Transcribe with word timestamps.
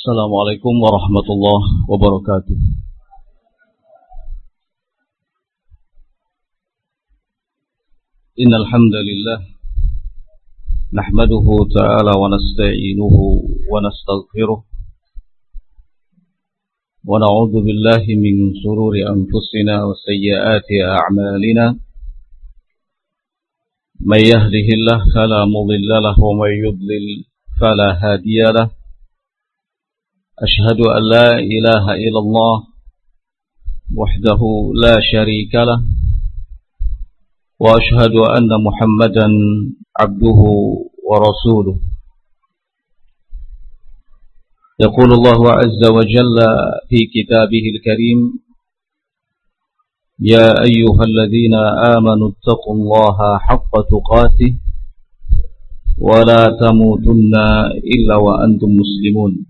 السلام 0.00 0.32
عليكم 0.34 0.74
ورحمة 0.84 1.26
الله 1.34 1.62
وبركاته. 1.88 2.58
إن 8.42 8.52
الحمد 8.60 8.94
لله 9.08 9.38
نحمده 11.00 11.46
تعالى 11.76 12.12
ونستعينه 12.20 13.16
ونستغفره 13.72 14.64
ونعوذ 17.04 17.54
بالله 17.66 18.04
من 18.24 18.34
شرور 18.62 18.94
أنفسنا 19.14 19.84
وسيئات 19.84 20.68
أعمالنا. 20.96 21.66
من 24.00 24.20
يهده 24.32 24.68
الله 24.78 24.98
فلا 25.14 25.44
مضل 25.44 25.88
له 26.06 26.16
ومن 26.28 26.52
يضلل 26.66 27.06
فلا 27.60 27.88
هادي 28.02 28.42
له. 28.58 28.79
أشهد 30.46 30.80
أن 30.96 31.02
لا 31.14 31.28
إله 31.36 31.84
إلا 32.04 32.20
الله 32.24 32.56
وحده 34.00 34.40
لا 34.84 34.96
شريك 35.12 35.54
له 35.54 35.80
وأشهد 37.60 38.14
أن 38.36 38.50
محمدا 38.66 39.26
عبده 40.00 40.40
ورسوله. 41.08 41.76
يقول 44.80 45.10
الله 45.12 45.40
عز 45.60 45.82
وجل 45.96 46.36
في 46.88 46.98
كتابه 47.14 47.64
الكريم 47.74 48.20
يا 50.20 50.48
أيها 50.68 51.02
الذين 51.10 51.54
آمنوا 51.96 52.28
اتقوا 52.32 52.74
الله 52.74 53.38
حق 53.38 53.72
تقاته 53.92 54.52
ولا 55.98 56.42
تموتن 56.60 57.34
إلا 57.94 58.16
وأنتم 58.16 58.70
مسلمون. 58.82 59.49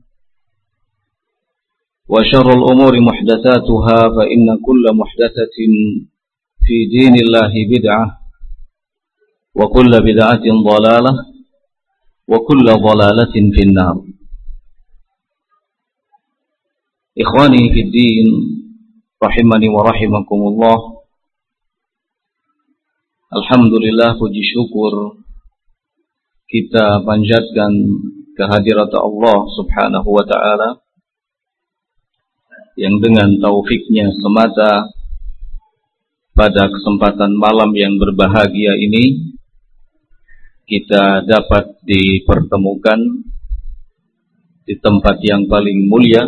وشر 2.11 2.47
الأمور 2.59 2.93
محدثاتها 3.09 3.99
فإن 4.15 4.45
كل 4.67 4.83
محدثة 5.01 5.57
في 6.65 6.77
دين 6.95 7.15
الله 7.23 7.53
بدعة 7.73 8.05
وكل 9.55 9.91
بدعة 10.09 10.45
ضلالة 10.71 11.13
وكل 12.27 12.65
ضلالة 12.87 13.33
في 13.55 13.61
النار. 13.67 13.95
إخواني 17.23 17.63
في 17.73 17.79
الدين 17.81 18.27
رحمني 19.23 19.67
ورحمكم 19.69 20.39
الله 20.51 20.77
Alhamdulillah 23.31 24.19
puji 24.19 24.43
syukur 24.43 25.23
kita 26.51 26.99
panjatkan 27.07 27.71
kehadirat 28.35 28.91
subhanahu 28.91 30.09
wa 30.11 30.27
ta'ala. 30.27 30.83
Yang 32.79 32.99
dengan 33.03 33.35
taufiknya 33.39 34.11
semata 34.15 34.91
pada 36.31 36.71
kesempatan 36.71 37.35
malam 37.35 37.75
yang 37.75 37.99
berbahagia 37.99 38.79
ini 38.79 39.35
kita 40.63 41.27
dapat 41.27 41.75
dipertemukan 41.83 43.27
di 44.63 44.79
tempat 44.79 45.19
yang 45.19 45.51
paling 45.51 45.91
mulia 45.91 46.23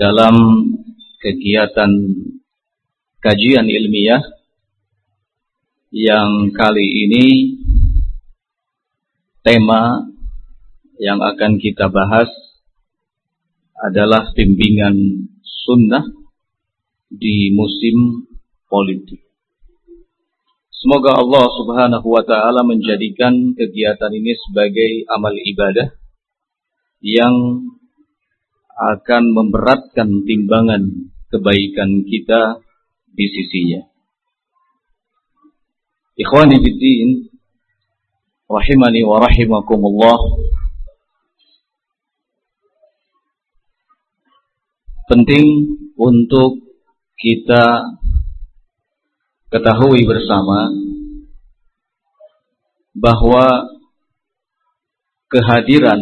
dalam 0.00 0.34
kegiatan 1.20 1.92
kajian 3.20 3.68
ilmiah 3.68 4.24
yang 5.92 6.48
kali 6.56 6.88
ini 7.06 7.26
tema 9.44 10.08
yang 10.96 11.20
akan 11.20 11.60
kita 11.60 11.92
bahas 11.92 12.32
adalah 13.82 14.30
bimbingan 14.30 15.26
sunnah 15.42 16.06
di 17.10 17.50
musim 17.50 18.30
politik. 18.70 19.26
Semoga 20.70 21.18
Allah 21.18 21.46
subhanahu 21.46 22.06
wa 22.06 22.22
ta'ala 22.26 22.66
menjadikan 22.66 23.54
kegiatan 23.54 24.10
ini 24.14 24.34
sebagai 24.34 25.06
amal 25.10 25.34
ibadah 25.34 25.94
yang 27.02 27.34
akan 28.72 29.22
memberatkan 29.30 30.26
timbangan 30.26 31.12
kebaikan 31.30 32.02
kita 32.02 32.62
di 33.14 33.26
sisinya. 33.30 33.82
Ikhwani 36.18 36.58
fiddin 36.58 37.30
rahimani 38.50 39.00
wa 39.06 39.22
rahimakumullah 39.22 40.18
penting 45.10 45.44
untuk 45.98 46.62
kita 47.18 47.98
ketahui 49.50 50.06
bersama 50.06 50.70
bahwa 52.94 53.66
kehadiran 55.28 56.00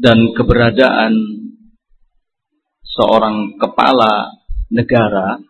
dan 0.00 0.32
keberadaan 0.32 1.12
seorang 2.84 3.54
kepala 3.60 4.34
negara 4.72 5.40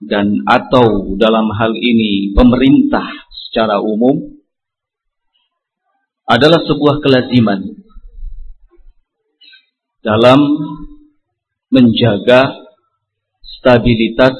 dan 0.00 0.44
atau 0.44 1.16
dalam 1.16 1.50
hal 1.56 1.72
ini 1.74 2.36
pemerintah 2.36 3.08
secara 3.32 3.80
umum 3.80 4.36
adalah 6.28 6.60
sebuah 6.66 7.00
kelaziman 7.00 7.85
dalam 10.06 10.38
menjaga 11.74 12.46
stabilitas 13.42 14.38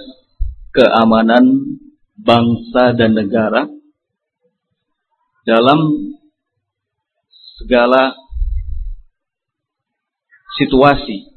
keamanan 0.70 1.74
bangsa 2.14 2.94
dan 2.94 3.18
negara 3.18 3.66
dalam 5.42 6.14
segala 7.58 8.14
situasi 10.54 11.34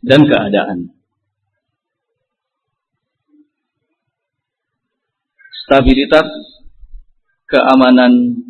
dan 0.00 0.24
keadaan. 0.24 0.96
Stabilitas 5.68 6.26
keamanan 7.44 8.40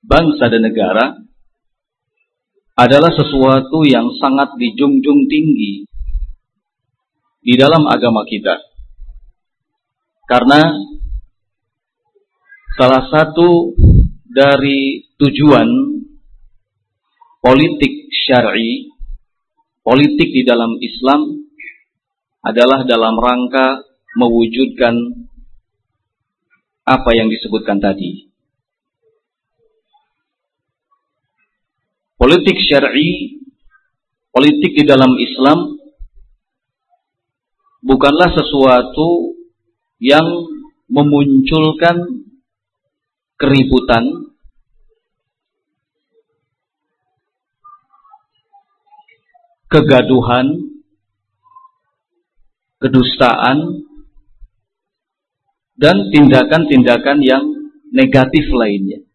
bangsa 0.00 0.48
dan 0.48 0.64
negara 0.64 1.19
adalah 2.78 3.12
sesuatu 3.12 3.82
yang 3.84 4.06
sangat 4.18 4.54
dijunjung 4.56 5.26
tinggi 5.26 5.84
di 7.40 7.54
dalam 7.56 7.88
agama 7.88 8.22
kita. 8.28 8.56
Karena 10.28 10.70
salah 12.78 13.04
satu 13.10 13.74
dari 14.30 15.10
tujuan 15.18 15.68
politik 17.42 17.92
syar'i, 18.14 18.88
politik 19.82 20.28
di 20.30 20.42
dalam 20.46 20.78
Islam 20.78 21.50
adalah 22.46 22.86
dalam 22.86 23.18
rangka 23.18 23.84
mewujudkan 24.16 24.94
apa 26.86 27.10
yang 27.12 27.28
disebutkan 27.28 27.82
tadi. 27.82 28.29
Politik 32.20 32.52
syar'i 32.68 33.40
politik 34.28 34.76
di 34.76 34.84
dalam 34.84 35.16
Islam 35.16 35.80
bukanlah 37.80 38.28
sesuatu 38.28 39.40
yang 39.96 40.28
memunculkan 40.92 42.28
keributan 43.40 44.04
kegaduhan 49.72 50.76
kedustaan 52.84 53.80
dan 55.80 55.96
tindakan-tindakan 56.12 57.18
yang 57.24 57.44
negatif 57.88 58.44
lainnya. 58.52 59.09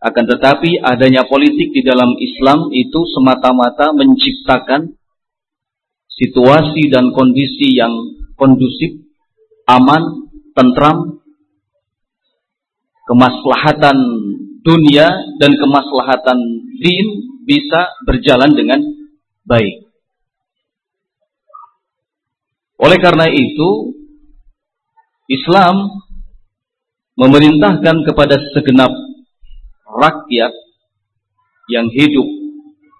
Akan 0.00 0.24
tetapi 0.24 0.80
adanya 0.80 1.28
politik 1.28 1.76
di 1.76 1.84
dalam 1.84 2.16
Islam 2.16 2.72
itu 2.72 3.00
semata-mata 3.12 3.92
menciptakan 3.92 4.96
situasi 6.08 6.88
dan 6.88 7.12
kondisi 7.12 7.76
yang 7.76 7.92
kondusif, 8.32 8.96
aman, 9.68 10.32
tentram, 10.56 11.20
kemaslahatan 13.04 13.96
dunia 14.64 15.36
dan 15.36 15.52
kemaslahatan 15.56 16.38
din 16.80 17.06
bisa 17.44 17.92
berjalan 18.08 18.56
dengan 18.56 18.80
baik. 19.44 19.84
Oleh 22.80 22.96
karena 22.96 23.28
itu, 23.28 23.92
Islam 25.28 26.00
memerintahkan 27.20 27.96
kepada 28.08 28.40
segenap 28.56 28.88
rakyat 29.90 30.52
yang 31.70 31.86
hidup 31.90 32.28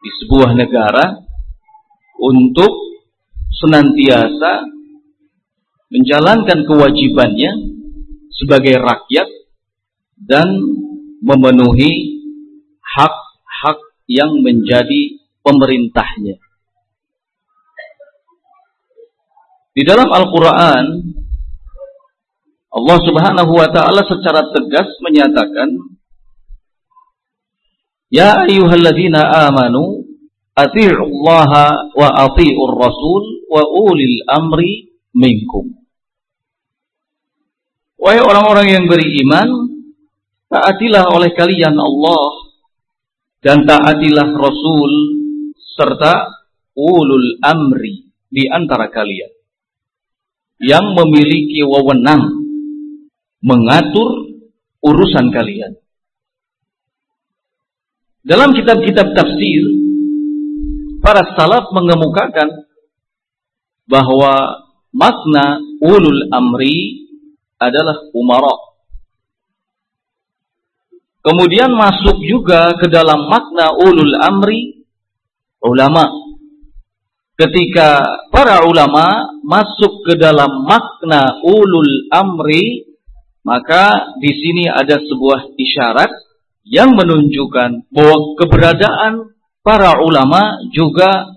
di 0.01 0.11
sebuah 0.25 0.57
negara 0.57 1.21
untuk 2.21 2.73
senantiasa 3.61 4.65
menjalankan 5.91 6.65
kewajibannya 6.65 7.53
sebagai 8.31 8.79
rakyat 8.79 9.29
dan 10.17 10.49
memenuhi 11.21 11.93
hak-hak 12.81 13.79
yang 14.07 14.41
menjadi 14.41 15.21
pemerintahnya. 15.45 16.39
Di 19.71 19.83
dalam 19.87 20.09
Al-Quran, 20.11 20.85
Allah 22.71 22.99
subhanahu 23.03 23.53
wa 23.55 23.69
ta'ala 23.71 24.03
secara 24.07 24.47
tegas 24.51 24.89
menyatakan, 25.03 25.90
Ya 28.11 28.35
ayyuhalladzina 28.43 29.49
amanu 29.49 30.03
ati'ullaha 30.59 31.95
wa 31.95 32.09
ati'ur 32.27 32.75
rasul 32.75 33.47
wa 33.47 33.63
ulil 33.65 34.19
amri 34.27 34.91
minkum. 35.15 35.81
Wahai 38.01 38.19
orang-orang 38.25 38.69
yang 38.73 38.85
beriman, 38.89 39.49
taatilah 40.51 41.05
oleh 41.15 41.31
kalian 41.37 41.77
Allah 41.77 42.27
dan 43.41 43.65
taatilah 43.65 44.29
Rasul 44.37 44.93
serta 45.77 46.29
ulul 46.77 47.41
amri 47.41 48.09
di 48.29 48.49
antara 48.49 48.93
kalian 48.93 49.33
yang 50.61 50.93
memiliki 50.93 51.65
wewenang 51.65 52.21
mengatur 53.41 54.37
urusan 54.85 55.33
kalian. 55.33 55.80
Dalam 58.21 58.53
kitab-kitab 58.53 59.17
tafsir, 59.17 59.65
para 61.01 61.25
salaf 61.33 61.73
mengemukakan 61.73 62.69
bahwa 63.89 64.61
makna 64.93 65.57
ulul 65.81 66.29
amri 66.29 67.09
adalah 67.57 67.97
umara. 68.13 68.57
Kemudian 71.25 71.73
masuk 71.73 72.21
juga 72.25 72.77
ke 72.77 72.93
dalam 72.93 73.25
makna 73.29 73.73
ulul 73.77 74.13
amri 74.21 74.85
ulama. 75.65 76.09
Ketika 77.41 78.05
para 78.29 78.69
ulama 78.69 79.33
masuk 79.41 80.05
ke 80.05 80.21
dalam 80.21 80.69
makna 80.69 81.41
ulul 81.41 82.09
amri, 82.13 82.85
maka 83.49 84.13
di 84.21 84.29
sini 84.29 84.69
ada 84.69 85.01
sebuah 85.01 85.57
isyarat 85.57 86.13
yang 86.71 86.95
menunjukkan 86.95 87.91
bahwa 87.91 88.17
keberadaan 88.39 89.35
para 89.67 89.99
ulama 89.99 90.63
juga 90.71 91.35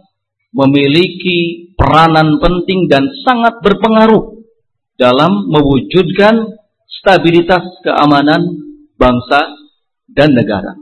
memiliki 0.53 1.73
peranan 1.73 2.37
penting 2.37 2.85
dan 2.85 3.09
sangat 3.25 3.57
berpengaruh 3.65 4.45
dalam 4.93 5.49
mewujudkan 5.49 6.53
stabilitas 6.85 7.65
keamanan 7.81 8.45
bangsa 8.93 9.41
dan 10.05 10.37
negara. 10.37 10.77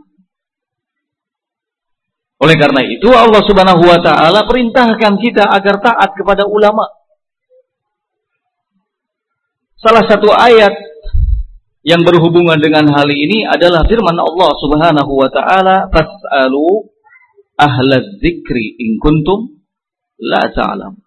Oleh 2.43 2.59
karena 2.59 2.83
itu 2.83 3.07
Allah 3.07 3.39
Subhanahu 3.47 3.87
wa 3.87 3.99
taala 4.03 4.43
perintahkan 4.43 5.15
kita 5.15 5.47
agar 5.47 5.79
taat 5.79 6.11
kepada 6.11 6.43
ulama. 6.43 6.83
Salah 9.79 10.03
satu 10.05 10.29
ayat 10.29 10.90
yang 11.81 12.05
berhubungan 12.05 12.61
dengan 12.61 12.85
hal 12.93 13.09
ini 13.09 13.41
adalah 13.45 13.81
firman 13.89 14.17
Allah 14.17 14.51
Subhanahu 14.61 15.11
wa 15.17 15.29
taala, 15.33 15.89
"Fas'alu 15.89 16.89
ahlaz 17.57 18.05
dzikri 18.21 18.77
in 18.81 19.01
kuntum 19.01 19.61
la 20.21 20.45
ta'lam." 20.53 21.01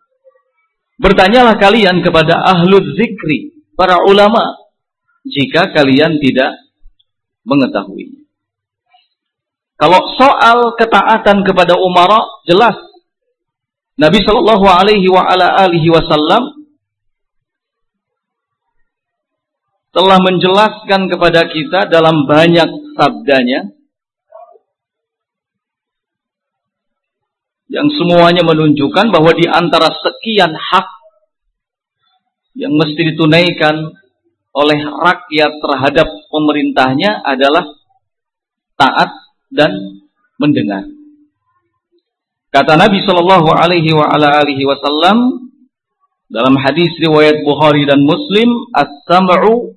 Bertanyalah 0.98 1.58
kalian 1.58 2.02
kepada 2.02 2.38
ahlu 2.42 2.78
zikri, 2.94 3.66
para 3.74 4.02
ulama, 4.06 4.54
jika 5.26 5.74
kalian 5.74 6.22
tidak 6.22 6.54
mengetahui. 7.42 8.24
Kalau 9.74 9.98
soal 10.14 10.78
ketaatan 10.78 11.42
kepada 11.42 11.74
umara 11.74 12.22
jelas 12.46 12.78
Nabi 13.98 14.22
Shallallahu 14.22 14.66
Alaihi 14.70 15.10
Wasallam 15.90 16.53
telah 19.94 20.18
menjelaskan 20.18 21.06
kepada 21.06 21.46
kita 21.46 21.86
dalam 21.86 22.26
banyak 22.26 22.66
sabdanya 22.98 23.70
yang 27.70 27.86
semuanya 27.94 28.42
menunjukkan 28.42 29.14
bahwa 29.14 29.32
di 29.38 29.46
antara 29.46 29.88
sekian 29.94 30.50
hak 30.50 30.88
yang 32.58 32.74
mesti 32.74 33.14
ditunaikan 33.14 33.94
oleh 34.54 34.78
rakyat 34.82 35.52
terhadap 35.58 36.06
pemerintahnya 36.30 37.22
adalah 37.26 37.66
taat 38.78 39.10
dan 39.50 40.02
mendengar. 40.38 40.86
Kata 42.54 42.78
Nabi 42.78 43.02
Shallallahu 43.02 43.50
Alaihi 43.50 44.62
Wasallam 44.62 45.50
dalam 46.30 46.54
hadis 46.62 46.94
riwayat 47.02 47.42
Bukhari 47.42 47.82
dan 47.86 48.06
Muslim, 48.06 48.70
as-sam'u 48.70 49.73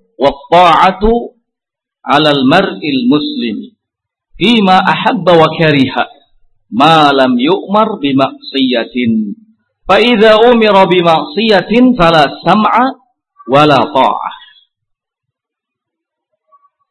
'alal 2.01 2.41
mar'il 2.49 3.05
muslim 3.05 3.77
ahabba 4.85 5.33
wa 5.33 5.49
kariha 5.57 6.03
ma 6.73 7.09
lam 7.13 7.37
yu'mar 7.37 8.01
fa 9.87 9.97
idza 10.01 10.41
umira 10.49 10.85
fala 11.95 12.23
sam'a 12.43 12.85
wala 13.47 13.79
ta'ah. 13.79 14.35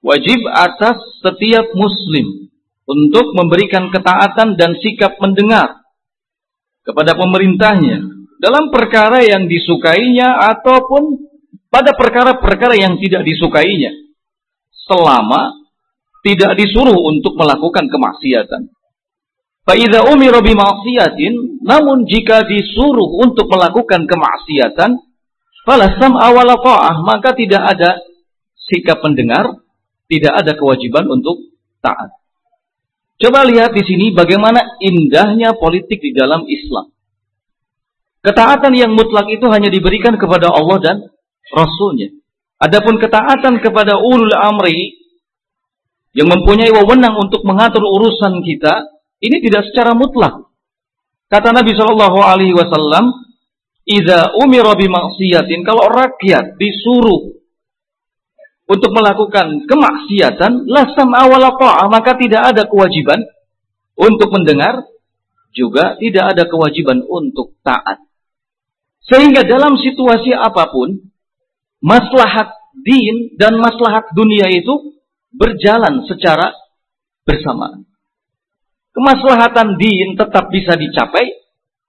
Wajib 0.07 0.41
atas 0.47 1.03
setiap 1.21 1.67
muslim 1.75 2.47
untuk 2.87 3.27
memberikan 3.35 3.91
ketaatan 3.91 4.55
dan 4.55 4.79
sikap 4.79 5.19
mendengar 5.19 5.83
kepada 6.87 7.19
pemerintahnya 7.19 8.07
dalam 8.39 8.71
perkara 8.71 9.27
yang 9.27 9.51
disukainya 9.51 10.39
ataupun 10.55 11.26
pada 11.69 11.93
perkara-perkara 11.95 12.79
yang 12.79 12.97
tidak 13.01 13.27
disukainya 13.27 13.93
selama 14.87 15.67
tidak 16.27 16.59
disuruh 16.59 16.97
untuk 17.07 17.39
melakukan 17.39 17.87
kemaksiatan. 17.87 18.71
Fa'idha 19.67 20.07
umira 20.11 20.43
bima'siyatin, 20.43 21.63
namun 21.63 22.07
jika 22.07 22.47
disuruh 22.47 23.19
untuk 23.23 23.51
melakukan 23.51 24.07
kemaksiatan, 24.07 24.95
falasam 25.67 26.15
awal 26.15 26.55
ta'ah, 26.63 27.03
maka 27.03 27.35
tidak 27.35 27.63
ada 27.75 27.99
sikap 28.71 29.03
mendengar, 29.03 29.59
tidak 30.07 30.35
ada 30.39 30.55
kewajiban 30.55 31.07
untuk 31.11 31.51
taat. 31.83 32.15
Coba 33.17 33.43
lihat 33.49 33.75
di 33.75 33.83
sini 33.83 34.15
bagaimana 34.15 34.79
indahnya 34.79 35.57
politik 35.59 35.99
di 35.99 36.15
dalam 36.15 36.47
Islam. 36.47 36.93
Ketaatan 38.23 38.75
yang 38.75 38.93
mutlak 38.93 39.31
itu 39.31 39.47
hanya 39.51 39.71
diberikan 39.71 40.19
kepada 40.19 40.51
Allah 40.51 40.79
dan 40.83 40.97
Rasulnya. 41.53 42.11
Adapun 42.57 42.97
ketaatan 42.97 43.61
kepada 43.61 44.01
ulul 44.01 44.33
amri 44.33 44.97
yang 46.17 46.33
mempunyai 46.33 46.73
wewenang 46.73 47.13
untuk 47.21 47.45
mengatur 47.45 47.85
urusan 47.85 48.41
kita, 48.41 48.89
ini 49.21 49.45
tidak 49.45 49.69
secara 49.69 49.93
mutlak. 49.93 50.49
Kata 51.29 51.53
Nabi 51.53 51.77
Shallallahu 51.77 52.19
Alaihi 52.23 52.57
Wasallam, 52.57 53.13
"Ida 53.85 54.33
umiro 54.41 54.73
bimaksiatin." 54.73 55.67
Kalau 55.67 55.85
rakyat 55.93 56.57
disuruh 56.57 57.37
untuk 58.67 58.91
melakukan 58.97 59.69
kemaksiatan, 59.69 60.67
lasam 60.67 61.13
awal 61.13 61.45
maka 61.93 62.17
tidak 62.17 62.57
ada 62.57 62.63
kewajiban 62.65 63.21
untuk 63.95 64.33
mendengar, 64.33 64.87
juga 65.57 65.97
tidak 66.01 66.37
ada 66.37 66.45
kewajiban 66.49 67.05
untuk 67.05 67.57
taat. 67.61 68.05
Sehingga 69.07 69.47
dalam 69.47 69.79
situasi 69.79 70.35
apa 70.35 70.69
pun, 70.69 70.99
maslahat 71.87 72.51
din 72.83 73.39
dan 73.39 73.55
maslahat 73.63 74.11
dunia 74.19 74.51
itu 74.51 74.99
berjalan 75.31 76.03
secara 76.11 76.51
bersamaan. 77.23 77.87
Kemaslahatan 78.91 79.79
din 79.79 80.19
tetap 80.19 80.51
bisa 80.51 80.75
dicapai 80.75 81.31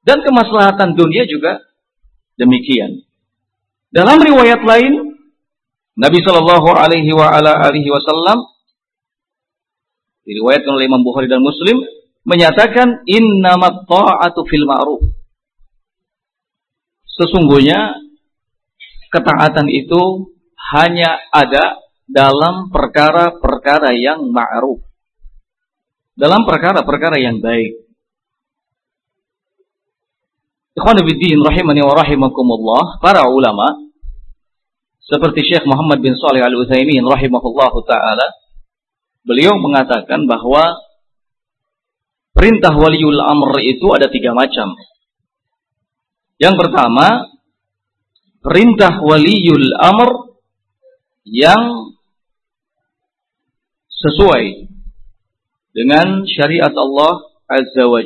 dan 0.05 0.21
kemaslahatan 0.21 0.93
dunia 0.93 1.25
juga 1.25 1.65
demikian. 2.37 3.01
Dalam 3.89 4.21
riwayat 4.21 4.61
lain, 4.61 5.17
Nabi 5.97 6.19
Shallallahu 6.21 6.69
Alaihi 6.77 7.89
Wasallam 7.89 8.37
diriwayatkan 10.27 10.71
oleh 10.75 10.85
Imam 10.91 11.01
Bukhari 11.01 11.31
dan 11.31 11.41
Muslim 11.41 11.81
menyatakan 12.27 13.07
innamat 13.07 13.87
ta'atu 13.87 14.43
fil 14.45 14.67
ma'ruf. 14.67 15.01
Sesungguhnya 17.07 18.06
ketaatan 19.13 19.67
itu 19.71 20.33
hanya 20.75 21.19
ada 21.31 21.79
dalam 22.07 22.71
perkara-perkara 22.71 23.95
yang 23.95 24.31
ma'ruf. 24.31 24.83
Dalam 26.17 26.47
perkara-perkara 26.47 27.21
yang 27.21 27.43
baik. 27.43 27.87
Ikhwan 30.77 31.01
rahimani 31.01 31.81
wa 31.81 31.93
rahimakumullah, 31.97 33.01
para 33.01 33.25
ulama 33.25 33.87
seperti 35.07 35.39
Syekh 35.47 35.63
Muhammad 35.63 36.03
bin 36.03 36.19
Saleh 36.19 36.43
Al 36.43 36.51
Utsaimin 36.51 36.99
rahimahullah 36.99 37.73
taala 37.87 38.27
beliau 39.23 39.55
mengatakan 39.55 40.27
bahwa 40.27 40.75
perintah 42.35 42.75
waliul 42.75 43.17
amr 43.17 43.63
itu 43.63 43.87
ada 43.95 44.11
tiga 44.11 44.35
macam. 44.35 44.75
Yang 46.37 46.55
pertama, 46.59 47.36
perintah 48.47 49.03
waliul 49.03 49.75
amr 49.75 50.39
yang 51.27 51.91
sesuai 53.91 54.71
dengan 55.75 56.23
syariat 56.23 56.71
Allah 56.71 57.27
Azza 57.51 57.83
wa 57.91 57.99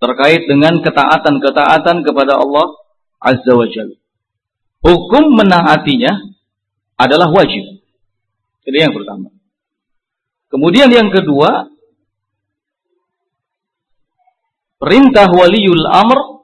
terkait 0.00 0.44
dengan 0.44 0.80
ketaatan-ketaatan 0.84 2.04
kepada 2.04 2.36
Allah 2.36 2.68
Azza 3.16 3.56
wa. 3.56 3.68
Hukum 4.80 5.24
menaatinya 5.36 6.12
adalah 7.00 7.32
wajib. 7.32 7.80
Jadi 8.64 8.76
yang 8.76 8.92
pertama. 8.92 9.32
Kemudian 10.52 10.88
yang 10.92 11.08
kedua, 11.08 11.68
perintah 14.80 15.28
waliul 15.28 15.84
amr 15.84 16.40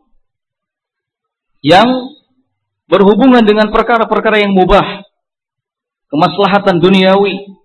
yang 1.64 1.88
berhubungan 2.87 3.43
dengan 3.43 3.73
perkara-perkara 3.73 4.45
yang 4.45 4.55
mubah, 4.55 5.02
kemaslahatan 6.12 6.78
duniawi, 6.78 7.57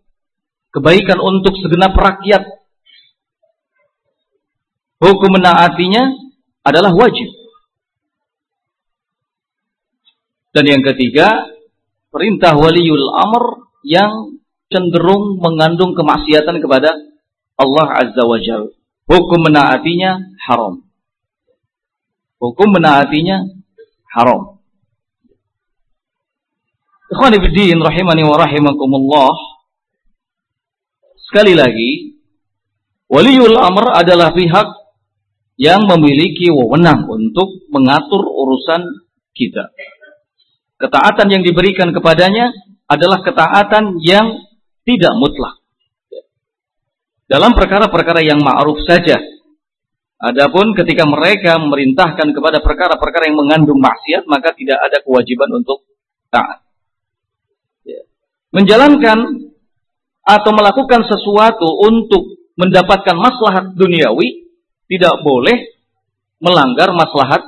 kebaikan 0.73 1.19
untuk 1.21 1.53
segenap 1.59 1.93
rakyat, 1.93 2.47
hukum 5.03 5.29
menaatinya 5.37 6.09
adalah 6.65 6.95
wajib. 6.95 7.29
Dan 10.51 10.67
yang 10.67 10.83
ketiga, 10.83 11.51
perintah 12.09 12.57
waliul 12.57 13.07
amr 13.21 13.69
yang 13.85 14.39
cenderung 14.71 15.37
mengandung 15.37 15.93
kemaksiatan 15.93 16.63
kepada 16.63 16.95
Allah 17.59 17.87
Azza 18.01 18.23
wa 18.25 18.39
Jalla. 18.39 18.80
Hukum 19.11 19.43
menaatinya 19.43 20.23
haram. 20.47 20.87
Hukum 22.39 22.67
menaatinya 22.71 23.43
haram. 24.07 24.63
Ikhwan 27.11 27.35
ibn 27.35 27.83
rahimani 27.83 28.23
wa 28.23 28.39
rahimakumullah. 28.39 29.35
Sekali 31.27 31.59
lagi, 31.59 32.15
waliul 33.11 33.59
amr 33.59 33.91
adalah 33.99 34.31
pihak 34.31 34.79
yang 35.59 35.83
memiliki 35.91 36.47
wewenang 36.47 37.03
untuk 37.11 37.67
mengatur 37.67 38.23
urusan 38.23 38.81
kita. 39.35 39.75
Ketaatan 40.79 41.27
yang 41.29 41.43
diberikan 41.43 41.91
kepadanya 41.91 42.55
adalah 42.87 43.21
ketaatan 43.27 43.99
yang 44.01 44.39
tidak 44.87 45.13
mutlak. 45.19 45.60
Dalam 47.31 47.55
perkara-perkara 47.55 48.19
yang 48.27 48.43
ma'ruf 48.43 48.83
saja. 48.83 49.15
Adapun 50.19 50.75
ketika 50.75 51.07
mereka 51.07 51.55
memerintahkan 51.55 52.35
kepada 52.35 52.59
perkara-perkara 52.59 53.31
yang 53.31 53.39
mengandung 53.39 53.79
maksiat, 53.79 54.27
maka 54.27 54.51
tidak 54.51 54.83
ada 54.83 54.99
kewajiban 54.99 55.47
untuk 55.55 55.87
taat. 56.27 56.59
Ya. 57.87 58.03
Menjalankan 58.51 59.47
atau 60.27 60.51
melakukan 60.51 61.07
sesuatu 61.07 61.87
untuk 61.87 62.35
mendapatkan 62.59 63.15
maslahat 63.15 63.79
duniawi 63.79 64.51
tidak 64.91 65.23
boleh 65.23 65.55
melanggar 66.43 66.91
maslahat 66.91 67.47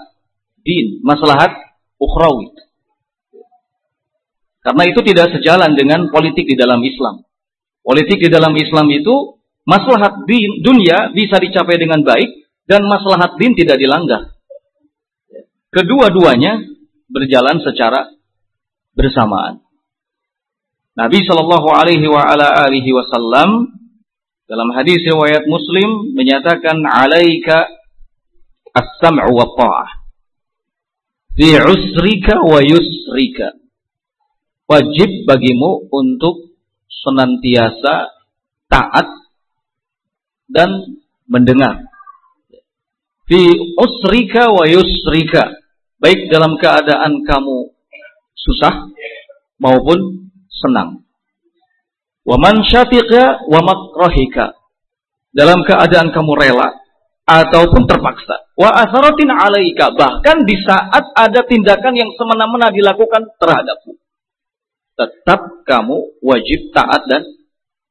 din, 0.64 1.04
maslahat 1.04 1.52
ukhrawi. 2.00 2.56
Karena 4.64 4.84
itu 4.88 5.04
tidak 5.04 5.36
sejalan 5.36 5.76
dengan 5.76 6.08
politik 6.08 6.48
di 6.48 6.56
dalam 6.56 6.80
Islam. 6.80 7.28
Politik 7.84 8.24
di 8.24 8.32
dalam 8.32 8.56
Islam 8.56 8.88
itu 8.96 9.43
maslahat 9.64 10.28
din 10.28 10.64
dunia 10.64 11.12
bisa 11.12 11.40
dicapai 11.40 11.80
dengan 11.80 12.04
baik 12.04 12.30
dan 12.68 12.84
maslahat 12.88 13.36
din 13.40 13.56
tidak 13.56 13.80
dilanggar. 13.80 14.36
Kedua-duanya 15.74 16.64
berjalan 17.10 17.60
secara 17.66 18.14
bersamaan. 18.94 19.66
Nabi 20.94 21.26
Shallallahu 21.26 21.68
Alaihi 21.74 22.94
Wasallam 22.94 23.74
dalam 24.46 24.70
hadis 24.78 25.02
riwayat 25.02 25.50
Muslim 25.50 26.14
menyatakan 26.14 26.78
alaika 26.86 27.66
as-sam'u 28.78 29.34
wa 29.34 29.50
ta'ah. 29.50 29.90
Fi 31.34 31.58
usrika 31.58 32.38
wa 32.46 32.62
yusrika. 32.62 33.58
Wajib 34.70 35.26
bagimu 35.26 35.90
untuk 35.90 36.54
senantiasa 36.86 38.14
taat 38.70 39.23
dan 40.50 41.00
mendengar. 41.28 41.88
Fi 43.28 43.42
usrika 43.80 44.52
wa 44.52 44.68
yusrika. 44.68 45.56
Baik 46.00 46.28
dalam 46.28 46.60
keadaan 46.60 47.24
kamu 47.24 47.72
susah 48.36 48.92
maupun 49.56 50.28
senang. 50.52 51.08
Wa 52.28 52.36
man 52.40 52.64
syafiqa 52.68 53.48
wa 53.48 53.60
makrahika. 53.64 54.56
Dalam 55.34 55.64
keadaan 55.66 56.12
kamu 56.12 56.32
rela 56.36 56.84
ataupun 57.24 57.88
terpaksa. 57.88 58.52
Wa 58.60 58.70
asaratin 58.84 59.32
alaika. 59.32 59.96
Bahkan 59.96 60.44
di 60.44 60.56
saat 60.60 61.16
ada 61.16 61.42
tindakan 61.48 61.96
yang 61.96 62.12
semena-mena 62.20 62.70
dilakukan 62.70 63.34
terhadapmu. 63.40 63.96
Tetap 64.94 65.66
kamu 65.66 66.22
wajib 66.22 66.70
taat 66.76 67.02
dan 67.10 67.24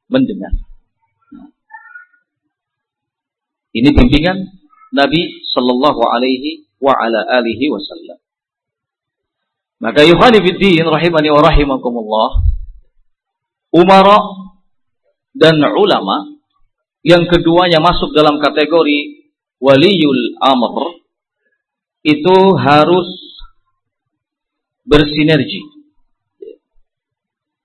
mendengar. 0.06 0.52
Ini 3.73 3.88
bimbingan 3.88 4.37
Nabi 4.93 5.49
Sallallahu 5.49 6.00
Alaihi 6.05 6.69
wa 6.76 6.93
ala 6.93 7.25
alihi 7.41 7.73
wasallam. 7.73 8.21
Maka 9.81 10.05
yuhani 10.05 10.45
fiddin 10.45 10.85
rahimani 10.85 11.33
wa 11.33 11.41
rahimakumullah 11.41 12.31
umara 13.73 14.21
dan 15.33 15.57
ulama 15.73 16.37
yang 17.00 17.25
keduanya 17.26 17.81
masuk 17.81 18.12
dalam 18.12 18.38
kategori 18.38 19.25
waliul 19.57 20.23
amr 20.38 21.00
itu 22.05 22.37
harus 22.61 23.09
bersinergi. 24.85 25.64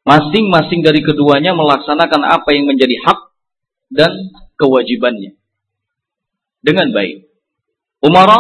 Masing-masing 0.08 0.88
dari 0.88 1.04
keduanya 1.04 1.52
melaksanakan 1.52 2.24
apa 2.32 2.56
yang 2.56 2.72
menjadi 2.72 2.96
hak 3.04 3.20
dan 3.92 4.16
kewajibannya 4.56 5.36
dengan 6.62 6.92
baik. 6.94 7.28
Umara 8.02 8.38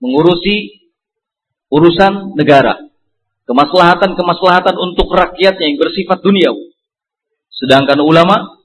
mengurusi 0.00 0.88
urusan 1.68 2.32
negara, 2.38 2.78
kemaslahatan-kemaslahatan 3.44 4.76
untuk 4.76 5.12
rakyatnya 5.12 5.64
yang 5.68 5.78
bersifat 5.80 6.24
duniawi. 6.24 6.72
Sedangkan 7.52 8.00
ulama 8.00 8.62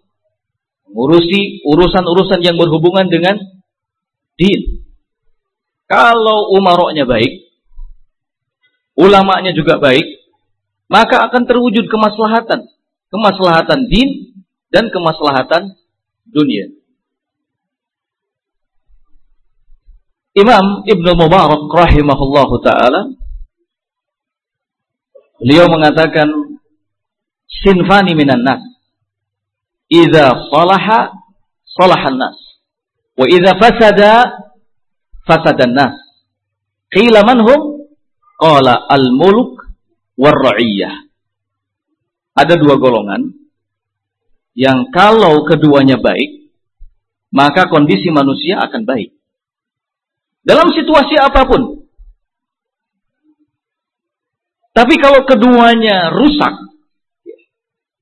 ngurusi 0.93 1.65
urusan-urusan 1.65 2.39
yang 2.45 2.55
berhubungan 2.55 3.09
dengan 3.09 3.35
din. 4.37 4.85
Kalau 5.89 6.53
umaroknya 6.53 7.03
baik, 7.03 7.49
ulamanya 8.97 9.51
juga 9.51 9.81
baik, 9.81 10.05
maka 10.87 11.25
akan 11.27 11.43
terwujud 11.49 11.89
kemaslahatan. 11.89 12.69
Kemaslahatan 13.13 13.89
din 13.93 14.33
dan 14.73 14.89
kemaslahatan 14.89 15.77
dunia. 16.25 16.73
Imam 20.33 20.81
Ibn 20.81 21.07
Mubarak 21.13 21.69
rahimahullahu 21.69 22.55
taala 22.65 23.05
beliau 25.37 25.69
mengatakan 25.69 26.25
sinfani 27.45 28.17
minan 28.17 28.41
nas. 28.41 28.61
Idza 29.93 30.33
salaha 30.49 31.13
salahan 31.77 32.17
nas 32.17 32.37
wa 33.13 33.29
idza 33.29 33.53
fasada 33.61 34.41
fasadan 35.29 35.77
nas 35.77 35.93
qila 36.89 37.21
man 37.21 37.41
hum? 37.45 37.61
Qala 38.41 38.89
al 38.89 39.13
muluk 39.15 39.55
war 40.19 40.35
ra'iyah 40.35 41.05
ada 42.35 42.57
dua 42.57 42.75
golongan 42.81 43.31
yang 44.57 44.89
kalau 44.89 45.45
keduanya 45.45 46.01
baik 46.01 46.51
maka 47.31 47.69
kondisi 47.69 48.09
manusia 48.09 48.59
akan 48.61 48.83
baik 48.83 49.15
dalam 50.43 50.67
situasi 50.75 51.15
apa 51.17 51.41
pun 51.47 51.87
tapi 54.75 54.95
kalau 54.99 55.23
keduanya 55.23 56.11
rusak 56.11 56.53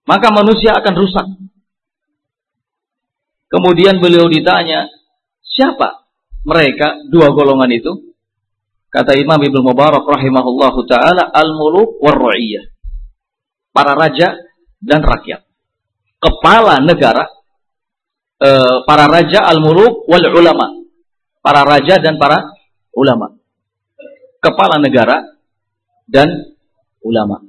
maka 0.05 0.27
manusia 0.33 0.75
akan 0.75 0.95
rusak 0.98 1.27
Kemudian 3.51 4.00
beliau 4.00 4.31
ditanya, 4.31 4.88
siapa 5.43 6.07
mereka 6.48 7.03
dua 7.12 7.36
golongan 7.36 7.67
itu? 7.67 8.15
Kata 8.88 9.12
Imam 9.19 9.43
Ibnu 9.43 9.60
Mubarak 9.60 10.07
rahimahullahu 10.07 10.88
taala 10.88 11.27
al-muluk 11.36 12.00
war 12.00 12.15
Para 13.75 13.91
raja 13.95 14.39
dan 14.79 15.03
rakyat. 15.03 15.43
Kepala 16.24 16.79
negara 16.79 17.27
eh, 18.39 18.77
para 18.88 19.12
raja 19.12 19.43
al-muluk 19.51 20.07
wal 20.07 20.24
ulama. 20.31 20.80
Para 21.41 21.65
raja 21.65 21.98
dan 21.98 22.21
para 22.21 22.53
ulama. 22.93 23.33
Kepala 24.41 24.77
negara 24.77 25.21
dan 26.05 26.29
ulama. 27.01 27.41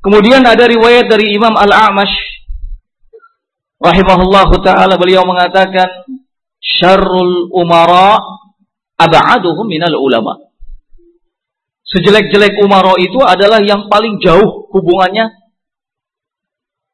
Kemudian 0.00 0.40
ada 0.42 0.64
riwayat 0.64 1.12
dari 1.12 1.36
Imam 1.36 1.52
Al-A'mash 1.52 2.14
rahimahullahu 3.80 4.60
taala 4.64 4.96
beliau 4.96 5.28
mengatakan 5.28 6.08
syarrul 6.56 7.52
umara 7.52 8.16
ab'aduhum 8.96 9.68
minal 9.68 9.96
ulama. 10.00 10.40
Sejelek-jelek 11.84 12.64
umara 12.64 12.96
itu 12.96 13.18
adalah 13.20 13.60
yang 13.60 13.92
paling 13.92 14.16
jauh 14.24 14.72
hubungannya 14.72 15.39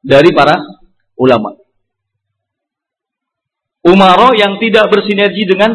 dari 0.06 0.30
para 0.30 0.54
ulama. 1.18 1.58
Umara 3.82 4.30
yang 4.38 4.62
tidak 4.62 4.86
bersinergi 4.86 5.42
dengan 5.42 5.74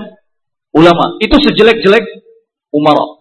ulama 0.72 1.20
itu 1.20 1.36
sejelek-jelek 1.36 2.04
umara. 2.72 3.20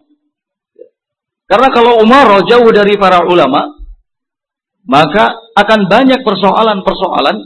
Karena 1.51 1.69
kalau 1.75 1.99
umara 1.99 2.47
jauh 2.47 2.71
dari 2.71 2.95
para 2.95 3.27
ulama, 3.27 3.75
maka 4.87 5.35
akan 5.59 5.91
banyak 5.91 6.23
persoalan-persoalan 6.23 7.43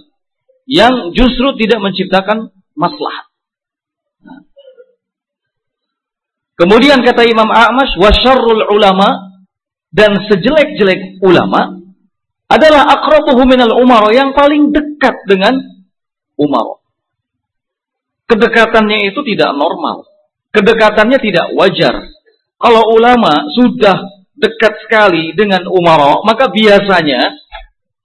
yang 0.69 1.13
justru 1.17 1.57
tidak 1.57 1.81
menciptakan 1.81 2.53
maslahat. 2.77 3.33
Kemudian 6.55 7.03
kata 7.03 7.27
Imam 7.27 7.51
A'mash, 7.51 7.97
wasyarrul 7.99 8.73
ulama 8.73 9.41
dan 9.91 10.17
sejelek-jelek 10.31 11.21
ulama 11.25 11.84
adalah 12.49 12.87
akrabuhu 12.93 13.49
minal 13.49 13.73
umaro 13.81 14.13
yang 14.13 14.37
paling 14.37 14.71
dekat 14.71 15.17
dengan 15.29 15.57
umaro. 16.37 16.85
Kedekatannya 18.29 19.13
itu 19.13 19.21
tidak 19.25 19.53
normal. 19.57 20.09
Kedekatannya 20.55 21.19
tidak 21.21 21.47
wajar. 21.57 21.95
Kalau 22.57 22.83
ulama 22.95 23.45
sudah 23.53 24.01
dekat 24.39 24.81
sekali 24.87 25.37
dengan 25.37 25.69
umara, 25.69 26.25
maka 26.25 26.49
biasanya 26.49 27.37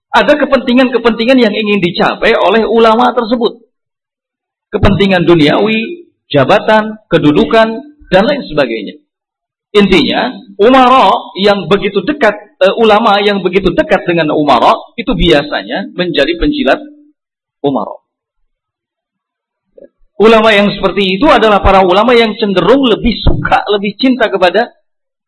ada 0.10 0.34
kepentingan-kepentingan 0.36 1.38
yang 1.38 1.54
ingin 1.54 1.80
dicapai 1.80 2.34
oleh 2.36 2.66
ulama 2.66 3.14
tersebut. 3.14 3.62
Kepentingan 4.74 5.26
duniawi, 5.26 6.10
jabatan, 6.30 6.98
kedudukan, 7.10 7.68
dan 8.10 8.24
lain 8.26 8.42
sebagainya. 8.50 9.02
Intinya, 9.70 10.34
umara 10.58 11.14
yang 11.38 11.70
begitu 11.70 12.02
dekat, 12.02 12.34
uh, 12.58 12.74
ulama 12.82 13.22
yang 13.22 13.46
begitu 13.46 13.70
dekat 13.70 14.02
dengan 14.02 14.34
umara, 14.34 14.74
itu 14.98 15.14
biasanya 15.14 15.94
menjadi 15.94 16.34
penjilat 16.42 16.82
umara. 17.62 18.02
Ulama 20.20 20.52
yang 20.52 20.74
seperti 20.74 21.16
itu 21.16 21.30
adalah 21.30 21.62
para 21.62 21.86
ulama 21.86 22.12
yang 22.18 22.34
cenderung 22.36 22.82
lebih 22.82 23.14
suka, 23.24 23.64
lebih 23.72 23.96
cinta 23.96 24.28
kepada 24.28 24.74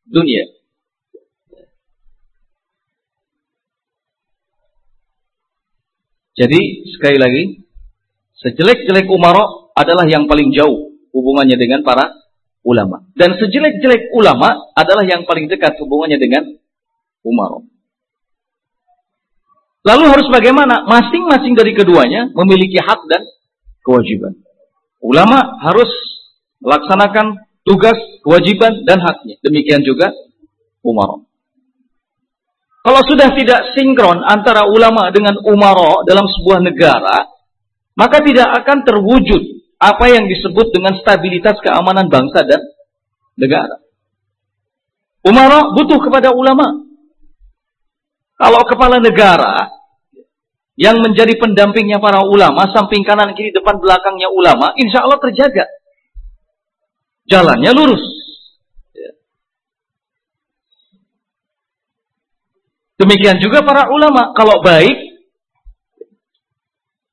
dunia. 0.09 0.43
Jadi 6.35 6.91
sekali 6.97 7.17
lagi, 7.21 7.43
sejelek-jelek 8.41 9.05
umaro 9.05 9.69
adalah 9.77 10.09
yang 10.09 10.25
paling 10.25 10.49
jauh 10.49 10.97
hubungannya 11.13 11.55
dengan 11.55 11.85
para 11.85 12.20
ulama. 12.61 13.05
Dan 13.17 13.37
sejelek-jelek 13.37 14.13
ulama 14.13 14.73
adalah 14.77 15.05
yang 15.05 15.25
paling 15.25 15.49
dekat 15.49 15.77
hubungannya 15.81 16.17
dengan 16.21 16.43
umaro. 17.25 17.65
Lalu 19.81 20.05
harus 20.13 20.27
bagaimana? 20.29 20.85
Masing-masing 20.85 21.57
dari 21.57 21.73
keduanya 21.73 22.29
memiliki 22.37 22.77
hak 22.77 23.01
dan 23.09 23.25
kewajiban. 23.81 24.37
Ulama 25.01 25.57
harus 25.65 25.89
melaksanakan 26.61 27.41
tugas, 27.65 27.97
kewajiban, 28.21 28.85
dan 28.85 29.01
haknya. 29.01 29.41
Demikian 29.41 29.81
juga 29.81 30.13
umaro. 30.85 31.25
Kalau 32.81 33.01
sudah 33.05 33.29
tidak 33.37 33.73
sinkron 33.77 34.25
antara 34.25 34.65
ulama 34.65 35.09
dengan 35.13 35.37
umaro 35.45 36.01
dalam 36.05 36.25
sebuah 36.25 36.65
negara, 36.65 37.29
maka 37.93 38.21
tidak 38.25 38.49
akan 38.61 38.77
terwujud 38.81 39.60
apa 39.81 40.05
yang 40.13 40.29
disebut 40.29 40.69
dengan 40.69 40.93
stabilitas 41.01 41.57
keamanan 41.57 42.05
bangsa 42.05 42.45
dan 42.45 42.61
negara. 43.33 43.81
Umaro 45.25 45.73
butuh 45.73 45.97
kepada 45.97 46.29
ulama. 46.29 46.85
Kalau 48.37 48.61
kepala 48.65 49.01
negara 49.01 49.69
yang 50.77 50.97
menjadi 51.01 51.33
pendampingnya 51.37 51.97
para 51.97 52.21
ulama, 52.25 52.69
samping 52.73 53.01
kanan 53.01 53.33
kiri 53.33 53.53
depan 53.53 53.77
belakangnya 53.81 54.29
ulama, 54.29 54.73
insya 54.77 55.05
Allah 55.05 55.17
terjaga. 55.21 55.65
Jalannya 57.29 57.71
lurus. 57.73 58.01
Demikian 63.01 63.41
juga 63.41 63.65
para 63.65 63.89
ulama, 63.89 64.33
kalau 64.37 64.61
baik 64.61 65.00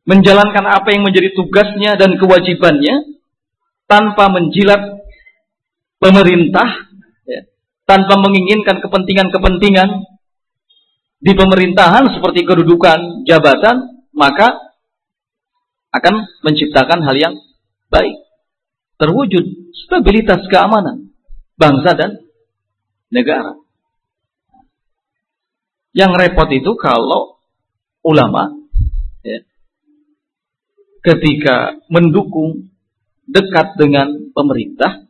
menjalankan 0.08 0.64
apa 0.64 0.88
yang 0.96 1.04
menjadi 1.04 1.36
tugasnya 1.36 2.00
dan 2.00 2.16
kewajibannya 2.16 3.20
tanpa 3.84 4.32
menjilat 4.32 5.04
pemerintah, 6.00 6.88
ya, 7.28 7.44
tanpa 7.84 8.16
menginginkan 8.16 8.80
kepentingan-kepentingan 8.80 9.88
di 11.20 11.32
pemerintahan 11.36 12.08
seperti 12.16 12.48
kedudukan, 12.48 13.28
jabatan, 13.28 14.08
maka 14.16 14.72
akan 15.92 16.14
menciptakan 16.40 17.04
hal 17.04 17.16
yang 17.16 17.34
baik. 17.92 18.16
Terwujud 18.96 19.44
stabilitas 19.84 20.48
keamanan 20.48 21.12
bangsa 21.60 21.92
dan 21.92 22.10
negara. 23.12 23.60
Yang 25.92 26.12
repot 26.16 26.48
itu 26.52 26.72
kalau 26.80 27.40
ulama 28.04 28.57
ketika 31.02 31.78
mendukung 31.88 32.72
dekat 33.28 33.76
dengan 33.76 34.32
pemerintah 34.32 35.04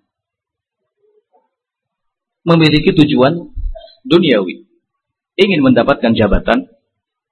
memiliki 2.42 2.96
tujuan 2.96 3.37
duniawi, 4.09 4.64
ingin 5.37 5.61
mendapatkan 5.61 6.12
jabatan, 6.16 6.66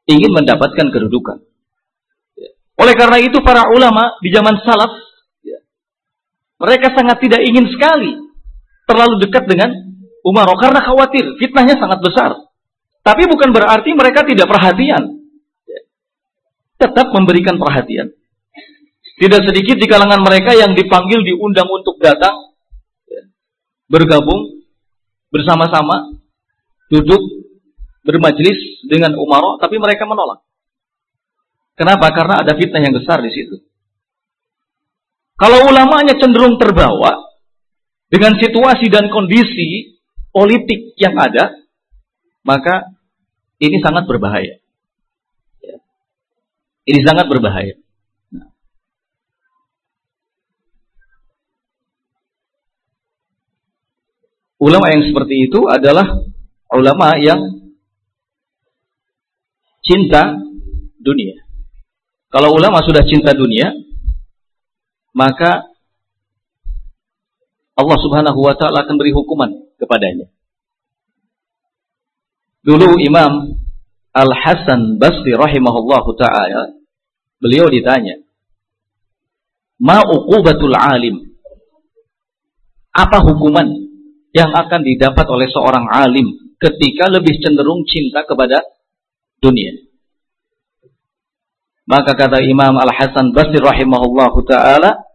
ingin 0.06 0.30
mendapatkan 0.30 0.86
kedudukan. 0.92 1.40
Ya. 2.36 2.50
Oleh 2.78 2.94
karena 2.94 3.18
itu 3.24 3.40
para 3.40 3.66
ulama 3.72 4.20
di 4.20 4.28
zaman 4.30 4.60
salaf 4.62 4.92
ya, 5.40 5.58
mereka 6.60 6.92
sangat 6.92 7.18
tidak 7.24 7.40
ingin 7.42 7.66
sekali 7.72 8.12
terlalu 8.86 9.24
dekat 9.26 9.48
dengan 9.50 9.70
Umar 10.22 10.46
karena 10.58 10.82
khawatir 10.82 11.38
fitnahnya 11.38 11.78
sangat 11.78 12.02
besar. 12.02 12.30
Tapi 13.06 13.22
bukan 13.30 13.54
berarti 13.54 13.94
mereka 13.94 14.26
tidak 14.26 14.50
perhatian. 14.50 15.22
Tetap 16.76 17.14
memberikan 17.14 17.54
perhatian. 17.56 18.10
Tidak 19.16 19.40
sedikit 19.48 19.81
di 19.81 19.87
kalangan 19.88 20.20
mereka 20.20 20.52
yang 20.52 20.76
dipanggil 20.76 21.24
diundang 21.24 21.68
untuk 21.72 21.96
datang 21.96 22.52
bergabung 23.88 24.61
bersama-sama 25.33 26.20
duduk 26.92 27.22
bermajlis 28.07 28.87
dengan 28.87 29.16
Umar, 29.18 29.59
tapi 29.59 29.81
mereka 29.81 30.07
menolak. 30.07 30.44
Kenapa? 31.74 32.12
Karena 32.14 32.44
ada 32.44 32.52
fitnah 32.55 32.81
yang 32.81 32.94
besar 32.94 33.20
di 33.20 33.33
situ. 33.33 33.57
Kalau 35.37 35.68
ulamanya 35.68 36.16
cenderung 36.16 36.57
terbawa 36.57 37.12
dengan 38.09 38.37
situasi 38.40 38.88
dan 38.88 39.12
kondisi 39.12 40.00
politik 40.33 40.96
yang 40.96 41.12
ada, 41.20 41.52
maka 42.46 42.96
ini 43.61 43.76
sangat 43.85 44.09
berbahaya. 44.09 44.57
Ini 46.87 47.00
sangat 47.05 47.26
berbahaya. 47.29 47.76
Ulama 54.66 54.90
yang 54.90 55.07
seperti 55.07 55.46
itu 55.46 55.70
adalah 55.70 56.26
ulama 56.74 57.14
yang 57.22 57.38
cinta 59.87 60.35
dunia. 60.98 61.38
Kalau 62.35 62.50
ulama 62.50 62.83
sudah 62.83 63.07
cinta 63.07 63.31
dunia, 63.31 63.70
maka 65.14 65.70
Allah 67.79 67.98
Subhanahu 68.02 68.42
wa 68.42 68.59
taala 68.59 68.83
akan 68.83 68.98
beri 68.98 69.14
hukuman 69.14 69.55
kepadanya. 69.79 70.26
Dulu 72.66 72.98
Imam 72.98 73.62
Al 74.11 74.31
Hasan 74.35 74.98
Basri 74.98 75.31
rahimahullahu 75.31 76.11
taala 76.18 76.74
beliau 77.38 77.70
ditanya, 77.70 78.18
"Ma 79.79 80.02
uqubatul 80.02 80.74
alim?" 80.74 81.22
Apa 82.90 83.22
hukuman 83.22 83.86
yang 84.34 84.50
akan 84.54 84.80
didapat 84.82 85.26
oleh 85.28 85.48
seorang 85.50 85.86
alim 85.90 86.56
ketika 86.56 87.12
lebih 87.12 87.36
cenderung 87.40 87.84
cinta 87.84 88.24
kepada 88.24 88.64
dunia. 89.38 89.86
Maka 91.86 92.18
kata 92.18 92.42
Imam 92.42 92.74
Al-Hasan 92.82 93.30
Basri 93.30 93.62
rahimahullahu 93.62 94.42
taala, 94.42 95.06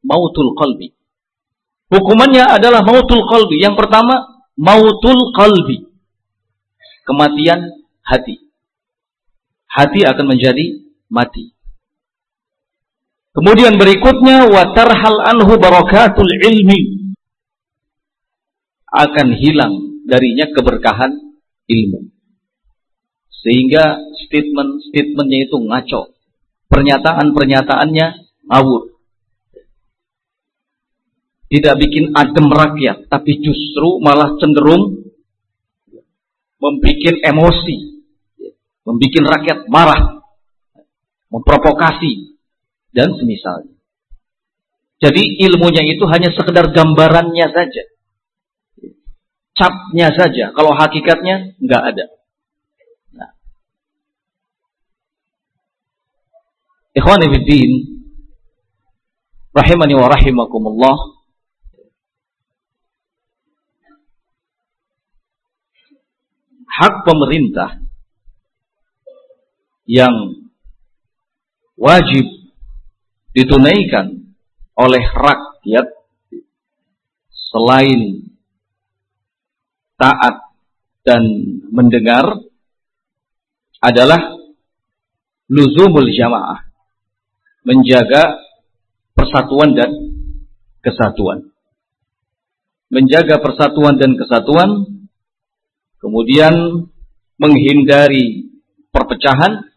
mautul 0.00 0.56
qalbi. 0.56 0.96
Hukumannya 1.92 2.46
adalah 2.46 2.80
mautul 2.86 3.26
qalbi. 3.28 3.60
Yang 3.60 3.76
pertama, 3.84 4.40
mautul 4.56 5.34
qalbi. 5.36 5.92
Kematian 7.04 7.84
hati. 8.00 8.48
Hati 9.68 10.00
akan 10.08 10.24
menjadi 10.24 10.88
mati. 11.12 11.52
Kemudian 13.30 13.78
berikutnya 13.78 14.50
watarhal 14.50 15.20
anhu 15.22 15.54
barakatul 15.60 16.26
ilmi 16.26 16.99
akan 18.90 19.38
hilang 19.38 20.02
darinya 20.04 20.50
keberkahan 20.50 21.14
ilmu. 21.70 22.10
Sehingga 23.30 23.96
statement-statementnya 24.26 25.38
itu 25.48 25.56
ngaco. 25.56 26.02
Pernyataan-pernyataannya 26.70 28.06
ngawur. 28.46 28.82
Tidak 31.50 31.74
bikin 31.82 32.14
adem 32.14 32.46
rakyat, 32.46 33.10
tapi 33.10 33.42
justru 33.42 33.98
malah 33.98 34.38
cenderung 34.38 35.02
membuat 36.62 37.16
emosi. 37.26 38.06
Membuat 38.86 39.24
rakyat 39.38 39.58
marah. 39.66 40.02
Memprovokasi. 41.30 42.38
Dan 42.90 43.14
semisalnya. 43.14 43.78
Jadi 45.00 45.46
ilmunya 45.46 45.86
itu 45.86 46.04
hanya 46.10 46.34
sekedar 46.34 46.74
gambarannya 46.74 47.46
saja 47.54 47.82
capnya 49.60 50.08
saja. 50.16 50.56
Kalau 50.56 50.72
hakikatnya 50.72 51.52
nggak 51.60 51.82
ada. 51.92 52.04
Nah. 53.12 53.30
Ikhwan 56.96 57.20
Ibn 57.28 57.44
rahimani 59.52 59.94
wa 60.00 60.08
rahimakumullah. 60.08 60.96
Hak 66.70 67.04
pemerintah 67.04 67.76
yang 69.84 70.40
wajib 71.76 72.24
ditunaikan 73.36 74.32
oleh 74.78 75.04
rakyat 75.12 75.92
selain 77.28 78.29
taat 80.00 80.56
dan 81.04 81.20
mendengar 81.68 82.24
adalah 83.84 84.40
luzumul 85.52 86.08
jamaah. 86.08 86.64
Menjaga 87.60 88.40
persatuan 89.12 89.76
dan 89.76 89.92
kesatuan. 90.80 91.52
Menjaga 92.88 93.36
persatuan 93.38 94.00
dan 94.00 94.16
kesatuan, 94.16 94.70
kemudian 96.00 96.88
menghindari 97.36 98.48
perpecahan 98.88 99.68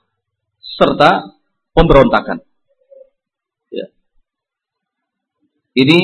serta 0.64 1.36
pemberontakan. 1.76 2.40
Ya. 3.70 3.92
Ini 5.78 6.00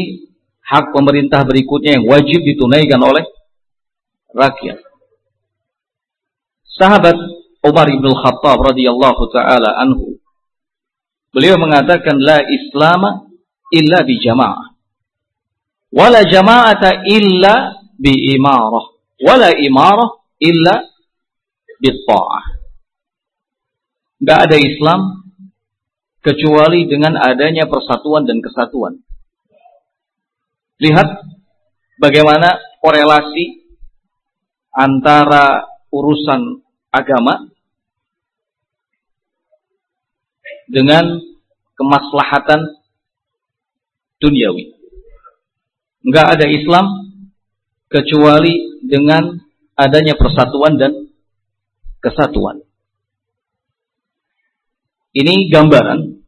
hak 0.61 0.93
pemerintah 0.93 1.41
berikutnya 1.47 1.97
yang 1.97 2.05
wajib 2.05 2.43
ditunaikan 2.45 3.01
oleh 3.01 3.25
rakyat. 4.33 4.79
Sahabat 6.79 7.17
Umar 7.59 7.87
bin 7.91 8.07
Khattab 8.07 8.57
radhiyallahu 8.63 9.23
taala 9.35 9.83
anhu 9.83 10.15
beliau 11.35 11.59
mengatakan 11.59 12.15
la 12.15 12.39
Islam 12.39 13.35
illa 13.73 13.99
bi 14.07 14.15
jamaah. 14.21 14.73
Wala 15.89 16.21
jama'ata 16.23 17.03
illa 17.09 17.83
bi 17.97 18.13
imarah. 18.37 18.85
Wala 19.19 19.51
imarah 19.57 20.21
illa 20.39 20.85
bi 21.81 21.89
ta'ah. 21.89 22.45
Enggak 24.19 24.39
ada 24.47 24.57
Islam 24.59 25.01
kecuali 26.19 26.85
dengan 26.87 27.15
adanya 27.17 27.65
persatuan 27.65 28.27
dan 28.27 28.43
kesatuan. 28.43 28.99
Lihat 30.79 31.07
bagaimana 31.99 32.59
korelasi 32.79 33.68
antara 34.73 35.65
urusan 35.89 36.61
agama 36.93 37.49
dengan 40.69 41.17
kemaslahatan 41.73 42.77
duniawi. 44.21 44.77
Enggak 46.05 46.27
ada 46.37 46.45
Islam 46.47 46.85
kecuali 47.89 48.79
dengan 48.85 49.41
adanya 49.73 50.13
persatuan 50.15 50.77
dan 50.77 51.09
kesatuan. 51.99 52.61
Ini 55.09 55.49
gambaran 55.49 56.21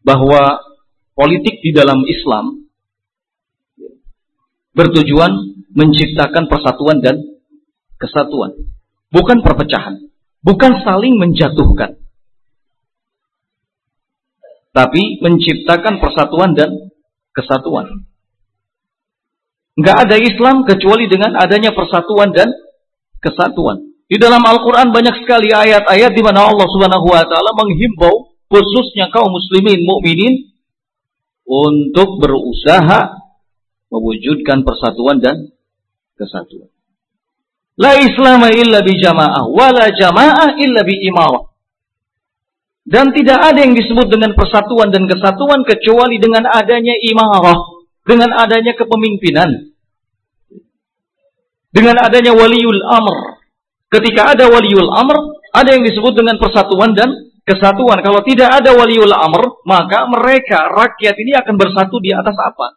bahwa 0.00 0.64
politik 1.12 1.60
di 1.60 1.76
dalam 1.76 2.02
Islam 2.08 2.64
bertujuan 4.72 5.32
menciptakan 5.76 6.48
persatuan 6.48 7.04
dan 7.04 7.37
kesatuan, 7.98 8.54
bukan 9.10 9.42
perpecahan, 9.42 10.08
bukan 10.40 10.72
saling 10.86 11.18
menjatuhkan, 11.18 11.98
tapi 14.72 15.18
menciptakan 15.18 15.98
persatuan 15.98 16.54
dan 16.54 16.70
kesatuan. 17.34 18.06
Enggak 19.78 20.06
ada 20.06 20.16
Islam 20.18 20.66
kecuali 20.66 21.06
dengan 21.06 21.38
adanya 21.38 21.70
persatuan 21.70 22.34
dan 22.34 22.50
kesatuan. 23.22 23.94
Di 24.08 24.16
dalam 24.16 24.40
Al-Quran 24.40 24.90
banyak 24.90 25.22
sekali 25.22 25.52
ayat-ayat 25.52 26.16
di 26.16 26.22
mana 26.24 26.48
Allah 26.48 26.66
Subhanahu 26.66 27.06
wa 27.12 27.22
taala 27.28 27.52
menghimbau 27.52 28.32
khususnya 28.48 29.12
kaum 29.12 29.28
muslimin 29.28 29.84
mukminin 29.84 30.48
untuk 31.44 32.16
berusaha 32.16 33.20
mewujudkan 33.92 34.64
persatuan 34.64 35.20
dan 35.20 35.52
kesatuan. 36.16 36.72
La 37.78 37.94
Islam 37.94 38.42
illa 38.50 38.82
bi 38.82 38.98
jamaah, 38.98 39.46
wala 39.46 39.86
jamaah 39.94 40.58
illa 40.58 40.82
bi 40.82 40.98
imarah. 41.06 41.46
Dan 42.88 43.12
tidak 43.14 43.38
ada 43.38 43.58
yang 43.62 43.76
disebut 43.76 44.08
dengan 44.08 44.32
persatuan 44.34 44.88
dan 44.90 45.06
kesatuan 45.06 45.62
kecuali 45.62 46.18
dengan 46.18 46.48
adanya 46.48 46.96
imarah, 47.06 47.86
dengan 48.02 48.34
adanya 48.34 48.74
kepemimpinan, 48.74 49.70
dengan 51.70 52.00
adanya 52.02 52.32
waliul 52.34 52.82
amr, 52.82 53.38
Ketika 53.88 54.36
ada 54.36 54.52
waliul 54.52 54.92
amr, 54.92 55.16
ada 55.48 55.72
yang 55.72 55.80
disebut 55.80 56.12
dengan 56.12 56.36
persatuan 56.36 56.92
dan 56.92 57.08
kesatuan. 57.48 58.04
Kalau 58.04 58.20
tidak 58.20 58.60
ada 58.60 58.76
waliul 58.76 59.08
amr, 59.08 59.64
maka 59.64 60.04
mereka 60.12 60.68
rakyat 60.68 61.16
ini 61.16 61.32
akan 61.32 61.54
bersatu 61.56 61.96
di 61.96 62.12
atas 62.12 62.36
apa? 62.36 62.76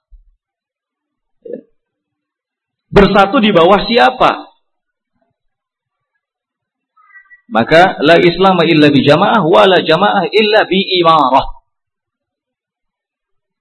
Bersatu 2.88 3.44
di 3.44 3.52
bawah 3.52 3.84
siapa? 3.84 4.51
Maka 7.52 8.00
la 8.00 8.16
Islam 8.16 8.64
illa 8.64 8.88
bi 8.88 9.04
jamaah 9.04 9.44
wa 9.44 9.68
la 9.68 9.84
jamaah 9.84 10.24
illa 10.32 10.64
bi 10.64 10.80
imarah. 11.04 11.60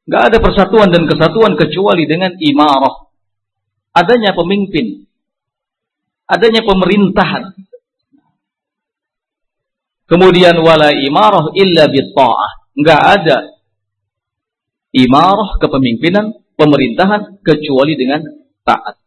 Gak 0.06 0.22
ada 0.30 0.38
persatuan 0.38 0.94
dan 0.94 1.10
kesatuan 1.10 1.58
kecuali 1.58 2.06
dengan 2.06 2.30
imarah. 2.38 3.10
Adanya 3.90 4.30
pemimpin. 4.30 5.10
Adanya 6.30 6.62
pemerintahan. 6.62 7.58
Kemudian 10.06 10.54
wala 10.62 10.94
imarah 10.94 11.50
illa 11.58 11.90
bi 11.90 11.98
ta'ah. 12.14 12.50
Enggak 12.78 13.02
ada 13.02 13.36
imarah 14.94 15.58
kepemimpinan, 15.58 16.38
pemerintahan 16.54 17.42
kecuali 17.42 17.98
dengan 17.98 18.22
taat. 18.62 18.99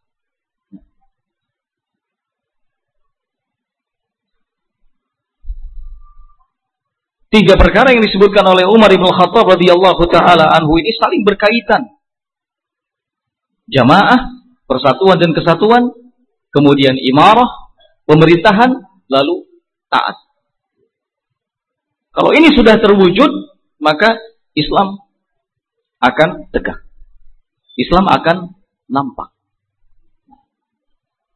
Tiga 7.34 7.58
perkara 7.58 7.90
yang 7.90 8.06
disebutkan 8.06 8.46
oleh 8.46 8.62
Umar 8.70 8.94
bin 8.94 9.02
Khattab 9.10 9.58
radhiyallahu 9.58 10.06
taala 10.06 10.54
anhu 10.54 10.78
ini 10.78 10.94
saling 10.94 11.26
berkaitan. 11.26 11.98
Jamaah, 13.66 14.38
persatuan 14.70 15.18
dan 15.18 15.34
kesatuan, 15.34 15.90
kemudian 16.54 16.94
imarah, 16.94 17.74
pemerintahan, 18.06 18.86
lalu 19.10 19.50
taat. 19.90 20.14
Kalau 22.14 22.38
ini 22.38 22.54
sudah 22.54 22.78
terwujud, 22.78 23.32
maka 23.82 24.14
Islam 24.54 25.02
akan 26.06 26.54
tegak. 26.54 26.86
Islam 27.82 28.14
akan 28.14 28.54
nampak. 28.86 29.34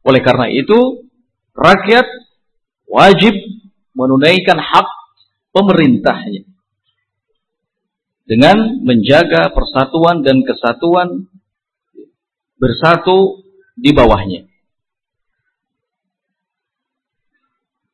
Oleh 0.06 0.22
karena 0.22 0.46
itu, 0.46 1.10
rakyat 1.58 2.06
wajib 2.86 3.34
menunaikan 3.98 4.62
hak 4.62 4.97
pemerintahnya 5.52 6.44
dengan 8.28 8.84
menjaga 8.84 9.48
persatuan 9.56 10.20
dan 10.20 10.44
kesatuan 10.44 11.32
bersatu 12.60 13.40
di 13.72 13.94
bawahnya. 13.96 14.44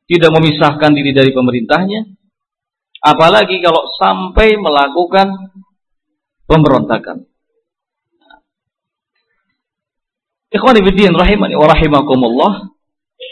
Tidak 0.05 0.29
memisahkan 0.29 0.91
diri 0.93 1.17
dari 1.17 1.33
pemerintahnya, 1.33 2.05
apalagi 3.01 3.57
kalau 3.63 3.89
sampai 3.97 4.53
melakukan 4.59 5.55
pemberontakan. 6.45 7.25
Ikhwan 10.53 10.77
ibn 10.77 11.15
rahimani 11.15 11.57
wa 11.57 11.67
rahimakumullah, 11.73 12.53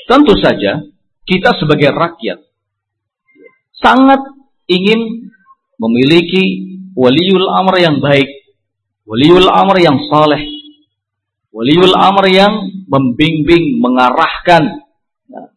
tentu 0.09 0.33
saja 0.39 0.81
kita 1.29 1.53
sebagai 1.61 1.93
rakyat 1.93 2.41
sangat 3.83 4.23
ingin 4.71 5.29
memiliki 5.75 6.43
waliul 6.95 7.51
amr 7.51 7.75
yang 7.83 7.99
baik, 7.99 8.29
waliul 9.03 9.51
amr 9.51 9.77
yang 9.83 9.99
saleh, 10.07 10.41
waliul 11.51 11.91
amr 11.91 12.25
yang 12.31 12.53
membimbing, 12.87 13.83
mengarahkan. 13.83 14.87
Nah, 15.27 15.47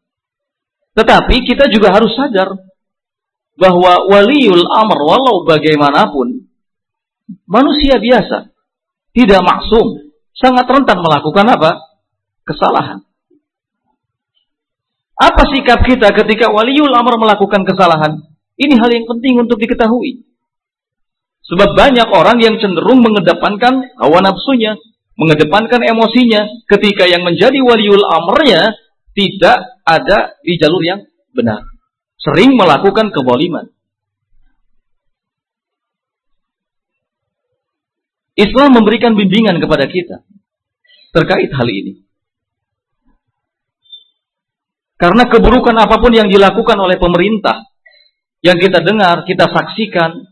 tetapi 0.98 1.46
kita 1.46 1.70
juga 1.70 1.94
harus 1.94 2.10
sadar 2.18 2.50
bahwa 3.56 4.10
waliul 4.10 4.66
amr 4.66 4.98
walau 5.00 5.46
bagaimanapun 5.46 6.50
manusia 7.46 8.02
biasa, 8.02 8.50
tidak 9.14 9.40
maksum, 9.46 10.12
sangat 10.36 10.66
rentan 10.68 10.98
melakukan 11.00 11.46
apa? 11.48 11.70
Kesalahan. 12.46 13.06
Apa 15.16 15.48
sikap 15.48 15.80
kita 15.80 16.12
ketika 16.12 16.52
waliul 16.52 16.92
amr 16.92 17.16
melakukan 17.16 17.64
kesalahan? 17.64 18.20
Ini 18.60 18.76
hal 18.76 18.90
yang 18.92 19.08
penting 19.08 19.40
untuk 19.40 19.56
diketahui. 19.56 20.28
Sebab 21.46 21.72
banyak 21.72 22.08
orang 22.12 22.36
yang 22.42 22.60
cenderung 22.60 23.00
mengedepankan 23.00 23.96
hawa 23.96 24.18
nafsunya, 24.20 24.76
mengedepankan 25.16 25.80
emosinya 25.88 26.44
ketika 26.68 27.08
yang 27.08 27.24
menjadi 27.24 27.56
waliul 27.64 28.04
amrnya 28.04 28.76
tidak 29.16 29.80
ada 29.88 30.36
di 30.44 30.60
jalur 30.60 30.82
yang 30.84 31.00
benar. 31.32 31.64
Sering 32.20 32.52
melakukan 32.58 33.08
keboliman. 33.08 33.72
Islam 38.36 38.76
memberikan 38.76 39.16
bimbingan 39.16 39.56
kepada 39.64 39.88
kita 39.88 40.20
terkait 41.16 41.48
hal 41.48 41.68
ini. 41.72 42.05
Karena 44.96 45.28
keburukan 45.28 45.76
apa 45.76 46.00
pun 46.00 46.12
yang 46.12 46.28
dilakukan 46.32 46.76
oleh 46.80 46.96
pemerintah, 46.96 47.68
yang 48.40 48.56
kita 48.56 48.80
dengar, 48.80 49.28
kita 49.28 49.44
saksikan, 49.44 50.24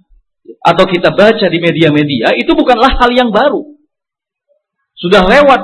atau 0.64 0.84
kita 0.88 1.12
baca 1.12 1.46
di 1.48 1.58
media-media, 1.60 2.32
itu 2.36 2.52
bukanlah 2.56 2.96
hal 2.96 3.12
yang 3.12 3.28
baru. 3.28 3.76
Sudah 4.96 5.24
lewat 5.24 5.60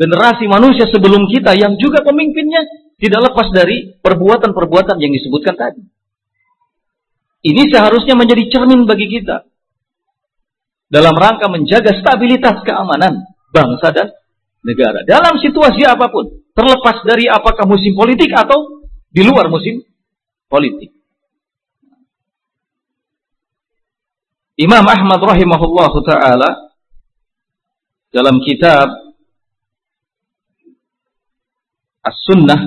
generasi 0.00 0.48
manusia 0.48 0.88
sebelum 0.88 1.28
kita 1.28 1.52
yang 1.52 1.76
juga 1.76 2.00
pemimpinnya 2.00 2.64
tidak 2.96 3.32
lepas 3.32 3.52
dari 3.52 3.98
perbuatan-perbuatan 4.00 4.96
yang 4.96 5.12
disebutkan 5.12 5.54
tadi. 5.58 5.82
Ini 7.42 7.62
seharusnya 7.74 8.14
menjadi 8.14 8.46
cermin 8.48 8.86
bagi 8.86 9.10
kita. 9.10 9.44
Dalam 10.86 11.16
rangka 11.16 11.50
menjaga 11.50 11.90
stabilitas 11.98 12.62
keamanan 12.62 13.26
bangsa 13.50 13.90
dan 13.90 14.08
negara. 14.62 15.02
Dalam 15.02 15.40
situasi 15.40 15.82
apa 15.88 16.06
pun. 16.12 16.41
Terlepas 16.52 17.00
dari 17.08 17.28
apakah 17.32 17.64
musim 17.64 17.96
politik 17.96 18.28
atau 18.36 18.84
di 19.08 19.24
luar 19.24 19.48
musim 19.48 19.80
politik. 20.52 20.92
Imam 24.60 24.84
Ahmad 24.84 25.16
rahimahullah 25.16 25.92
taala 26.04 26.50
dalam 28.12 28.36
kitab 28.44 28.92
As-Sunnah 32.04 32.60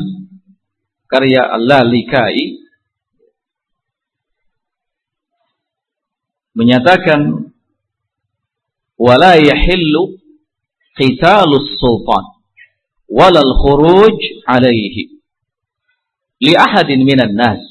karya 1.06 1.46
Al-Lalikai 1.46 2.66
menyatakan 6.58 7.54
wala 8.98 9.38
yahillu 9.38 10.18
qitalus 10.98 11.78
sultan 11.78 12.35
walal 13.10 13.52
khuruj 13.62 14.18
alaihi. 14.50 15.22
Li 16.42 16.54
ahadin 16.54 17.06
minan 17.06 17.34
nas. 17.34 17.62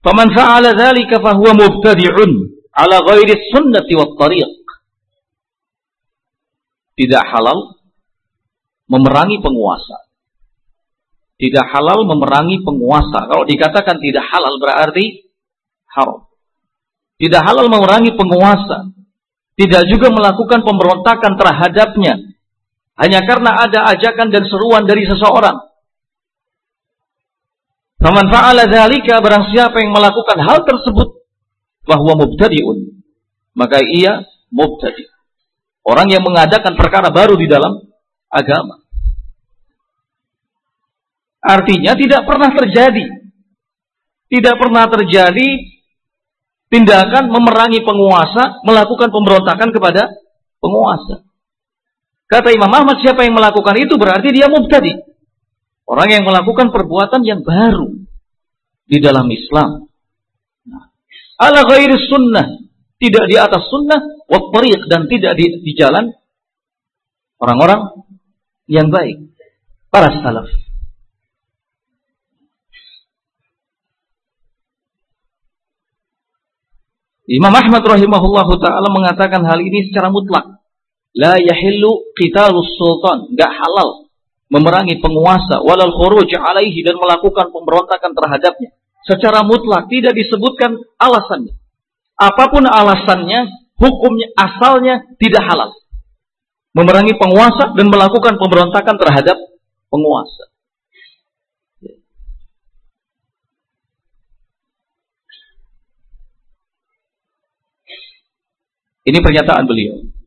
Faman 0.00 0.30
fa'ala 0.32 0.72
dhalika 0.72 1.20
fahuwa 1.20 1.58
mubtadi'un 1.58 2.30
ala 2.72 2.96
ghairi 3.04 3.34
sunnati 3.52 3.92
tariq. 3.94 4.54
Tidak 6.98 7.24
halal 7.30 7.78
memerangi 8.90 9.38
penguasa. 9.38 10.08
Tidak 11.38 11.66
halal 11.70 12.02
memerangi 12.02 12.66
penguasa. 12.66 13.30
Kalau 13.30 13.46
dikatakan 13.46 14.02
tidak 14.02 14.26
halal 14.26 14.58
berarti 14.58 15.30
haram. 15.94 16.26
Tidak 17.18 17.38
halal 17.38 17.70
memerangi 17.70 18.18
penguasa. 18.18 18.90
Tidak 19.54 19.82
juga 19.90 20.10
melakukan 20.10 20.66
pemberontakan 20.66 21.34
terhadapnya 21.38 22.37
hanya 22.98 23.22
karena 23.22 23.54
ada 23.54 23.94
ajakan 23.94 24.28
dan 24.34 24.42
seruan 24.50 24.82
dari 24.84 25.06
seseorang. 25.06 25.54
Faman 27.98 28.26
fa'ala 28.30 28.66
dzalika 28.66 29.18
barang 29.18 29.50
siapa 29.50 29.82
yang 29.82 29.90
melakukan 29.90 30.38
hal 30.38 30.62
tersebut 30.62 31.18
bahwa 31.86 32.12
mubtadi'un 32.26 33.02
maka 33.58 33.82
ia 33.82 34.22
mubtadi. 34.54 35.06
Orang 35.82 36.10
yang 36.10 36.22
mengadakan 36.22 36.78
perkara 36.78 37.10
baru 37.10 37.34
di 37.34 37.50
dalam 37.50 37.80
agama. 38.30 38.82
Artinya 41.42 41.96
tidak 41.96 42.22
pernah 42.28 42.50
terjadi. 42.54 43.04
Tidak 44.28 44.54
pernah 44.60 44.84
terjadi 44.84 45.48
tindakan 46.68 47.32
memerangi 47.32 47.80
penguasa, 47.80 48.60
melakukan 48.62 49.08
pemberontakan 49.08 49.72
kepada 49.72 50.12
penguasa. 50.60 51.27
Kata 52.28 52.52
Imam 52.52 52.68
Ahmad, 52.68 53.00
siapa 53.00 53.24
yang 53.24 53.32
melakukan 53.32 53.72
itu 53.80 53.96
berarti 53.96 54.28
dia 54.36 54.52
mubtadi. 54.52 54.92
Orang 55.88 56.12
yang 56.12 56.28
melakukan 56.28 56.68
perbuatan 56.68 57.24
yang 57.24 57.40
baru 57.40 58.04
di 58.84 59.00
dalam 59.00 59.24
Islam. 59.32 59.88
Nah, 60.68 60.92
ala 61.40 61.64
ghairi 61.64 61.96
sunnah, 61.96 62.60
tidak 63.00 63.24
di 63.32 63.36
atas 63.40 63.64
sunnah, 63.72 64.28
wakbariq, 64.28 64.84
dan 64.92 65.08
tidak 65.08 65.40
di, 65.40 65.64
di 65.64 65.72
jalan 65.72 66.12
orang-orang 67.40 68.04
yang 68.68 68.92
baik, 68.92 69.32
para 69.88 70.12
salaf. 70.20 70.52
Imam 77.28 77.52
Ahmad 77.52 77.84
rahimahullahu 77.84 78.56
taala 78.60 78.88
mengatakan 78.92 79.44
hal 79.48 79.60
ini 79.60 79.88
secara 79.88 80.12
mutlak. 80.12 80.57
La 81.18 81.34
yahillu 81.34 82.14
qitalus 82.14 82.78
sultan, 82.78 83.34
enggak 83.34 83.50
halal 83.50 84.08
memerangi 84.48 84.96
penguasa 84.98 85.60
walal 85.60 85.92
khuruj 85.92 86.28
alaihi 86.32 86.80
dan 86.80 86.96
melakukan 86.96 87.52
pemberontakan 87.52 88.12
terhadapnya. 88.16 88.72
Secara 89.04 89.44
mutlak 89.44 89.88
tidak 89.88 90.16
disebutkan 90.16 90.76
alasannya. 91.00 91.56
Apa 92.18 92.50
pun 92.50 92.66
alasannya, 92.66 93.46
hukumnya 93.78 94.28
asalnya 94.36 95.06
tidak 95.16 95.44
halal. 95.48 95.70
Memerangi 96.76 97.16
penguasa 97.16 97.72
dan 97.72 97.88
melakukan 97.88 98.36
pemberontakan 98.36 98.96
terhadap 99.00 99.36
penguasa. 99.88 100.50
Ini 109.08 109.24
pernyataan 109.24 109.64
beliau. 109.64 110.17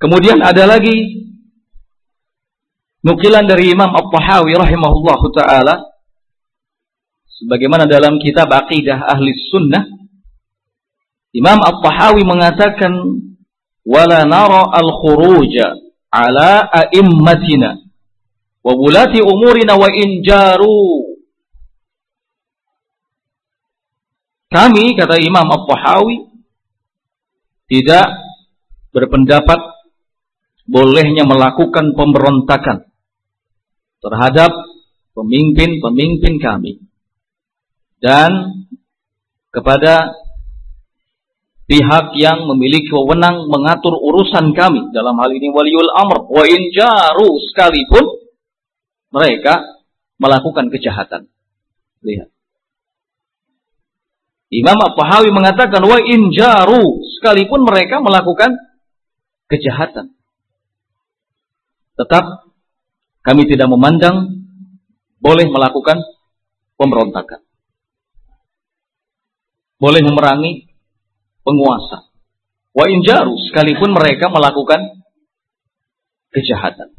Kemudian 0.00 0.40
ada 0.40 0.64
lagi 0.64 1.28
nukilan 3.04 3.44
dari 3.44 3.68
Imam 3.68 3.92
At-Tahawi 3.92 4.56
rahimahullahu 4.56 5.26
taala. 5.36 5.76
Sebagaimana 7.40 7.84
dalam 7.84 8.16
kitab 8.16 8.48
Aqidah 8.48 8.96
Ahli 8.96 9.32
Sunnah 9.52 9.84
Imam 11.30 11.62
At-Tahawi 11.62 12.26
mengatakan 12.26 12.90
wala 13.86 14.26
nara 14.26 14.66
al-khuruja 14.72 15.78
ala 16.10 16.66
a'immatina 16.66 17.78
wa 18.66 18.72
bulati 18.74 19.22
umurina 19.22 19.78
wa 19.78 19.86
in 19.94 20.26
jaru. 20.26 21.14
Kami 24.50 24.98
kata 24.98 25.22
Imam 25.22 25.46
At-Tahawi 25.46 26.16
tidak 27.70 28.10
berpendapat 28.90 29.69
bolehnya 30.70 31.26
melakukan 31.26 31.98
pemberontakan 31.98 32.86
terhadap 34.00 34.54
pemimpin-pemimpin 35.18 36.38
kami 36.38 36.86
dan 37.98 38.64
kepada 39.50 40.14
pihak 41.66 42.14
yang 42.18 42.46
memiliki 42.50 42.90
wewenang 42.90 43.50
mengatur 43.50 43.94
urusan 43.94 44.54
kami. 44.54 44.90
Dalam 44.94 45.18
hal 45.18 45.30
ini 45.30 45.50
waliul 45.50 45.90
amr. 45.90 46.26
Wa 46.26 46.44
in 46.46 46.70
jaru 46.74 47.30
sekalipun 47.50 48.04
mereka 49.10 49.62
melakukan 50.18 50.70
kejahatan. 50.70 51.26
Lihat. 52.02 52.30
Imam 54.50 54.74
At-Tahawi 54.82 55.30
mengatakan 55.30 55.82
wa 55.86 55.98
in 56.02 56.34
jaru 56.34 57.02
sekalipun 57.18 57.62
mereka 57.62 58.02
melakukan 58.02 58.54
kejahatan. 59.46 60.14
Tetap 62.00 62.24
kami 63.20 63.44
tidak 63.44 63.68
memandang 63.68 64.48
boleh 65.20 65.44
melakukan 65.52 66.00
pemberontakan. 66.80 67.44
Boleh 69.76 70.00
memerangi 70.00 70.72
penguasa. 71.44 72.08
Wa 72.72 72.88
in 72.88 73.04
jaru 73.04 73.36
sekalipun 73.36 73.92
mereka 73.92 74.32
melakukan 74.32 75.04
kejahatan. 76.32 76.96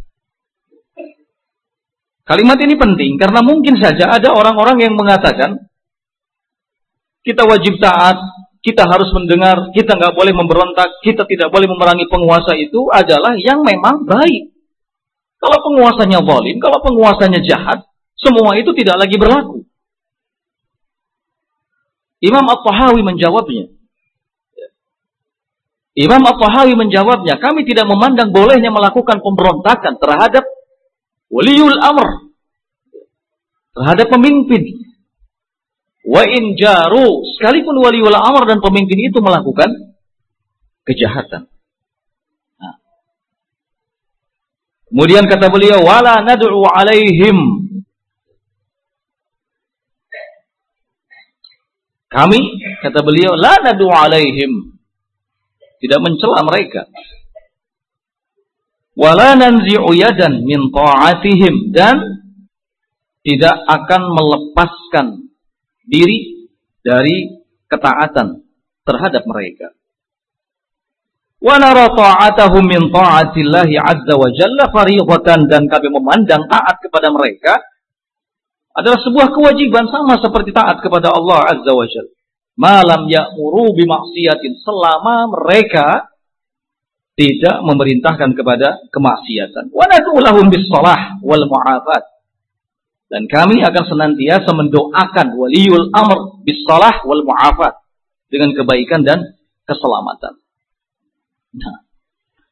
Kalimat 2.21 2.61
ini 2.61 2.77
penting 2.77 3.17
karena 3.17 3.41
mungkin 3.41 3.81
saja 3.81 4.13
ada 4.13 4.29
orang-orang 4.37 4.85
yang 4.85 4.93
mengatakan 4.93 5.67
kita 7.25 7.45
wajib 7.49 7.81
taat, 7.81 8.17
kita 8.61 8.85
harus 8.85 9.09
mendengar, 9.17 9.73
kita 9.73 9.97
nggak 9.97 10.13
boleh 10.13 10.33
memberontak, 10.33 11.01
kita 11.01 11.25
tidak 11.25 11.49
boleh 11.49 11.65
memerangi 11.65 12.05
penguasa 12.05 12.53
itu 12.53 12.89
adalah 12.93 13.33
yang 13.37 13.65
memang 13.65 14.05
baik. 14.05 14.50
Kalau 15.41 15.57
penguasanya 15.65 16.21
zalim, 16.21 16.61
kalau 16.61 16.77
penguasanya 16.85 17.41
jahat, 17.41 17.89
semua 18.13 18.53
itu 18.61 18.69
tidak 18.77 19.01
lagi 19.01 19.17
berlaku. 19.17 19.65
Imam 22.21 22.45
At-Tahawi 22.45 23.01
menjawabnya. 23.01 23.73
Imam 25.97 26.21
At-Tahawi 26.21 26.77
menjawabnya, 26.77 27.41
kami 27.41 27.65
tidak 27.65 27.89
memandang 27.89 28.29
bolehnya 28.29 28.69
melakukan 28.69 29.19
pemberontakan 29.25 29.97
terhadap 29.97 30.45
waliul 31.33 31.81
amr. 31.81 32.29
Terhadap 33.73 34.07
pemimpin. 34.13 34.93
Wa 36.05 36.21
in 36.29 36.53
jaru, 36.53 37.25
sekalipun 37.37 37.81
wali 37.81 38.05
wala 38.05 38.21
amr 38.21 38.45
dan 38.45 38.61
pemimpin 38.61 38.99
itu 39.09 39.17
melakukan 39.17 39.97
kejahatan. 40.85 41.49
Nah. 42.57 42.75
Kemudian 44.91 45.23
kata 45.23 45.47
beliau, 45.47 45.79
wala 45.87 46.19
nad'u 46.19 46.67
alaihim. 46.67 47.37
Kami, 52.11 52.39
kata 52.83 52.99
beliau, 52.99 53.31
la 53.39 53.55
nad'u 53.63 53.87
alaihim. 53.87 54.75
Tidak 55.79 55.99
mencela 56.03 56.43
mereka. 56.43 56.91
Wala 58.99 59.39
nanzi'u 59.39 59.95
yadan 59.95 60.43
min 60.43 60.75
ta'atihim. 60.75 61.71
Dan 61.71 61.95
tidak 63.23 63.55
akan 63.63 64.01
melepaskan 64.11 65.07
diri 65.87 66.51
dari 66.83 67.39
ketaatan 67.71 68.43
terhadap 68.83 69.23
mereka. 69.23 69.71
Wa 71.41 71.57
nara 71.57 71.89
ta'atahum 71.89 72.69
min 72.69 72.93
ta'atillahi 72.93 73.75
azza 73.81 74.13
wa 74.13 74.29
jalla 74.29 74.69
fariidatan 74.69 75.49
dan 75.49 75.65
kami 75.65 75.89
memandang 75.89 76.45
taat 76.45 76.77
kepada 76.85 77.09
mereka 77.09 77.57
adalah 78.77 79.01
sebuah 79.01 79.33
kewajiban 79.33 79.89
sama 79.89 80.21
seperti 80.21 80.53
taat 80.53 80.79
kepada 80.85 81.09
Allah 81.09 81.49
azza 81.49 81.71
wa 81.73 81.85
jalla. 81.89 82.13
Malam 82.61 83.09
ya'muru 83.09 83.73
bimaksiatin 83.73 84.53
selama 84.61 85.33
mereka 85.33 86.13
tidak 87.17 87.57
memerintahkan 87.65 88.37
kepada 88.37 88.77
kemaksiatan. 88.93 89.73
Wa 89.73 89.89
nad'u 89.89 90.21
lahum 90.21 90.45
bis 90.53 90.69
wal 90.69 91.45
mu'afat 91.49 92.11
dan 93.11 93.27
kami 93.27 93.59
akan 93.59 93.83
senantiasa 93.91 94.55
mendoakan 94.55 95.35
waliul 95.35 95.91
amr 95.91 96.39
bisalah 96.47 97.03
wal 97.03 97.19
mu'afat. 97.27 97.83
Dengan 98.31 98.55
kebaikan 98.55 99.03
dan 99.03 99.35
keselamatan. 99.67 100.39
Nah, 101.51 101.75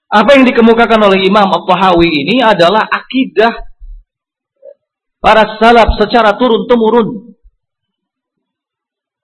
apa 0.09 0.29
yang 0.35 0.43
dikemukakan 0.49 0.99
oleh 1.05 1.21
Imam 1.29 1.47
At-Tahawi 1.53 2.09
ini 2.09 2.41
adalah 2.41 2.83
akidah 2.89 3.53
para 5.21 5.45
salaf 5.61 5.95
secara 6.01 6.33
turun-temurun. 6.35 7.37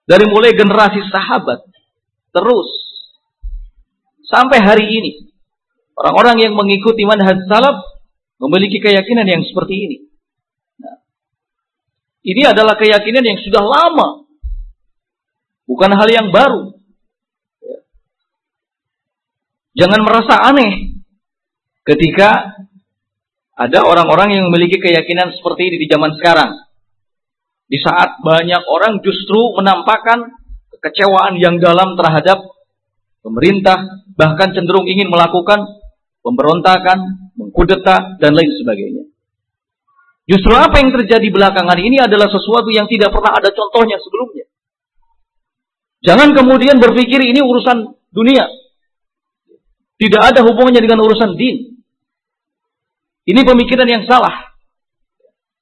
Dari 0.06 0.24
mulai 0.30 0.54
generasi 0.54 1.02
sahabat. 1.10 1.66
Terus. 2.30 2.70
Sampai 4.30 4.62
hari 4.62 4.86
ini. 4.86 5.12
Orang-orang 5.98 6.46
yang 6.46 6.52
mengikuti 6.54 7.02
manhaj 7.02 7.42
salaf 7.50 7.82
memiliki 8.38 8.78
keyakinan 8.78 9.26
yang 9.26 9.42
seperti 9.42 9.74
ini. 9.74 9.98
Ini 12.26 12.54
adalah 12.54 12.78
keyakinan 12.78 13.22
yang 13.26 13.38
sudah 13.42 13.64
lama. 13.66 14.26
Bukan 15.66 15.90
hal 15.90 16.08
yang 16.10 16.28
baru. 16.30 16.75
Jangan 19.76 20.00
merasa 20.00 20.34
aneh 20.40 21.04
ketika 21.84 22.56
ada 23.56 23.84
orang-orang 23.84 24.36
yang 24.36 24.44
memiliki 24.48 24.80
keyakinan 24.80 25.36
seperti 25.36 25.68
ini 25.68 25.76
di 25.84 25.86
zaman 25.88 26.16
sekarang. 26.16 26.50
Di 27.66 27.76
saat 27.82 28.24
banyak 28.24 28.62
orang 28.68 29.04
justru 29.04 29.52
menampakkan 29.58 30.32
kekecewaan 30.76 31.36
yang 31.36 31.60
dalam 31.60 31.92
terhadap 31.98 32.40
pemerintah, 33.20 34.06
bahkan 34.14 34.54
cenderung 34.56 34.86
ingin 34.86 35.10
melakukan 35.10 35.66
pemberontakan, 36.22 37.30
mengkudeta, 37.36 38.16
dan 38.22 38.32
lain 38.32 38.52
sebagainya. 38.54 39.04
Justru 40.26 40.52
apa 40.58 40.82
yang 40.82 40.90
terjadi 40.90 41.26
belakangan 41.30 41.78
ini 41.78 42.02
adalah 42.02 42.26
sesuatu 42.26 42.70
yang 42.74 42.90
tidak 42.90 43.14
pernah 43.14 43.38
ada 43.38 43.50
contohnya 43.54 43.98
sebelumnya. 44.02 44.46
Jangan 46.02 46.34
kemudian 46.34 46.82
berpikir 46.82 47.18
ini 47.22 47.42
urusan 47.42 47.94
dunia. 48.10 48.46
Tidak 49.96 50.22
ada 50.22 50.44
hubungannya 50.44 50.80
dengan 50.84 51.00
urusan 51.00 51.36
din. 51.40 51.80
Ini 53.26 53.40
pemikiran 53.42 53.88
yang 53.88 54.04
salah. 54.04 54.54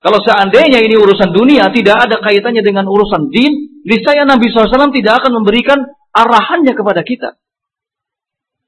Kalau 0.04 0.20
seandainya 0.20 0.84
ini 0.84 1.00
urusan 1.00 1.32
dunia, 1.32 1.72
tidak 1.72 1.96
ada 1.96 2.20
kaitannya 2.20 2.60
dengan 2.60 2.84
urusan 2.84 3.32
din, 3.32 3.80
niscaya 3.88 4.28
Nabi 4.28 4.52
SAW 4.52 4.92
tidak 4.92 5.24
akan 5.24 5.40
memberikan 5.40 5.80
arahannya 6.12 6.76
kepada 6.76 7.00
kita. 7.00 7.40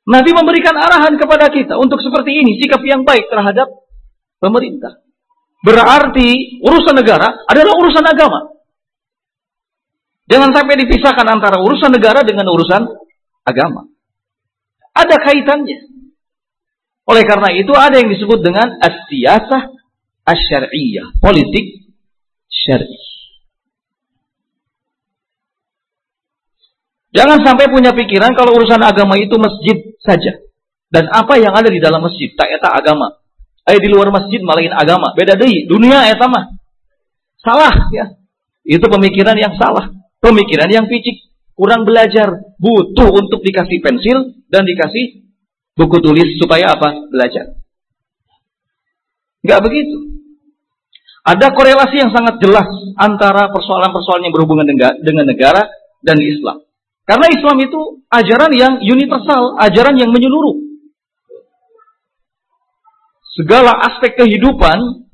Nabi 0.06 0.30
memberikan 0.32 0.72
arahan 0.78 1.18
kepada 1.18 1.50
kita 1.50 1.76
untuk 1.76 1.98
seperti 2.00 2.40
ini, 2.40 2.56
sikap 2.56 2.80
yang 2.86 3.02
baik 3.02 3.28
terhadap 3.28 3.68
pemerintah. 4.38 5.02
Berarti 5.66 6.62
urusan 6.62 6.94
negara 6.94 7.42
adalah 7.50 7.74
urusan 7.74 8.06
agama. 8.06 8.54
Jangan 10.30 10.50
sampai 10.54 10.74
dipisahkan 10.86 11.26
antara 11.26 11.58
urusan 11.58 11.90
negara 11.90 12.22
dengan 12.22 12.46
urusan 12.48 12.82
agama. 13.44 13.90
Ada 14.97 15.16
kaitannya. 15.20 15.78
Oleh 17.07 17.22
karena 17.28 17.53
itu 17.53 17.70
ada 17.76 18.01
yang 18.01 18.11
disebut 18.11 18.40
dengan 18.42 18.80
as-siyasah 18.80 19.76
asy-syar'iyyah, 20.26 21.20
politik 21.22 21.86
syar'i. 22.51 22.99
Jangan 27.14 27.40
sampai 27.47 27.72
punya 27.72 27.97
pikiran 27.97 28.36
kalau 28.36 28.59
urusan 28.61 28.82
agama 28.82 29.16
itu 29.16 29.38
masjid 29.40 29.97
saja. 30.05 30.36
Dan 30.92 31.09
apa 31.09 31.40
yang 31.40 31.57
ada 31.57 31.72
di 31.72 31.80
dalam 31.80 32.05
masjid, 32.05 32.28
tak 32.36 32.53
eta 32.53 32.76
agama. 32.76 33.16
Ayo 33.66 33.78
di 33.80 33.88
luar 33.88 34.12
masjid 34.12 34.38
malahin 34.44 34.70
agama. 34.70 35.16
Beda 35.16 35.34
deh, 35.34 35.64
dunia 35.64 36.07
eta 36.12 36.28
mah. 36.28 36.55
Salah 37.40 37.88
ya. 37.90 38.14
Itu 38.66 38.86
pemikiran 38.90 39.34
yang 39.38 39.55
salah. 39.57 39.94
Pemikiran 40.20 40.68
yang 40.68 40.86
picik. 40.90 41.26
Kurang 41.57 41.88
belajar. 41.88 42.52
Butuh 42.61 43.09
untuk 43.16 43.40
dikasih 43.40 43.80
pensil 43.80 44.44
dan 44.52 44.68
dikasih 44.68 45.24
buku 45.72 45.96
tulis 46.04 46.36
supaya 46.36 46.76
apa? 46.76 47.09
Belajar. 47.09 47.57
Enggak 49.40 49.61
begitu. 49.64 50.20
Ada 51.26 51.50
korelasi 51.50 51.96
yang 51.98 52.14
sangat 52.14 52.38
jelas 52.38 52.68
antara 52.94 53.50
persoalan-persoalan 53.50 54.30
yang 54.30 54.34
berhubungan 54.36 54.68
dengan 55.02 55.26
negara 55.26 55.66
dan 55.98 56.22
Islam. 56.22 56.62
Karena 57.02 57.26
Islam 57.30 57.57
itu 57.62 57.80
ajaran 58.11 58.52
yang 58.54 58.72
universal, 58.82 59.59
ajaran 59.59 59.98
yang 59.98 60.11
menyeluruh 60.14 60.66
segala 63.36 63.74
aspek 63.84 64.16
kehidupan 64.16 65.07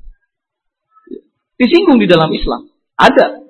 disinggung 1.59 1.99
di 1.99 2.07
dalam 2.07 2.31
Islam. 2.31 2.71
Ada. 2.95 3.42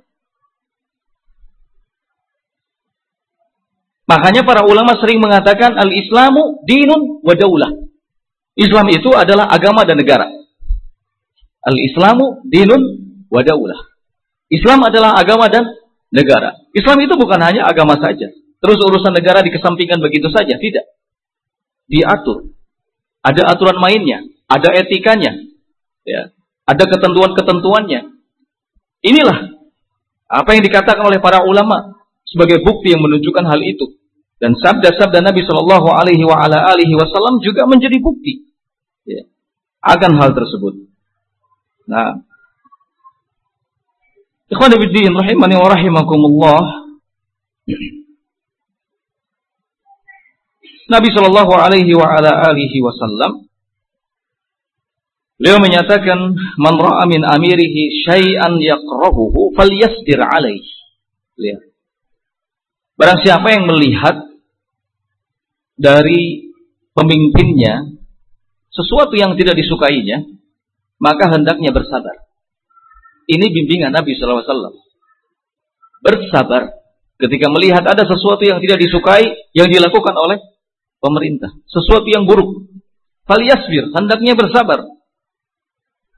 Makanya 4.03 4.43
para 4.43 4.67
ulama 4.67 4.99
sering 4.99 5.23
mengatakan 5.23 5.79
al-Islamu 5.79 6.63
dinun 6.67 7.23
wa 7.23 7.33
daulah. 7.35 7.71
Islam 8.53 8.91
itu 8.91 9.09
adalah 9.15 9.49
agama 9.49 9.87
dan 9.87 9.97
negara. 9.97 10.27
Al-Islamu 11.63 12.43
dinun 12.45 12.81
wa 13.31 13.41
daulah. 13.41 13.79
Islam 14.51 14.85
adalah 14.85 15.15
agama 15.17 15.47
dan 15.47 15.65
negara. 16.11 16.53
Islam 16.75 16.99
itu 17.01 17.15
bukan 17.15 17.39
hanya 17.41 17.65
agama 17.65 17.95
saja. 17.97 18.29
Terus 18.59 18.77
urusan 18.79 19.15
negara 19.15 19.41
dikesampingkan 19.41 19.97
begitu 20.03 20.29
saja, 20.29 20.55
tidak. 20.59 20.85
Diatur. 21.87 22.53
Ada 23.23 23.55
aturan 23.55 23.79
mainnya 23.79 24.23
ada 24.53 24.69
etikanya, 24.77 25.33
ya, 26.05 26.29
ada 26.69 26.83
ketentuan-ketentuannya. 26.85 28.01
Inilah 29.03 29.37
apa 30.29 30.49
yang 30.55 30.63
dikatakan 30.63 31.03
oleh 31.03 31.19
para 31.19 31.43
ulama 31.43 32.02
sebagai 32.33 32.65
bukti 32.65 32.91
yang 32.91 33.05
menunjukkan 33.05 33.45
hal 33.45 33.61
itu. 33.61 34.01
Dan 34.41 34.57
sabda-sabda 34.57 35.23
Nabi 35.23 35.45
Shallallahu 35.45 35.87
Alaihi 35.93 36.25
Wasallam 36.97 37.39
juga 37.39 37.63
menjadi 37.69 37.95
bukti 38.01 38.49
ya, 39.07 39.23
akan 39.79 40.19
hal 40.19 40.35
tersebut. 40.35 40.83
Nah, 41.87 42.19
Ikhwan 44.51 44.75
Abidin 44.75 45.15
rahimani 45.15 45.55
wa 45.55 45.67
rahimakumullah. 45.71 46.59
Nabi 50.91 51.07
Shallallahu 51.15 51.53
Alaihi 51.55 51.95
Wasallam 52.83 53.47
Beliau 55.43 55.59
menyatakan 55.59 56.39
man 56.55 56.75
ra'a 56.79 57.03
min 57.09 57.25
amirihi 57.25 58.05
syai'an 58.05 58.63
yakrahuhu 58.63 59.51
falyasdir 59.57 60.21
alaih. 60.23 60.63
Lihat. 61.35 61.72
Barang 62.93 63.19
siapa 63.21 63.47
yang 63.49 63.65
melihat 63.65 64.15
dari 65.73 66.53
pemimpinnya 66.93 67.89
sesuatu 68.69 69.17
yang 69.17 69.33
tidak 69.33 69.57
disukainya, 69.57 70.25
maka 71.01 71.29
hendaknya 71.33 71.73
bersabar. 71.73 72.25
Ini 73.25 73.49
bimbingan 73.49 73.93
Nabi 73.93 74.13
SAW. 74.13 74.45
Bersabar 76.03 76.75
ketika 77.17 77.47
melihat 77.49 77.87
ada 77.87 78.03
sesuatu 78.03 78.43
yang 78.43 78.59
tidak 78.59 78.83
disukai 78.83 79.25
yang 79.55 79.71
dilakukan 79.71 80.13
oleh 80.13 80.37
pemerintah. 80.99 81.49
Sesuatu 81.65 82.05
yang 82.09 82.27
buruk. 82.27 82.67
Falyasbir, 83.23 83.95
hendaknya 83.95 84.35
bersabar 84.35 84.83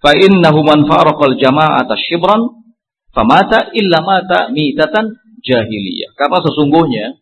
fa 0.06 0.14
innahu 0.14 0.62
man 0.62 0.86
faraqal 0.86 1.34
jama'ata 1.34 1.98
shibran 1.98 2.62
famata 3.10 3.74
illa 3.74 4.06
mata 4.06 4.54
mitatan 4.54 5.18
jahiliyah. 5.46 6.18
Karena 6.18 6.42
sesungguhnya 6.42 7.22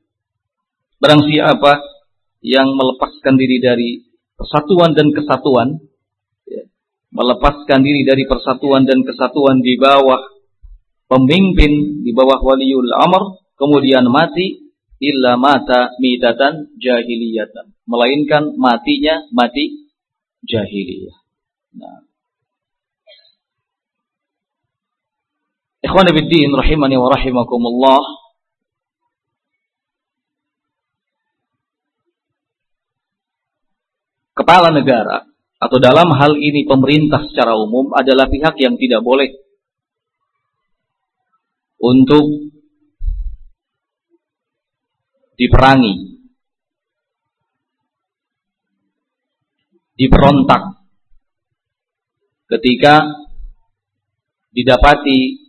barang 1.04 1.22
siapa 1.28 1.84
yang 2.44 2.72
melepaskan 2.72 3.36
diri 3.36 3.60
dari 3.60 3.90
persatuan 4.40 4.96
dan 4.96 5.12
kesatuan, 5.12 5.80
ya, 6.48 6.64
melepaskan 7.12 7.84
diri 7.84 8.08
dari 8.08 8.24
persatuan 8.24 8.88
dan 8.88 9.04
kesatuan 9.04 9.60
di 9.60 9.76
bawah 9.76 10.20
pemimpin, 11.12 12.04
di 12.04 12.12
bawah 12.16 12.40
waliul 12.42 12.90
amr, 12.96 13.44
kemudian 13.60 14.08
mati, 14.08 14.64
illa 15.04 15.36
mata 15.36 15.96
mitatan 16.00 16.74
jahiliyatan. 16.80 17.76
Melainkan 17.84 18.56
matinya 18.56 19.28
mati 19.36 19.92
jahiliyah. 20.48 21.18
Nah, 21.80 22.08
Ikhwan 25.84 26.08
Abidin 26.08 26.56
rahimani 26.56 26.96
wa 26.96 27.12
rahimakumullah. 27.12 28.04
Kepala 34.34 34.72
negara 34.72 35.28
atau 35.60 35.78
dalam 35.78 36.10
hal 36.16 36.40
ini 36.40 36.66
pemerintah 36.66 37.28
secara 37.28 37.54
umum 37.60 37.92
adalah 37.94 38.32
pihak 38.32 38.58
yang 38.58 38.80
tidak 38.80 39.04
boleh 39.04 39.30
untuk 41.78 42.50
diperangi, 45.38 46.24
diperontak 50.00 50.80
ketika 52.58 53.04
didapati 54.56 55.43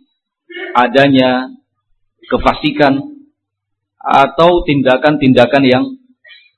adanya 0.75 1.51
kefasikan 2.27 2.99
atau 3.99 4.61
tindakan-tindakan 4.65 5.63
yang 5.65 5.83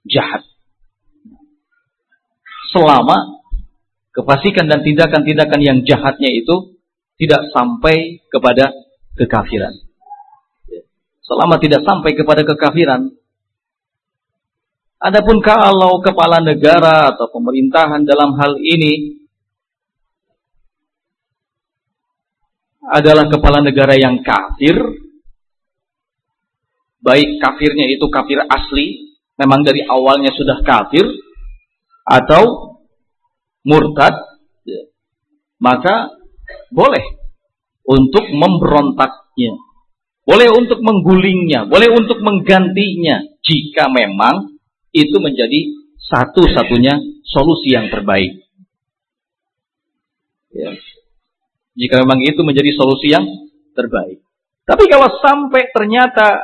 jahat. 0.07 0.43
Selama 2.75 3.39
kefasikan 4.11 4.67
dan 4.67 4.83
tindakan-tindakan 4.83 5.61
yang 5.63 5.77
jahatnya 5.87 6.27
itu 6.27 6.75
tidak 7.17 7.49
sampai 7.55 8.21
kepada 8.29 8.75
kekafiran. 9.17 9.73
Selama 11.23 11.59
tidak 11.59 11.83
sampai 11.83 12.15
kepada 12.15 12.43
kekafiran. 12.43 13.11
Adapun 14.97 15.45
kalau 15.45 16.01
kepala 16.01 16.41
negara 16.41 17.13
atau 17.13 17.29
pemerintahan 17.29 18.01
dalam 18.01 18.33
hal 18.33 18.57
ini 18.57 19.16
adalah 22.87 23.27
kepala 23.27 23.59
negara 23.59 23.99
yang 23.99 24.23
kafir, 24.23 24.79
baik 27.03 27.39
kafirnya 27.43 27.91
itu 27.91 28.07
kafir 28.07 28.39
asli, 28.47 29.17
memang 29.35 29.61
dari 29.67 29.83
awalnya 29.83 30.31
sudah 30.31 30.63
kafir, 30.63 31.03
atau 32.07 32.75
murtad, 33.67 34.15
ya, 34.63 34.81
maka 35.59 36.15
boleh 36.71 37.03
untuk 37.83 38.23
memberontaknya, 38.31 39.53
boleh 40.23 40.47
untuk 40.55 40.79
menggulingnya, 40.79 41.67
boleh 41.67 41.91
untuk 41.91 42.23
menggantinya, 42.23 43.27
jika 43.43 43.91
memang 43.91 44.55
itu 44.95 45.19
menjadi 45.19 45.75
satu-satunya 46.07 46.99
solusi 47.27 47.75
yang 47.75 47.91
terbaik. 47.91 48.47
Ya. 50.55 50.71
Jika 51.77 52.01
memang 52.01 52.25
itu 52.25 52.41
menjadi 52.41 52.73
solusi 52.73 53.13
yang 53.13 53.25
terbaik. 53.77 54.25
Tapi 54.65 54.83
kalau 54.89 55.07
sampai 55.21 55.69
ternyata 55.69 56.41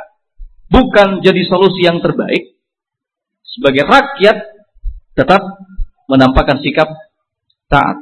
bukan 0.70 1.18
jadi 1.20 1.42
solusi 1.44 1.82
yang 1.82 1.98
terbaik, 1.98 2.54
sebagai 3.42 3.82
rakyat 3.82 4.36
tetap 5.18 5.42
menampakkan 6.06 6.62
sikap 6.62 6.86
taat. 7.66 7.98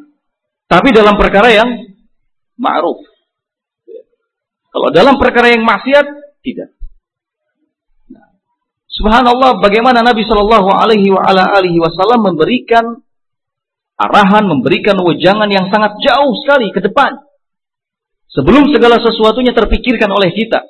Tapi 0.68 0.89
dalam 0.93 1.16
perkara 1.16 1.53
yang 1.53 1.68
ma'ruf. 2.61 3.01
Kalau 4.72 4.89
dalam 4.89 5.20
perkara 5.20 5.53
yang 5.53 5.64
maksiat, 5.68 6.07
tidak. 6.41 6.72
Nah, 8.09 8.24
subhanallah, 8.89 9.61
bagaimana 9.61 10.01
Nabi 10.01 10.24
Shallallahu 10.24 10.68
Alaihi 10.72 11.76
Wasallam 11.76 12.33
memberikan 12.33 13.05
arahan, 13.97 14.45
memberikan 14.49 14.97
wejangan 15.01 15.49
yang 15.49 15.68
sangat 15.68 15.97
jauh 16.01 16.32
sekali 16.45 16.70
ke 16.70 16.80
depan. 16.80 17.18
Sebelum 18.32 18.72
segala 18.72 18.97
sesuatunya 18.97 19.53
terpikirkan 19.53 20.09
oleh 20.09 20.32
kita. 20.32 20.64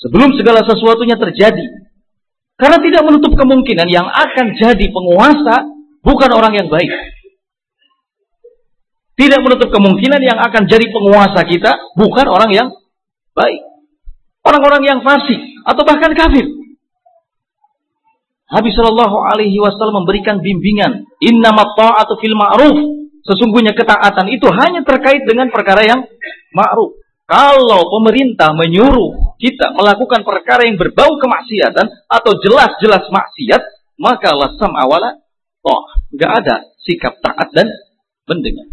Sebelum 0.00 0.32
segala 0.34 0.64
sesuatunya 0.64 1.20
terjadi. 1.20 1.84
Karena 2.56 2.78
tidak 2.80 3.02
menutup 3.04 3.34
kemungkinan 3.36 3.88
yang 3.90 4.08
akan 4.08 4.56
jadi 4.56 4.86
penguasa 4.88 5.68
bukan 6.00 6.30
orang 6.32 6.54
yang 6.54 6.68
baik. 6.72 6.90
Tidak 9.14 9.40
menutup 9.42 9.70
kemungkinan 9.70 10.18
yang 10.22 10.38
akan 10.42 10.66
jadi 10.66 10.86
penguasa 10.90 11.46
kita 11.46 11.94
bukan 11.94 12.26
orang 12.26 12.50
yang 12.50 12.68
baik. 13.36 13.62
Orang-orang 14.42 14.82
yang 14.82 14.98
fasik 15.04 15.38
atau 15.64 15.82
bahkan 15.86 16.12
kafir. 16.16 16.63
Nabi 18.54 18.70
Shallallahu 18.70 19.16
Alaihi 19.18 19.58
Wasallam 19.58 20.06
memberikan 20.06 20.38
bimbingan. 20.38 21.10
Inna 21.18 21.50
ta'atu 21.50 22.14
fil 22.22 22.38
ma'ruf. 22.38 22.78
Sesungguhnya 23.26 23.74
ketaatan 23.74 24.30
itu 24.30 24.46
hanya 24.54 24.86
terkait 24.86 25.26
dengan 25.26 25.50
perkara 25.50 25.82
yang 25.82 26.06
ma'ruf. 26.54 26.94
Kalau 27.24 27.88
pemerintah 27.98 28.52
menyuruh 28.54 29.34
kita 29.40 29.74
melakukan 29.74 30.22
perkara 30.22 30.68
yang 30.68 30.76
berbau 30.78 31.18
kemaksiatan 31.18 32.06
atau 32.06 32.32
jelas-jelas 32.38 33.08
maksiat, 33.10 33.62
maka 33.96 34.36
lasam 34.36 34.70
awala 34.76 35.24
toh 35.64 35.80
nggak 36.14 36.32
ada 36.44 36.68
sikap 36.84 37.18
taat 37.24 37.48
dan 37.56 37.66
mendengar. 38.28 38.68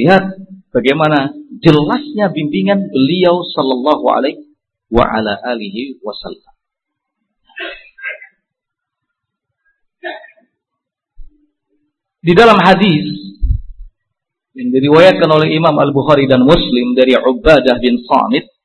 Lihat 0.00 0.24
bagaimana 0.72 1.36
jelasnya 1.60 2.32
bimbingan 2.32 2.88
beliau 2.88 3.44
sallallahu 3.44 4.04
alaihi 4.08 6.00
wasallam. 6.00 6.57
Di 12.18 12.32
dalam 12.34 12.58
hadis 12.58 13.06
yang 14.58 14.74
diriwayatkan 14.74 15.30
oleh 15.30 15.54
Imam 15.54 15.74
Al-Bukhari 15.78 16.26
dan 16.26 16.42
Muslim 16.42 16.98
dari 16.98 17.14
Ubadah 17.14 17.78
bin 17.78 18.02
Samit 18.02 18.58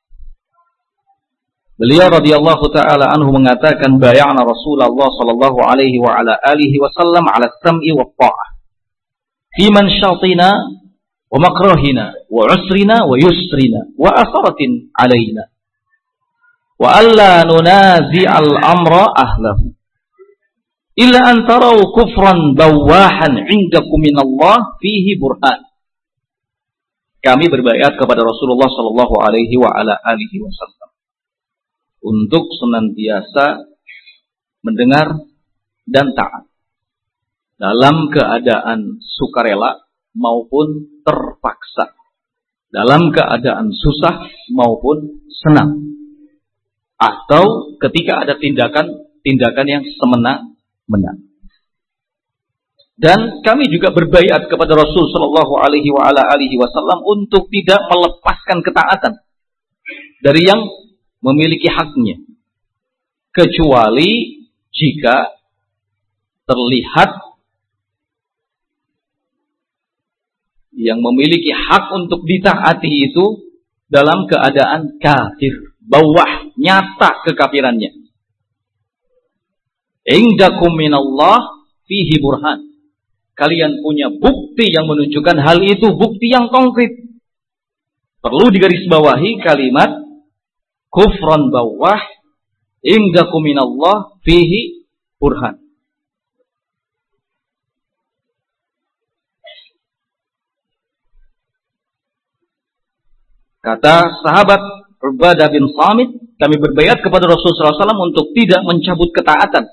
Beliau 1.74 2.06
radhiyallahu 2.06 2.70
taala 2.70 3.10
anhu 3.10 3.34
mengatakan 3.34 3.98
bayana 3.98 4.46
Rasulullah 4.46 5.10
sallallahu 5.10 5.58
alaihi 5.58 5.98
wa 5.98 6.14
ala 6.22 6.38
alihi 6.38 6.78
wasallam 6.78 7.26
ala 7.26 7.50
sam'i 7.66 7.90
wa 7.90 8.06
ta'ah 8.14 8.48
fi 9.58 9.74
man 9.74 9.90
syatina 9.90 10.54
wa 11.34 11.38
makrahina 11.42 12.14
wa 12.30 12.46
usrina 12.46 13.02
wa 13.02 13.18
yusrina 13.18 13.90
wa 13.98 14.06
asaratin 14.06 14.86
alaina 14.94 15.50
wa 16.78 16.94
alla 16.94 17.42
nunazi 17.42 18.22
al 18.22 18.54
amra 18.54 19.10
ahlahu 19.10 19.73
illa 20.94 21.20
an 21.26 21.46
taraw 21.46 21.74
kufran 21.94 22.54
bawahan 22.54 23.34
indakum 23.50 23.98
min 23.98 24.14
Allah 24.18 24.78
fihi 24.78 25.18
burhan. 25.18 25.60
Kami 27.24 27.48
berbaiat 27.48 27.96
kepada 27.96 28.20
Rasulullah 28.20 28.68
Shallallahu 28.68 29.14
Alaihi 29.16 29.56
Wasallam. 29.56 30.90
Untuk 32.04 32.52
senantiasa 32.60 33.64
mendengar 34.60 35.24
dan 35.88 36.12
taat. 36.12 36.44
Dalam 37.56 38.12
keadaan 38.12 39.00
sukarela 39.00 39.88
maupun 40.12 41.00
terpaksa, 41.00 41.96
dalam 42.68 43.08
keadaan 43.08 43.72
susah 43.72 44.28
maupun 44.52 45.24
senang, 45.32 45.80
atau 46.98 47.76
ketika 47.78 48.26
ada 48.26 48.34
tindakan-tindakan 48.36 49.66
yang 49.68 49.84
semena-mena. 50.84 51.12
Dan 52.94 53.42
kami 53.42 53.66
juga 53.74 53.90
berbaiat 53.90 54.46
kepada 54.46 54.78
Rasul 54.78 55.10
Shallallahu 55.10 55.58
Alaihi 55.58 55.90
Wasallam 56.54 57.02
untuk 57.02 57.50
tidak 57.50 57.82
melepaskan 57.90 58.62
ketaatan 58.62 59.12
dari 60.22 60.46
yang 60.46 60.62
memiliki 61.18 61.66
haknya, 61.66 62.22
kecuali 63.34 64.46
jika 64.70 65.34
terlihat 66.46 67.10
yang 70.74 71.02
memiliki 71.02 71.50
hak 71.50 71.90
untuk 71.98 72.22
ditaati 72.22 73.10
itu 73.10 73.56
dalam 73.90 74.30
keadaan 74.30 75.02
kafir, 75.02 75.74
bawah 75.82 76.54
nyata 76.54 77.26
kekafirannya. 77.26 78.03
Indakum 80.04 80.76
minallah 80.76 81.64
fihi 81.88 82.20
burhan 82.20 82.74
kalian 83.34 83.82
punya 83.82 84.08
bukti 84.14 84.70
yang 84.70 84.86
menunjukkan 84.86 85.36
hal 85.42 85.58
itu, 85.62 85.90
bukti 85.94 86.30
yang 86.30 86.48
konkret. 86.48 86.94
Perlu 88.22 88.48
digarisbawahi 88.48 89.42
kalimat 89.44 90.00
kufran 90.88 91.52
bawah 91.52 92.00
indakum 92.80 93.44
minallah 93.44 94.16
fihi 94.24 94.88
burhan. 95.20 95.60
Kata 103.60 104.20
sahabat 104.20 104.60
Ubadah 105.04 105.52
bin 105.52 105.68
Samit, 105.72 106.08
kami 106.40 106.56
berbayat 106.56 107.00
kepada 107.04 107.28
Rasulullah 107.28 107.76
SAW 107.76 108.08
untuk 108.08 108.32
tidak 108.32 108.60
mencabut 108.64 109.12
ketaatan 109.12 109.68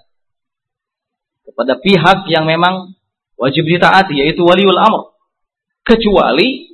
kepada 1.46 1.78
pihak 1.82 2.30
yang 2.30 2.46
memang 2.46 2.94
wajib 3.38 3.66
ditaati 3.66 4.14
yaitu 4.22 4.46
waliul 4.46 4.78
amr. 4.78 5.18
Kecuali 5.82 6.70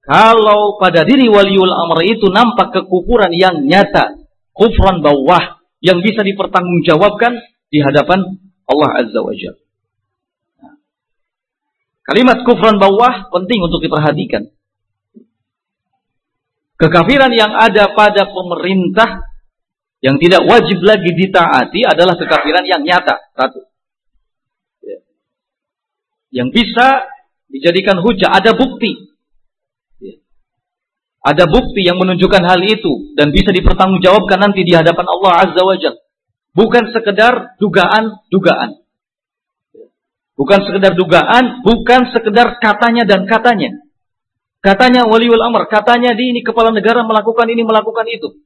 kalau 0.00 0.80
pada 0.80 1.04
diri 1.04 1.28
waliul 1.28 1.72
amr 1.72 2.06
itu 2.08 2.30
nampak 2.32 2.72
kekufuran 2.72 3.34
yang 3.36 3.66
nyata, 3.66 4.16
kufran 4.56 5.04
bawah 5.04 5.60
yang 5.84 6.00
bisa 6.00 6.24
dipertanggungjawabkan 6.24 7.36
di 7.68 7.78
hadapan 7.84 8.40
Allah 8.64 8.90
Azza 9.02 9.20
wa 9.20 9.34
Jalla. 9.34 9.60
Kalimat 12.06 12.46
kufran 12.46 12.78
bawah 12.78 13.28
penting 13.34 13.58
untuk 13.60 13.82
diperhatikan. 13.82 14.46
Kekafiran 16.76 17.32
yang 17.34 17.50
ada 17.50 17.90
pada 17.98 18.30
pemerintah 18.30 19.26
yang 20.04 20.20
tidak 20.22 20.44
wajib 20.46 20.86
lagi 20.86 21.10
ditaati 21.10 21.82
adalah 21.82 22.14
kekafiran 22.14 22.62
yang 22.62 22.84
nyata. 22.86 23.32
Satu 23.34 23.75
yang 26.36 26.52
bisa 26.52 27.08
dijadikan 27.48 28.04
hujah, 28.04 28.28
ada 28.36 28.52
bukti. 28.52 29.16
Ya. 30.04 30.20
Ada 31.24 31.48
bukti 31.48 31.80
yang 31.80 31.96
menunjukkan 31.96 32.44
hal 32.44 32.60
itu 32.60 33.16
dan 33.16 33.32
bisa 33.32 33.56
dipertanggungjawabkan 33.56 34.36
nanti 34.44 34.60
di 34.68 34.76
hadapan 34.76 35.08
Allah 35.08 35.32
Azza 35.48 35.64
wa 35.64 35.76
Jalla. 35.80 36.04
Bukan 36.52 36.92
sekedar 36.92 37.56
dugaan-dugaan. 37.56 38.84
Bukan 40.36 40.60
sekedar 40.68 40.92
dugaan, 40.92 41.64
bukan 41.64 42.12
sekedar 42.12 42.60
katanya 42.60 43.08
dan 43.08 43.24
katanya. 43.24 43.72
Katanya 44.60 45.08
waliul 45.08 45.40
amr, 45.40 45.64
katanya 45.72 46.12
di 46.12 46.36
ini 46.36 46.44
kepala 46.44 46.76
negara 46.76 47.00
melakukan 47.00 47.48
ini, 47.48 47.64
melakukan 47.64 48.04
itu. 48.12 48.44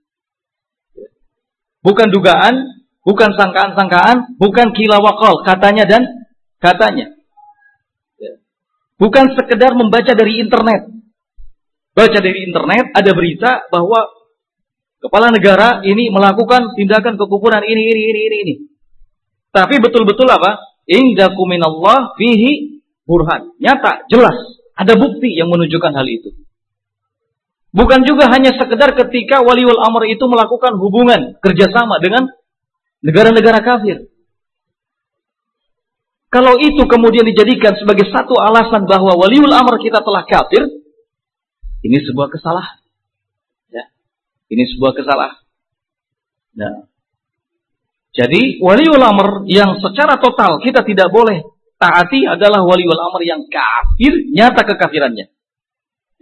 Bukan 1.83 2.15
dugaan, 2.15 2.87
bukan 3.03 3.35
sangkaan-sangkaan, 3.35 4.39
bukan 4.39 4.71
kilawakal, 4.71 5.43
katanya 5.43 5.89
dan 5.91 6.07
katanya. 6.63 7.20
Bukan 9.01 9.33
sekedar 9.33 9.73
membaca 9.73 10.13
dari 10.13 10.45
internet. 10.45 10.93
Baca 11.97 12.19
dari 12.21 12.45
internet 12.45 12.93
ada 12.93 13.11
berita 13.17 13.65
bahwa 13.73 14.05
kepala 15.01 15.33
negara 15.33 15.81
ini 15.89 16.13
melakukan 16.13 16.77
tindakan 16.77 17.17
kekufuran 17.17 17.65
ini 17.65 17.81
ini 17.81 18.03
ini 18.05 18.21
ini 18.29 18.37
ini. 18.45 18.55
Tapi 19.51 19.81
betul-betul 19.81 20.29
apa? 20.29 20.61
Indakum 20.85 21.49
minallah 21.49 22.13
fihi 22.15 22.85
burhan. 23.09 23.57
Nyata, 23.57 24.07
jelas, 24.13 24.37
ada 24.77 24.95
bukti 24.95 25.33
yang 25.33 25.49
menunjukkan 25.49 25.93
hal 25.97 26.07
itu. 26.07 26.31
Bukan 27.71 28.03
juga 28.03 28.27
hanya 28.31 28.53
sekedar 28.55 28.99
ketika 28.99 29.41
waliul 29.47 29.79
amr 29.79 30.11
itu 30.11 30.23
melakukan 30.27 30.75
hubungan 30.77 31.39
kerjasama 31.39 32.03
dengan 32.03 32.27
negara-negara 33.01 33.63
kafir. 33.63 34.11
Kalau 36.31 36.55
itu 36.63 36.87
kemudian 36.87 37.27
dijadikan 37.27 37.75
sebagai 37.75 38.07
satu 38.07 38.39
alasan 38.39 38.87
bahwa 38.87 39.19
waliul 39.19 39.51
amr 39.51 39.83
kita 39.83 39.99
telah 39.99 40.23
kafir, 40.23 40.63
ini 41.83 41.99
sebuah 42.07 42.31
kesalahan. 42.31 42.79
Ya. 43.75 43.91
Ini 44.47 44.63
sebuah 44.71 44.95
kesalahan. 44.95 45.43
Nah. 46.55 46.87
Jadi 48.15 48.63
waliul 48.63 49.03
amr 49.03 49.43
yang 49.51 49.83
secara 49.83 50.23
total 50.23 50.63
kita 50.63 50.87
tidak 50.87 51.11
boleh 51.11 51.51
taati 51.83 52.23
adalah 52.23 52.63
waliul 52.63 52.95
amr 52.95 53.27
yang 53.27 53.43
kafir, 53.51 54.31
nyata 54.31 54.63
kekafirannya. 54.71 55.35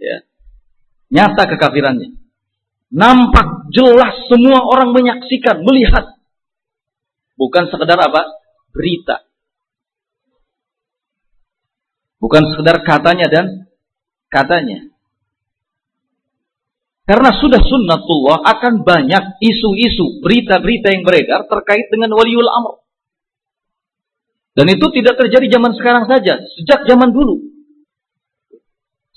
Ya. 0.01 0.17
Nyata 1.13 1.53
kekafirannya. 1.53 2.17
Nampak 2.89 3.69
jelas 3.69 4.25
semua 4.25 4.65
orang 4.65 4.89
menyaksikan, 4.89 5.61
melihat. 5.61 6.17
Bukan 7.37 7.69
sekedar 7.69 8.01
apa? 8.01 8.25
Berita. 8.73 9.28
Bukan 12.19 12.43
sekedar 12.51 12.83
katanya 12.83 13.27
dan 13.31 13.45
katanya. 14.27 14.91
Karena 17.09 17.33
sudah 17.33 17.57
sunnatullah 17.57 18.45
akan 18.45 18.85
banyak 18.85 19.41
isu-isu, 19.41 20.21
berita-berita 20.21 20.93
yang 20.93 21.01
beredar 21.01 21.49
terkait 21.49 21.89
dengan 21.89 22.13
waliul 22.13 22.45
amr. 22.45 22.85
Dan 24.53 24.69
itu 24.69 24.85
tidak 24.93 25.17
terjadi 25.17 25.57
zaman 25.57 25.73
sekarang 25.73 26.05
saja, 26.05 26.37
sejak 26.59 26.85
zaman 26.85 27.09
dulu. 27.09 27.49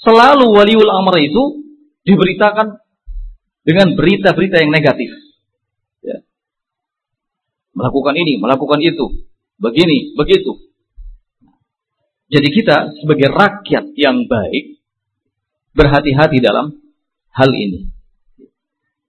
Selalu 0.01 0.57
waliul 0.57 0.89
amr 0.89 1.21
itu 1.21 1.69
diberitakan 2.09 2.81
dengan 3.61 3.93
berita-berita 3.93 4.65
yang 4.65 4.73
negatif. 4.73 5.13
Ya. 6.01 6.25
Melakukan 7.77 8.17
ini, 8.17 8.41
melakukan 8.41 8.81
itu, 8.81 9.29
begini, 9.61 10.17
begitu. 10.17 10.72
Jadi 12.33 12.49
kita 12.49 12.97
sebagai 12.97 13.29
rakyat 13.29 13.93
yang 13.93 14.25
baik 14.25 14.81
berhati-hati 15.77 16.41
dalam 16.41 16.81
hal 17.37 17.51
ini. 17.53 17.93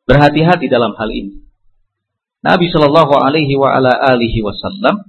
Berhati-hati 0.04 0.68
dalam 0.68 0.92
hal 1.00 1.08
ini. 1.08 1.40
Nabi 2.44 2.68
Shallallahu 2.68 3.16
Alaihi 3.16 3.56
Wasallam 4.44 5.08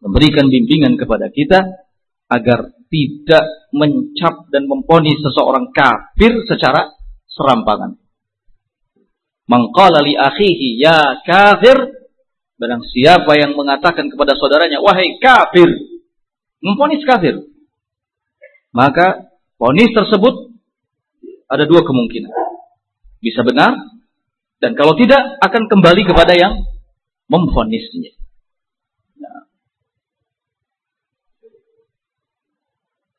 memberikan 0.00 0.48
bimbingan 0.48 0.96
kepada 0.96 1.28
kita 1.28 1.84
agar 2.32 2.72
tidak 2.88 3.44
mencap 3.76 4.48
dan 4.48 4.64
memponis 4.64 5.20
seseorang 5.20 5.68
kafir 5.76 6.32
secara 6.48 6.96
serampangan. 7.28 8.00
Mengqala 9.48 10.00
li 10.00 10.16
akhihi 10.16 10.80
ya 10.80 11.20
kafir 11.28 11.76
barang 12.56 12.84
siapa 12.88 13.36
yang 13.36 13.52
mengatakan 13.52 14.08
kepada 14.08 14.32
saudaranya 14.36 14.80
wahai 14.80 15.20
kafir 15.20 15.68
memponis 16.58 17.02
kafir 17.06 17.48
maka 18.72 19.32
ponis 19.56 19.90
tersebut 19.90 20.54
ada 21.48 21.64
dua 21.64 21.80
kemungkinan. 21.82 22.32
Bisa 23.18 23.42
benar, 23.42 23.74
dan 24.62 24.76
kalau 24.78 24.94
tidak 24.94 25.18
akan 25.42 25.66
kembali 25.66 26.06
kepada 26.06 26.36
yang 26.36 26.62
memfonisnya. 27.26 28.14
Nah. 29.18 29.48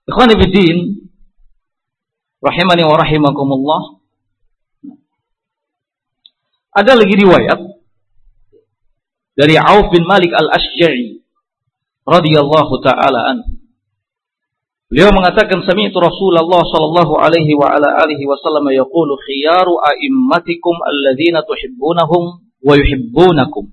Ikhwan 0.08 0.32
Ibidin, 0.32 1.10
rahimani 2.40 2.84
wa 2.88 2.96
rahimakumullah. 2.96 3.82
Ada 6.70 6.96
lagi 6.96 7.18
riwayat 7.18 7.60
dari 9.36 9.58
Auf 9.58 9.90
bin 9.92 10.06
Malik 10.06 10.32
al-Ashja'i 10.32 11.19
radhiyallahu 12.10 12.74
taala 12.82 13.22
anhu 13.34 13.60
Beliau 14.90 15.14
mengatakan 15.14 15.62
sami'tu 15.70 16.02
Rasulullah 16.02 16.66
sallallahu 16.66 17.22
alaihi 17.22 17.54
wa 17.54 17.70
ala 17.78 18.02
alihi 18.02 18.26
wasallam 18.26 18.74
yaqulu 18.74 19.22
khiyaru 19.22 19.78
a'immatikum 19.86 20.74
alladhina 20.82 21.46
tuhibbunahum 21.46 22.42
wa 22.42 22.74
yuhibbunakum 22.74 23.70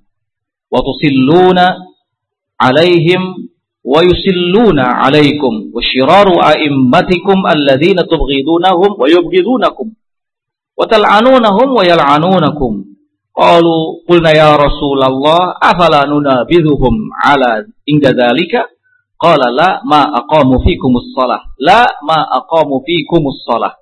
wa 0.69 0.77
tusilluna 0.85 1.81
alaihim 2.61 3.49
wa 3.81 4.05
yusilluna 4.05 5.09
alaikum 5.09 5.73
wa 5.73 5.81
shiraru 5.81 6.37
a'immatikum 6.37 7.49
alladhina 7.49 8.05
tubghidunahum 8.05 9.01
wa 9.01 9.09
yubghidunakum 9.09 9.97
wa 10.77 10.85
tal'anunahum 10.85 11.73
wa 11.73 11.81
yal'anunakum 11.81 12.86
qalu 13.37 14.01
qulna 14.09 14.33
ya 14.33 14.57
Rasulullah 14.57 15.61
afala 15.61 16.09
nunabidhuhum 16.09 16.93
ala 17.21 17.61
inda 17.85 18.09
dhalika 18.17 18.65
Qala 19.17 19.49
la 19.49 19.69
ma 19.81 20.05
aqamu 20.13 20.61
fikumus 20.61 21.09
shalah. 21.17 21.41
La 21.57 21.89
ma 22.05 22.21
aqamu 22.37 22.85
fikumus 22.85 23.41
shalah. 23.49 23.73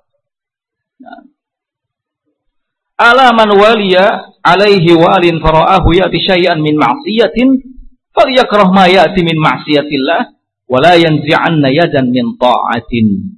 Ala 2.96 3.36
man 3.36 3.52
waliya 3.52 4.40
alaihi 4.40 4.96
walin 4.96 5.36
fara'ahu 5.44 5.92
ya'ti 5.92 6.24
syai'an 6.24 6.56
min 6.64 6.80
ma'siyatin 6.80 7.52
falyakrah 8.16 8.72
ma 8.72 8.88
ya'ti 8.88 9.20
min 9.20 9.36
ma'siyatillah 9.36 10.20
wa 10.72 10.76
la 10.80 10.96
yanzi'anna 10.96 11.68
yadan 11.68 12.08
min 12.08 12.40
ta'atin. 12.40 13.36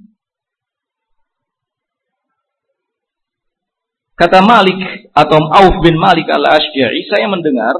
Kata 4.19 4.43
Malik 4.43 4.75
atau 5.15 5.39
Auf 5.47 5.79
bin 5.79 5.95
Malik 5.95 6.27
al-Ashja'i, 6.27 7.07
saya 7.07 7.31
mendengar 7.31 7.71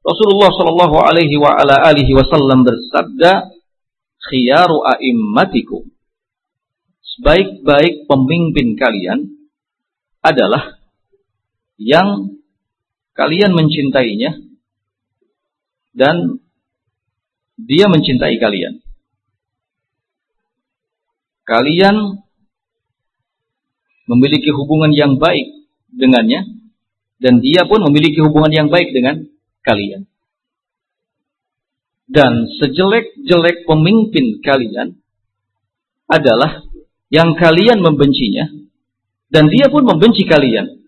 Rasulullah 0.00 0.48
Shallallahu 0.48 0.96
Alaihi 1.04 1.36
wa 1.36 1.52
ala 1.52 1.84
alihi 1.84 2.16
Wasallam 2.16 2.64
bersabda, 2.64 3.52
"Khiyaru 4.24 4.80
a'immatikum." 4.88 5.84
Sebaik-baik 7.04 8.08
pemimpin 8.08 8.72
kalian 8.80 9.36
adalah 10.24 10.80
yang 11.76 12.40
kalian 13.12 13.52
mencintainya 13.52 14.40
dan 15.92 16.40
dia 17.60 17.86
mencintai 17.92 18.40
kalian. 18.40 18.80
Kalian 21.44 22.23
memiliki 24.04 24.52
hubungan 24.52 24.92
yang 24.92 25.16
baik 25.16 25.68
dengannya 25.92 26.44
dan 27.20 27.40
dia 27.40 27.64
pun 27.64 27.80
memiliki 27.88 28.20
hubungan 28.20 28.52
yang 28.52 28.68
baik 28.68 28.92
dengan 28.92 29.24
kalian. 29.64 30.04
Dan 32.04 32.44
sejelek-jelek 32.60 33.64
pemimpin 33.64 34.44
kalian 34.44 35.00
adalah 36.04 36.60
yang 37.08 37.32
kalian 37.32 37.80
membencinya 37.80 38.44
dan 39.32 39.48
dia 39.48 39.72
pun 39.72 39.88
membenci 39.88 40.28
kalian. 40.28 40.84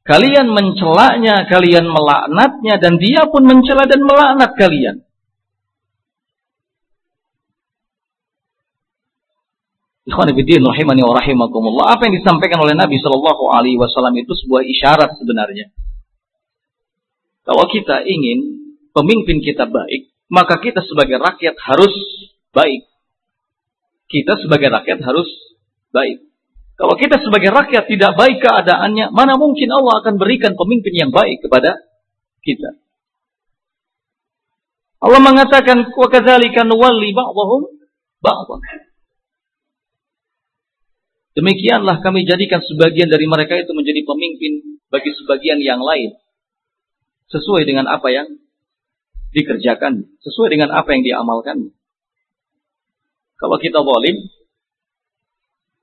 Kalian 0.00 0.50
mencelaknya, 0.50 1.46
kalian 1.46 1.86
melaknatnya 1.86 2.82
dan 2.82 2.98
dia 2.98 3.30
pun 3.30 3.46
mencela 3.46 3.86
dan 3.86 4.02
melaknat 4.02 4.58
kalian. 4.58 5.06
Ikhwanifidin 10.08 10.64
rahimani 10.64 11.04
wa 11.04 11.12
rahimakumullah. 11.18 11.96
Apa 11.96 12.08
yang 12.08 12.16
disampaikan 12.16 12.62
oleh 12.64 12.72
Nabi 12.72 12.96
Shallallahu 12.96 13.52
alaihi 13.52 13.76
wasallam 13.76 14.16
itu 14.16 14.32
sebuah 14.32 14.64
isyarat 14.64 15.16
sebenarnya 15.20 15.68
kalau 17.50 17.66
kita 17.66 18.04
ingin 18.04 18.38
pemimpin 18.92 19.40
kita 19.40 19.66
baik, 19.66 20.12
maka 20.30 20.60
kita 20.60 20.84
sebagai 20.86 21.18
rakyat 21.18 21.58
harus 21.66 21.90
baik. 22.54 22.86
Kita 24.06 24.38
sebagai 24.38 24.70
rakyat 24.70 25.02
harus 25.02 25.26
baik. 25.94 26.30
Kalau 26.78 26.94
kita 26.94 27.20
sebagai 27.20 27.50
rakyat 27.52 27.90
tidak 27.90 28.14
baik 28.16 28.38
keadaannya, 28.38 29.12
mana 29.12 29.34
mungkin 29.34 29.68
Allah 29.74 29.98
akan 29.98 30.14
berikan 30.16 30.54
pemimpin 30.54 30.94
yang 30.94 31.10
baik 31.10 31.42
kepada 31.44 31.74
kita. 32.46 32.80
Allah 35.00 35.20
mengatakan 35.20 35.90
kadzalika 35.90 36.62
nuwalli 36.62 37.10
ba'dahum 37.16 37.66
ba'dhan. 38.20 38.89
Demikianlah 41.38 42.02
kami 42.02 42.26
jadikan 42.26 42.58
sebagian 42.58 43.06
dari 43.06 43.26
mereka 43.30 43.54
itu 43.54 43.70
menjadi 43.70 44.02
pemimpin 44.02 44.82
bagi 44.90 45.14
sebagian 45.14 45.62
yang 45.62 45.78
lain 45.78 46.18
sesuai 47.30 47.62
dengan 47.62 47.86
apa 47.86 48.10
yang 48.10 48.26
dikerjakan, 49.30 50.10
sesuai 50.18 50.48
dengan 50.50 50.74
apa 50.74 50.90
yang 50.90 51.06
diamalkan. 51.06 51.70
Kalau 53.38 53.56
kita 53.62 53.78
zalim, 53.80 54.16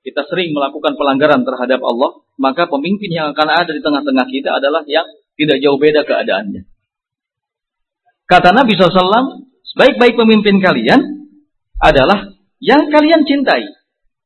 kita 0.03 0.21
sering 0.27 0.51
melakukan 0.51 0.99
pelanggaran 0.99 1.47
terhadap 1.47 1.79
Allah, 1.79 2.21
maka 2.35 2.67
pemimpin 2.67 3.09
yang 3.09 3.31
akan 3.31 3.47
ada 3.47 3.71
di 3.71 3.81
tengah-tengah 3.81 4.27
kita 4.27 4.59
adalah 4.59 4.83
yang 4.85 5.07
tidak 5.39 5.57
jauh 5.63 5.79
beda 5.79 6.03
keadaannya. 6.03 6.67
Kata 8.27 8.51
Nabi 8.51 8.75
SAW, 8.75 9.47
sebaik-baik 9.73 10.19
pemimpin 10.19 10.59
kalian 10.59 11.31
adalah 11.79 12.35
yang 12.59 12.91
kalian 12.91 13.23
cintai. 13.23 13.63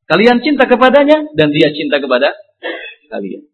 Kalian 0.06 0.42
cinta 0.42 0.66
kepadanya 0.66 1.30
dan 1.32 1.48
dia 1.54 1.70
cinta 1.72 2.02
kepada 2.02 2.34
kalian. 3.08 3.46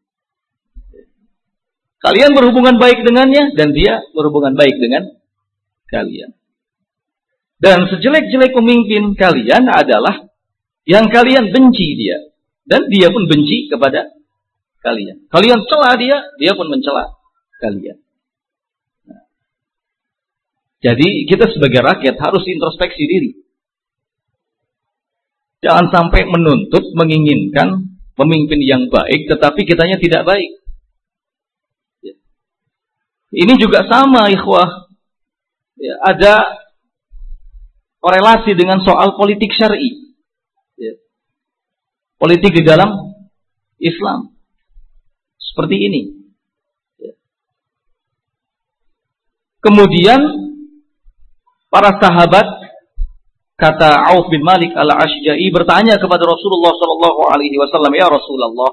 Kalian 1.98 2.30
berhubungan 2.30 2.78
baik 2.78 3.02
dengannya 3.02 3.58
dan 3.58 3.74
dia 3.74 4.00
berhubungan 4.14 4.54
baik 4.54 4.78
dengan 4.78 5.18
kalian. 5.90 6.38
Dan 7.58 7.90
sejelek-jelek 7.90 8.54
pemimpin 8.54 9.18
kalian 9.18 9.66
adalah 9.66 10.30
yang 10.86 11.10
kalian 11.10 11.50
benci 11.50 11.98
dia 11.98 12.30
dan 12.70 12.86
dia 12.86 13.10
pun 13.10 13.26
benci 13.26 13.66
kepada 13.66 14.14
kalian. 14.78 15.26
Kalian 15.26 15.66
celah 15.66 15.94
dia, 15.98 16.16
dia 16.38 16.52
pun 16.54 16.70
mencela 16.70 17.18
kalian. 17.58 17.98
Jadi 20.78 21.26
kita 21.26 21.50
sebagai 21.50 21.82
rakyat 21.82 22.14
harus 22.22 22.46
introspeksi 22.46 23.02
diri. 23.02 23.30
Jangan 25.58 25.90
sampai 25.90 26.22
menuntut, 26.30 26.94
menginginkan 26.94 27.98
pemimpin 28.14 28.62
yang 28.62 28.86
baik, 28.86 29.26
tetapi 29.26 29.66
kitanya 29.66 29.98
tidak 29.98 30.22
baik. 30.22 30.58
Ini 33.34 33.54
juga 33.60 33.84
sama 33.84 34.30
ikhwah. 34.32 34.88
Ya, 35.78 35.94
ada 36.02 36.34
korelasi 38.00 38.56
dengan 38.56 38.80
soal 38.82 39.14
politik 39.14 39.52
syari. 39.52 40.14
Ya. 40.78 40.94
Politik 42.16 42.54
di 42.54 42.62
dalam 42.64 42.88
Islam. 43.78 44.32
Seperti 45.38 45.76
ini. 45.76 46.02
Kemudian 49.58 50.22
para 51.68 51.98
sahabat 51.98 52.46
kata 53.58 54.14
Auf 54.14 54.30
bin 54.30 54.46
Malik 54.46 54.70
al-Ashja'i 54.72 55.50
bertanya 55.50 55.98
kepada 55.98 56.22
Rasulullah 56.22 56.72
sallallahu 56.78 57.20
alaihi 57.26 57.58
wasallam, 57.58 57.92
"Ya 57.98 58.06
Rasulullah, 58.06 58.70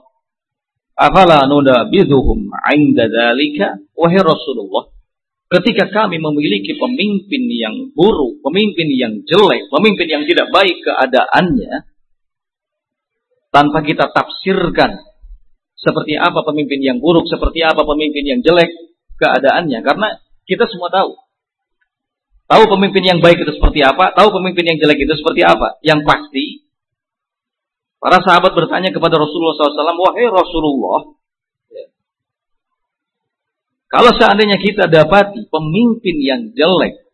afala 0.93 1.49
nudabidhuhum 1.49 2.53
'inda 2.69 3.09
dzalika?" 3.09 3.81
Wahai 3.97 4.21
Rasulullah, 4.21 4.93
ketika 5.49 5.89
kami 5.89 6.21
memiliki 6.21 6.77
pemimpin 6.77 7.43
yang 7.49 7.75
buruk, 7.97 8.45
pemimpin 8.45 8.87
yang 8.93 9.13
jelek, 9.25 9.73
pemimpin 9.73 10.07
yang 10.07 10.23
tidak 10.29 10.53
baik 10.53 10.77
keadaannya, 10.85 11.89
tanpa 13.49 13.81
kita 13.81 14.13
tafsirkan 14.13 15.01
seperti 15.73 16.13
apa 16.13 16.45
pemimpin 16.45 16.79
yang 16.85 16.97
buruk, 17.01 17.25
seperti 17.25 17.65
apa 17.65 17.81
pemimpin 17.81 18.21
yang 18.21 18.39
jelek 18.45 18.69
keadaannya, 19.17 19.81
karena 19.81 20.21
kita 20.45 20.69
semua 20.69 20.93
tahu. 20.93 21.24
Tahu 22.45 22.63
pemimpin 22.77 23.01
yang 23.01 23.19
baik 23.25 23.41
itu 23.41 23.57
seperti 23.57 23.81
apa, 23.81 24.13
tahu 24.13 24.29
pemimpin 24.37 24.69
yang 24.69 24.77
jelek 24.77 25.01
itu 25.01 25.17
seperti 25.17 25.41
apa. 25.41 25.81
Yang 25.81 26.05
pasti, 26.05 26.45
para 27.97 28.21
sahabat 28.21 28.53
bertanya 28.53 28.93
kepada 28.93 29.17
Rasulullah 29.17 29.57
SAW, 29.57 29.97
Wahai 29.97 30.29
Rasulullah, 30.29 30.99
ya. 31.73 31.85
kalau 33.89 34.13
seandainya 34.13 34.61
kita 34.61 34.85
dapati 34.85 35.49
pemimpin 35.49 36.15
yang 36.21 36.41
jelek, 36.53 37.09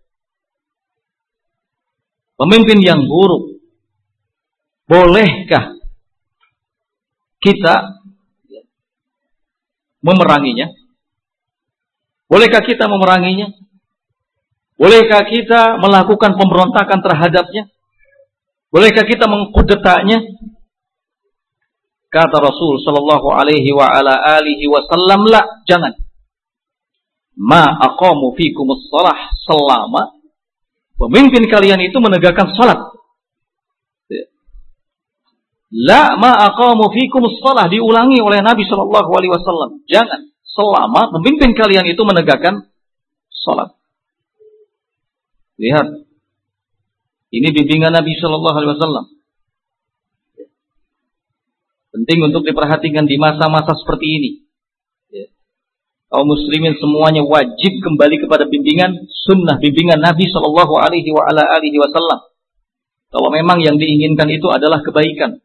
pemimpin 2.35 2.83
yang 2.83 3.07
buruk, 3.07 3.63
bolehkah 4.91 5.79
kita 7.39 8.03
memeranginya? 10.03 10.75
Bolehkah 12.27 12.59
kita 12.67 12.91
memeranginya? 12.91 13.70
Bolehkah 14.81 15.21
kita 15.29 15.77
melakukan 15.77 16.41
pemberontakan 16.41 17.05
terhadapnya? 17.05 17.69
Bolehkah 18.73 19.05
kita 19.05 19.29
mengkudetaknya? 19.29 20.25
Kata 22.09 22.41
Rasul 22.41 22.81
sallallahu 22.81 23.29
alaihi 23.29 23.69
wa 23.77 23.85
ala 23.85 24.41
alihi 24.41 24.65
wasallam, 24.65 25.29
"La, 25.29 25.45
jangan. 25.69 25.93
Ma 27.37 27.77
aqamu 27.77 28.33
fikumus 28.33 28.89
shalah 28.89 29.29
selama 29.45 30.17
pemimpin 30.97 31.45
kalian 31.45 31.79
itu 31.85 32.01
menegakkan 32.01 32.49
salat." 32.57 32.81
La 35.71 36.17
ma 36.17 36.35
aqamu 36.51 36.89
fikumus 36.89 37.37
shalah 37.37 37.69
diulangi 37.69 38.17
oleh 38.17 38.41
Nabi 38.41 38.65
sallallahu 38.65 39.13
alaihi 39.13 39.31
wasallam. 39.31 39.85
Jangan 39.85 40.25
selama 40.41 41.13
pemimpin 41.21 41.53
kalian 41.53 41.85
itu 41.85 42.01
menegakkan 42.01 42.65
sholat. 43.29 43.80
Lihat, 45.61 45.87
ini 47.37 47.47
bimbingan 47.53 47.93
Nabi 47.93 48.17
Shallallahu 48.17 48.57
Alaihi 48.57 48.73
Wasallam. 48.73 49.05
Penting 51.91 52.19
untuk 52.25 52.41
diperhatikan 52.47 53.05
di 53.05 53.21
masa-masa 53.21 53.77
seperti 53.77 54.07
ini. 54.09 54.31
Ya. 55.13 55.27
Kaum 56.09 56.25
muslimin 56.25 56.73
semuanya 56.81 57.21
wajib 57.21 57.77
kembali 57.77 58.25
kepada 58.25 58.49
bimbingan 58.49 59.05
sunnah, 59.29 59.61
bimbingan 59.61 60.01
Nabi 60.01 60.25
Shallallahu 60.25 60.73
Alaihi 60.81 61.13
Wasallam. 61.13 62.19
Kalau 63.11 63.29
memang 63.29 63.61
yang 63.61 63.77
diinginkan 63.77 64.33
itu 64.33 64.47
adalah 64.49 64.81
kebaikan, 64.81 65.37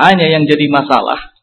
hanya 0.00 0.32
yang 0.32 0.48
jadi 0.48 0.64
masalah 0.72 1.36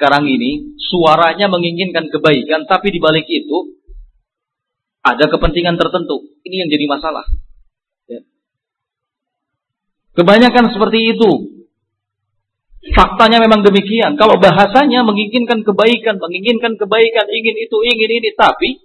sekarang 0.00 0.24
ini 0.32 0.80
suaranya 0.80 1.52
menginginkan 1.52 2.08
kebaikan, 2.08 2.64
tapi 2.64 2.88
di 2.88 3.04
balik 3.04 3.28
itu 3.28 3.79
ada 5.00 5.24
kepentingan 5.28 5.80
tertentu. 5.80 6.36
Ini 6.44 6.66
yang 6.66 6.70
jadi 6.72 6.84
masalah. 6.88 7.24
Ya. 8.08 8.20
Kebanyakan 10.16 10.72
seperti 10.72 11.16
itu. 11.16 11.30
Faktanya 12.96 13.44
memang 13.44 13.60
demikian. 13.60 14.16
Kalau 14.16 14.40
bahasanya 14.40 15.04
menginginkan 15.04 15.60
kebaikan, 15.60 16.16
menginginkan 16.16 16.80
kebaikan, 16.80 17.28
ingin 17.28 17.56
itu, 17.60 17.76
ingin 17.84 18.08
ini, 18.08 18.30
tapi 18.32 18.80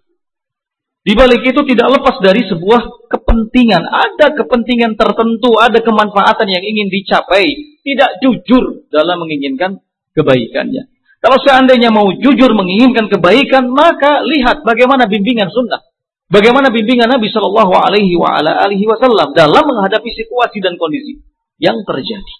di 1.05 1.13
balik 1.15 1.45
itu 1.45 1.61
tidak 1.69 2.01
lepas 2.01 2.19
dari 2.19 2.43
sebuah 2.43 3.07
kepentingan. 3.07 3.83
Ada 3.87 4.35
kepentingan 4.35 4.99
tertentu, 4.99 5.55
ada 5.61 5.79
kemanfaatan 5.79 6.49
yang 6.49 6.63
ingin 6.65 6.91
dicapai. 6.91 7.45
Tidak 7.85 8.25
jujur 8.25 8.89
dalam 8.91 9.21
menginginkan 9.23 9.79
kebaikannya. 10.17 10.89
Kalau 11.21 11.37
seandainya 11.41 11.93
mau 11.93 12.09
jujur 12.09 12.51
menginginkan 12.57 13.07
kebaikan, 13.07 13.69
maka 13.69 14.25
lihat 14.25 14.65
bagaimana 14.65 15.05
bimbingan 15.05 15.53
sunnah. 15.53 15.94
Bagaimana 16.25 16.73
bimbingan 16.73 17.05
Nabi 17.05 17.29
Shallallahu 17.29 17.73
Alaihi 17.77 18.17
Wasallam 18.17 19.37
dalam 19.37 19.63
menghadapi 19.63 20.09
situasi 20.09 20.57
dan 20.57 20.73
kondisi 20.75 21.21
yang 21.61 21.85
terjadi. 21.85 22.35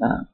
Nah. 0.00 0.24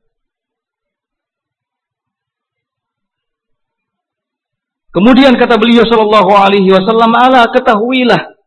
Kemudian 4.93 5.35
kata 5.35 5.59
beliau 5.59 5.83
Shallallahu 5.83 6.31
Alaihi 6.37 6.71
Wasallam, 6.71 7.11
ala 7.17 7.49
ketahuilah 7.51 8.39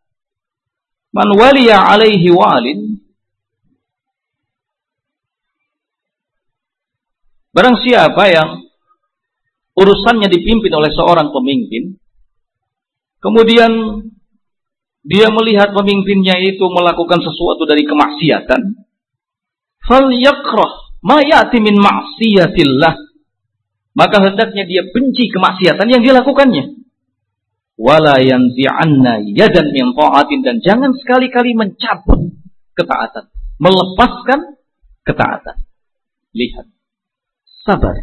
man 1.16 1.28
waliya 1.36 1.80
alaihi 1.90 2.32
walin 2.32 3.06
Barang 7.56 7.80
siapa 7.80 8.28
yang 8.28 8.68
urusannya 9.80 10.28
dipimpin 10.28 10.76
oleh 10.76 10.92
seorang 10.92 11.32
pemimpin, 11.32 11.96
kemudian 13.26 13.72
dia 15.06 15.30
melihat 15.34 15.74
pemimpinnya 15.74 16.38
itu 16.42 16.66
melakukan 16.70 17.22
sesuatu 17.22 17.66
dari 17.66 17.86
kemaksiatan, 17.86 18.62
falyakrah 19.86 20.74
ma 21.02 21.22
ya'ti 21.22 21.58
min 21.62 21.78
ma'siyatillah. 21.78 22.94
Maka 23.96 24.18
hendaknya 24.28 24.68
dia 24.68 24.84
benci 24.92 25.32
kemaksiatan 25.32 25.88
yang 25.88 26.04
dilakukannya. 26.04 26.84
Wala 27.80 28.20
yanzi'anna 28.20 29.24
yadan 29.36 29.72
min 29.72 29.94
ta'atin 29.96 30.40
dan 30.44 30.60
jangan 30.60 30.92
sekali-kali 30.96 31.54
mencabut 31.56 32.34
ketaatan, 32.76 33.32
melepaskan 33.62 34.60
ketaatan. 35.06 35.58
Lihat. 36.36 36.68
Sabar. 37.64 37.96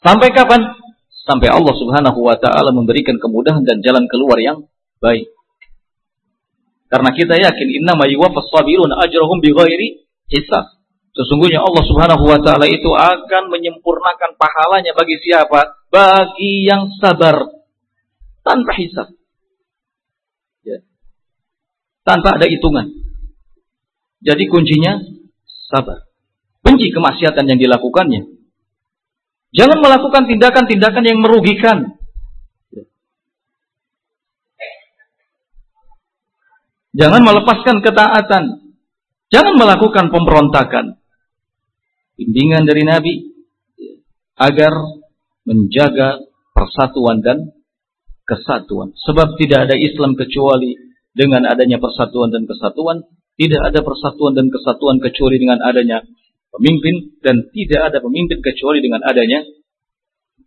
Sampai 0.00 0.32
kapan? 0.32 0.85
Sampai 1.26 1.50
Allah 1.50 1.74
Subhanahu 1.74 2.22
wa 2.22 2.38
taala 2.38 2.70
memberikan 2.70 3.18
kemudahan 3.18 3.66
dan 3.66 3.82
jalan 3.82 4.06
keluar 4.06 4.38
yang 4.38 4.70
baik. 5.02 5.26
Karena 6.86 7.10
kita 7.10 7.34
yakin 7.34 7.82
innama 7.82 8.06
yuwaffas 8.06 8.46
sabirun 8.46 8.94
ajrahum 8.94 9.42
bighairi 9.42 10.06
hisab. 10.30 10.78
Sesungguhnya 11.18 11.66
Allah 11.66 11.82
Subhanahu 11.82 12.24
wa 12.30 12.38
taala 12.38 12.70
itu 12.70 12.86
akan 12.94 13.50
menyempurnakan 13.50 14.38
pahalanya 14.38 14.94
bagi 14.94 15.18
siapa? 15.18 15.82
Bagi 15.90 16.62
yang 16.62 16.94
sabar 17.02 17.42
tanpa 18.46 18.72
hisab. 18.78 19.10
Ya. 20.62 20.78
Tanpa 22.06 22.38
ada 22.38 22.46
hitungan. 22.46 22.86
Jadi 24.22 24.46
kuncinya 24.46 25.02
sabar. 25.74 26.06
Benci 26.62 26.94
kemaksiatan 26.94 27.50
yang 27.50 27.58
dilakukannya. 27.58 28.35
Jangan 29.56 29.78
melakukan 29.80 30.28
tindakan-tindakan 30.28 31.04
yang 31.08 31.18
merugikan. 31.24 31.96
Jangan 36.92 37.24
melepaskan 37.24 37.80
ketaatan. 37.80 38.44
Jangan 39.32 39.54
melakukan 39.56 40.12
pemberontakan. 40.12 41.00
Bimbingan 42.20 42.68
dari 42.68 42.84
Nabi 42.84 43.12
agar 44.36 44.72
menjaga 45.48 46.20
persatuan 46.52 47.24
dan 47.24 47.56
kesatuan. 48.28 48.92
Sebab 49.08 49.40
tidak 49.40 49.68
ada 49.68 49.76
Islam 49.76 50.16
kecuali 50.20 50.76
dengan 51.16 51.48
adanya 51.48 51.80
persatuan 51.80 52.28
dan 52.28 52.44
kesatuan. 52.44 53.08
Tidak 53.36 53.60
ada 53.60 53.80
persatuan 53.84 54.32
dan 54.32 54.48
kesatuan 54.48 54.96
kecuali 55.00 55.36
dengan 55.36 55.60
adanya 55.60 56.00
pemimpin 56.56 57.16
dan 57.20 57.46
tidak 57.52 57.92
ada 57.92 57.98
pemimpin 58.00 58.40
kecuali 58.40 58.80
dengan 58.80 59.04
adanya 59.04 59.44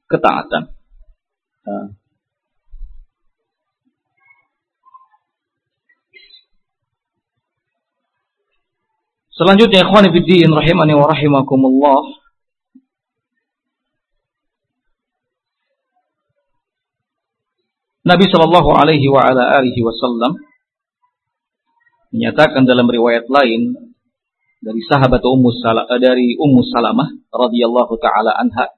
ketaatan. 0.09 0.73
Selanjutnya 9.39 9.87
ikhwan 9.87 10.11
fillah 10.11 10.59
rahimani 10.59 10.93
wa 10.99 11.07
rahimakumullah. 11.07 12.01
Nabi 18.03 18.25
Shallallahu 18.27 18.69
alaihi 18.73 19.07
wa 19.07 19.21
ala 19.23 19.63
alihi 19.63 19.79
wasallam 19.85 20.43
menyatakan 22.09 22.65
dalam 22.65 22.89
riwayat 22.89 23.29
lain 23.29 23.88
dari 24.59 24.83
sahabat 24.83 25.23
Ummu 25.23 25.49
Salamah 25.63 25.95
dari 25.99 26.35
Ummu 26.35 26.61
Salamah 26.67 27.07
radhiyallahu 27.31 27.93
taala 27.95 28.35
anha 28.35 28.75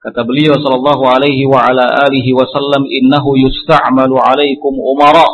kata 0.00 0.24
beliau 0.24 0.56
sallallahu 0.56 1.04
alaihi 1.04 1.44
wa 1.44 1.60
ala 1.60 2.08
alihi 2.08 2.32
wasallam 2.32 2.88
innahu 2.88 3.36
yusta'malu 3.36 4.16
alaikum 4.16 4.72
umara 4.80 5.28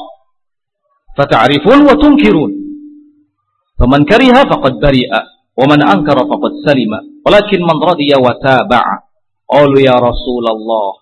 fata'rifun 1.14 1.86
wa 1.86 1.94
tunkirun 1.94 2.50
faman 3.78 4.02
kariha 4.02 4.42
faqad 4.42 4.82
bari'a 4.82 5.20
wa 5.54 5.64
man 5.70 5.86
ankara 5.86 6.26
faqad 6.26 6.66
salima 6.66 6.98
walakin 7.22 7.62
man 7.62 7.78
radiya 7.78 8.18
wa 8.18 8.34
taba'a 8.42 9.06
qalu 9.46 9.86
ya 9.86 9.94
Rasulullah 10.02 10.98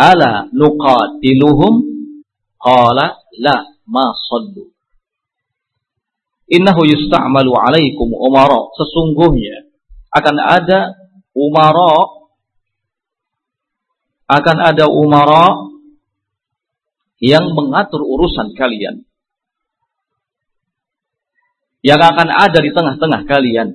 ala 0.00 0.48
nuqatiluhum 0.56 1.84
qala 2.56 3.20
la 3.44 3.56
ma 3.84 4.08
sallu 4.24 4.72
Innahu 6.46 6.86
yusta'malu 6.86 7.50
alaikum 7.54 8.14
umara. 8.14 8.70
Sesungguhnya 8.78 9.66
akan 10.14 10.36
ada 10.38 10.94
umara 11.34 12.16
akan 14.26 14.56
ada 14.58 14.90
umara 14.90 15.54
yang 17.22 17.54
mengatur 17.54 18.02
urusan 18.02 18.54
kalian. 18.58 19.06
Yang 21.82 22.00
akan 22.02 22.28
ada 22.34 22.58
di 22.58 22.70
tengah-tengah 22.74 23.22
kalian. 23.30 23.68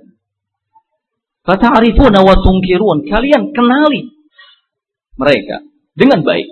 Fata'arifuna 1.48 2.20
wa 2.22 2.36
tungkirun. 2.36 3.08
Kalian 3.08 3.56
kenali 3.56 4.12
mereka 5.16 5.64
dengan 5.96 6.22
baik. 6.22 6.48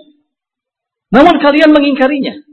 Namun 1.12 1.36
kalian 1.38 1.70
mengingkarinya. 1.70 2.49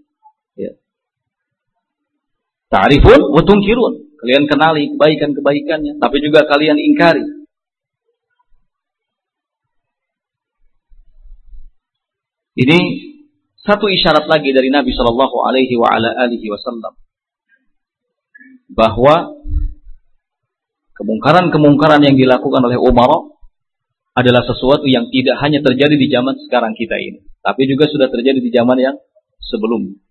Ta'rifun 2.68 3.22
wa 3.32 3.42
tunkirun. 3.48 4.08
Kalian 4.18 4.50
kenali 4.50 4.92
kebaikan-kebaikannya, 4.98 6.02
tapi 6.02 6.18
juga 6.26 6.44
kalian 6.50 6.76
ingkari. 6.82 7.24
Ini 12.58 12.80
satu 13.62 13.86
isyarat 13.86 14.26
lagi 14.26 14.50
dari 14.50 14.74
Nabi 14.74 14.90
Shallallahu 14.90 15.38
Alaihi 15.46 15.78
Wasallam 15.78 16.98
bahwa 18.74 19.38
kemungkaran-kemungkaran 20.98 22.02
yang 22.02 22.18
dilakukan 22.18 22.66
oleh 22.66 22.82
Umar 22.82 23.38
adalah 24.18 24.42
sesuatu 24.42 24.90
yang 24.90 25.14
tidak 25.14 25.38
hanya 25.46 25.62
terjadi 25.62 25.94
di 25.94 26.10
zaman 26.10 26.34
sekarang 26.50 26.74
kita 26.74 26.98
ini, 26.98 27.22
tapi 27.46 27.70
juga 27.70 27.86
sudah 27.86 28.10
terjadi 28.10 28.42
di 28.42 28.50
zaman 28.50 28.82
yang 28.82 28.98
sebelumnya. 29.46 30.02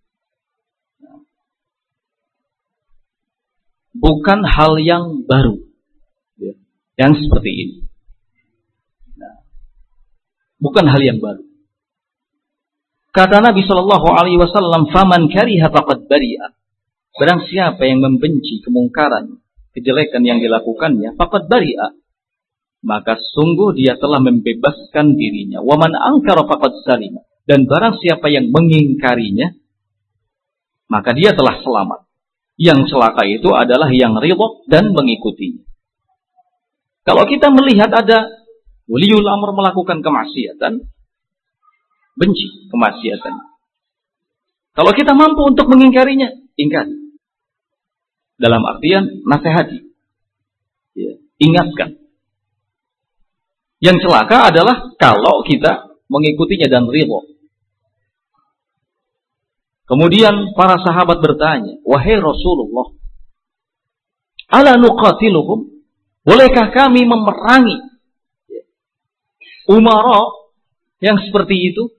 Bukan 4.00 4.44
hal 4.44 4.78
yang 4.80 5.24
baru. 5.24 5.60
Ya, 6.36 6.54
yang 7.00 7.12
seperti 7.16 7.50
ini. 7.50 7.76
Nah, 9.16 9.44
bukan 10.60 10.84
hal 10.88 11.00
yang 11.00 11.18
baru. 11.20 11.46
Kata 13.16 13.40
Nabi 13.40 13.64
Shallallahu 13.64 14.08
Alaihi 14.12 14.36
Wasallam, 14.36 14.92
"Faman 14.92 15.32
kariha 15.32 15.72
faqad 15.72 16.04
bari'a." 16.04 16.52
Barang 17.16 17.48
siapa 17.48 17.88
yang 17.88 18.04
membenci 18.04 18.60
kemungkaran, 18.60 19.40
kejelekan 19.72 20.20
yang 20.20 20.44
dilakukannya, 20.44 21.16
faqad 21.16 21.48
bari'a. 21.48 21.96
Maka 22.84 23.16
sungguh 23.16 23.72
dia 23.72 23.96
telah 23.96 24.20
membebaskan 24.20 25.16
dirinya. 25.16 25.64
Waman 25.64 25.96
angkara 25.96 26.44
faqad 26.44 26.76
salima. 26.84 27.24
Dan 27.48 27.64
barang 27.64 28.04
siapa 28.04 28.28
yang 28.28 28.52
mengingkarinya, 28.52 29.48
maka 30.92 31.16
dia 31.16 31.32
telah 31.32 31.56
selamat. 31.62 32.05
Yang 32.56 32.88
celaka 32.88 33.28
itu 33.28 33.52
adalah 33.52 33.92
yang 33.92 34.16
ridho 34.16 34.64
dan 34.64 34.96
mengikuti. 34.96 35.60
Kalau 37.04 37.28
kita 37.28 37.52
melihat 37.52 37.92
ada 37.92 38.26
waliul 38.88 39.28
amr 39.28 39.52
melakukan 39.52 40.00
kemaksiatan, 40.00 40.88
benci 42.16 42.46
kemaksiatan. 42.72 43.34
Kalau 44.72 44.92
kita 44.96 45.12
mampu 45.12 45.52
untuk 45.52 45.68
mengingkarinya, 45.68 46.32
ingkar. 46.56 46.88
Dalam 48.36 48.60
artian 48.64 49.24
nasihati. 49.24 49.80
Ya, 50.96 51.12
ingatkan. 51.40 51.96
Yang 53.80 54.08
celaka 54.08 54.48
adalah 54.52 54.96
kalau 54.96 55.44
kita 55.44 55.92
mengikutinya 56.08 56.68
dan 56.72 56.88
ridho. 56.88 57.35
Kemudian 59.86 60.50
para 60.58 60.82
sahabat 60.82 61.22
bertanya, 61.22 61.78
"Wahai 61.86 62.18
Rasulullah, 62.18 62.90
ala 64.50 64.74
nuqatiluhum? 64.82 65.78
Bolehkah 66.26 66.74
kami 66.74 67.06
memerangi 67.06 67.78
umara 69.70 70.26
yang 70.98 71.22
seperti 71.22 71.70
itu? 71.70 71.94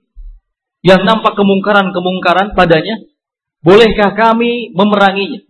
Yang 0.84 1.00
nampak 1.08 1.32
kemungkaran-kemungkaran 1.32 2.52
padanya? 2.52 3.08
Bolehkah 3.64 4.12
kami 4.12 4.76
memeranginya?" 4.76 5.48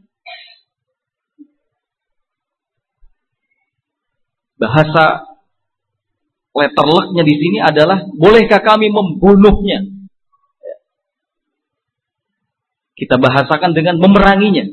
Bahasa 4.62 5.26
letterleknya 6.54 7.22
di 7.26 7.34
sini 7.34 7.58
adalah 7.62 8.06
bolehkah 8.14 8.62
kami 8.62 8.94
membunuhnya? 8.94 9.87
Kita 12.98 13.14
bahasakan 13.14 13.78
dengan 13.78 14.02
memeranginya. 14.02 14.66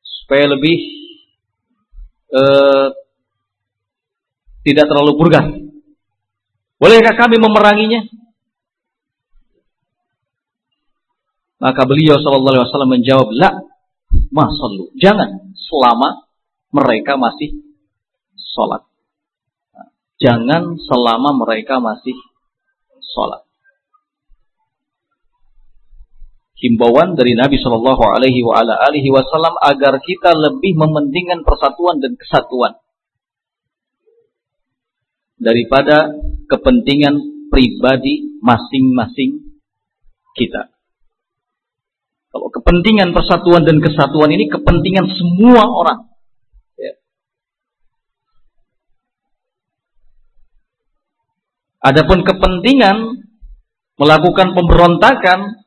Supaya 0.00 0.48
lebih 0.48 0.76
uh, 2.32 2.88
tidak 4.64 4.88
terlalu 4.88 5.12
burgas. 5.20 5.44
Bolehkah 6.80 7.20
kami 7.20 7.36
memeranginya? 7.36 8.00
Maka 11.58 11.84
beliau 11.84 12.16
Shallallahu 12.16 12.54
Alaihi 12.54 12.64
Wasallam 12.70 12.92
menjawab, 12.96 13.28
la, 13.34 13.50
masallu. 14.32 14.94
Jangan 14.96 15.52
selama 15.52 16.24
mereka 16.72 17.20
masih 17.20 17.60
sholat. 18.38 18.88
Jangan 20.22 20.80
selama 20.80 21.34
mereka 21.44 21.82
masih 21.82 22.14
sholat 23.02 23.47
himbauan 26.58 27.14
dari 27.14 27.38
Nabi 27.38 27.56
Shallallahu 27.58 28.02
Alaihi 28.02 29.10
Wasallam 29.10 29.54
agar 29.62 30.02
kita 30.02 30.34
lebih 30.34 30.74
mementingkan 30.74 31.46
persatuan 31.46 32.02
dan 32.02 32.18
kesatuan 32.18 32.74
daripada 35.38 36.18
kepentingan 36.50 37.14
pribadi 37.48 38.42
masing-masing 38.42 39.62
kita. 40.34 40.74
Kalau 42.28 42.50
kepentingan 42.52 43.14
persatuan 43.14 43.64
dan 43.64 43.80
kesatuan 43.80 44.34
ini 44.34 44.50
kepentingan 44.50 45.06
semua 45.14 45.62
orang. 45.64 46.00
Ya. 46.76 46.94
Adapun 51.88 52.26
kepentingan 52.26 53.26
melakukan 53.98 54.54
pemberontakan 54.54 55.57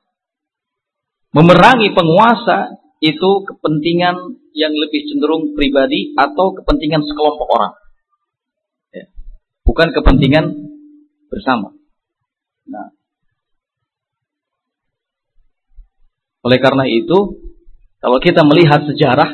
memerangi 1.32 1.96
penguasa 1.96 2.76
itu 3.02 3.32
kepentingan 3.48 4.16
yang 4.52 4.74
lebih 4.76 5.08
cenderung 5.10 5.56
pribadi 5.56 6.14
atau 6.14 6.54
kepentingan 6.54 7.02
sekelompok 7.08 7.50
orang. 7.50 7.74
Ya. 8.92 9.06
Bukan 9.64 9.88
kepentingan 9.96 10.46
bersama. 11.32 11.74
Nah. 12.68 12.92
Oleh 16.46 16.60
karena 16.60 16.86
itu, 16.86 17.42
kalau 18.02 18.18
kita 18.20 18.44
melihat 18.44 18.84
sejarah, 18.86 19.30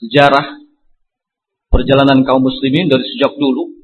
sejarah 0.00 0.46
perjalanan 1.72 2.22
kaum 2.22 2.44
muslimin 2.44 2.88
dari 2.88 3.04
sejak 3.04 3.32
dulu, 3.36 3.74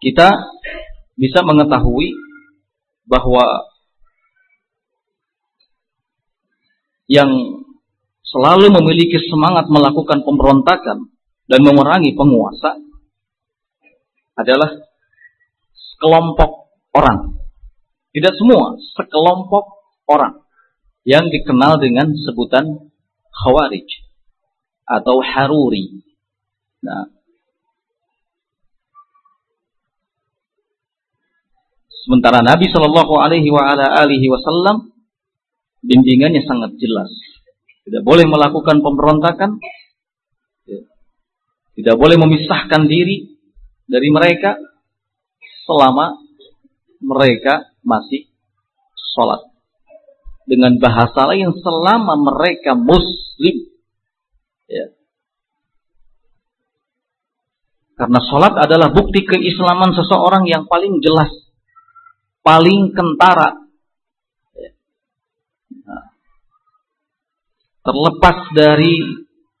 kita 0.00 0.28
bisa 1.16 1.40
mengetahui 1.44 2.14
bahwa 3.08 3.71
yang 7.10 7.30
selalu 8.22 8.72
memiliki 8.72 9.20
semangat 9.28 9.68
melakukan 9.68 10.24
pemberontakan 10.24 11.12
dan 11.50 11.60
memerangi 11.60 12.16
penguasa 12.16 12.80
adalah 14.38 14.70
sekelompok 15.76 16.72
orang. 16.96 17.36
Tidak 18.12 18.34
semua, 18.36 18.76
sekelompok 18.96 19.64
orang 20.08 20.40
yang 21.02 21.28
dikenal 21.28 21.80
dengan 21.80 22.12
sebutan 22.14 22.92
khawarij 23.32 23.88
atau 24.84 25.24
haruri. 25.24 26.04
Nah, 26.84 27.08
sementara 32.04 32.44
Nabi 32.44 32.68
Shallallahu 32.68 33.14
Alaihi 33.16 34.28
Wasallam 34.28 34.91
bimbingannya 35.82 36.42
sangat 36.46 36.78
jelas. 36.78 37.10
Tidak 37.82 38.06
boleh 38.06 38.24
melakukan 38.30 38.78
pemberontakan, 38.78 39.58
ya. 40.70 40.80
tidak 41.74 41.96
boleh 41.98 42.14
memisahkan 42.14 42.86
diri 42.86 43.34
dari 43.90 44.08
mereka 44.14 44.54
selama 45.66 46.22
mereka 47.02 47.74
masih 47.82 48.30
sholat. 48.94 49.42
Dengan 50.46 50.78
bahasa 50.78 51.26
lain, 51.34 51.50
selama 51.58 52.14
mereka 52.18 52.78
muslim. 52.78 53.66
Ya. 54.70 54.86
Karena 57.98 58.18
sholat 58.22 58.54
adalah 58.58 58.90
bukti 58.90 59.22
keislaman 59.22 59.94
seseorang 59.94 60.46
yang 60.46 60.66
paling 60.66 60.98
jelas, 61.02 61.30
paling 62.42 62.94
kentara, 62.94 63.61
terlepas 67.82 68.50
dari 68.54 68.98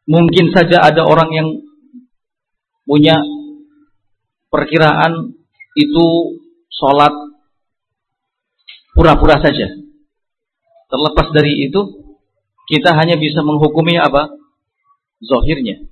mungkin 0.06 0.50
saja 0.54 0.82
ada 0.82 1.02
orang 1.06 1.30
yang 1.34 1.48
punya 2.86 3.18
perkiraan 4.50 5.34
itu 5.78 6.06
sholat 6.68 7.14
pura-pura 8.92 9.40
saja. 9.40 9.68
Terlepas 10.92 11.32
dari 11.32 11.64
itu, 11.64 11.80
kita 12.68 12.92
hanya 12.92 13.16
bisa 13.16 13.40
menghukumi 13.40 13.96
apa? 13.96 14.28
Zohirnya. 15.24 15.88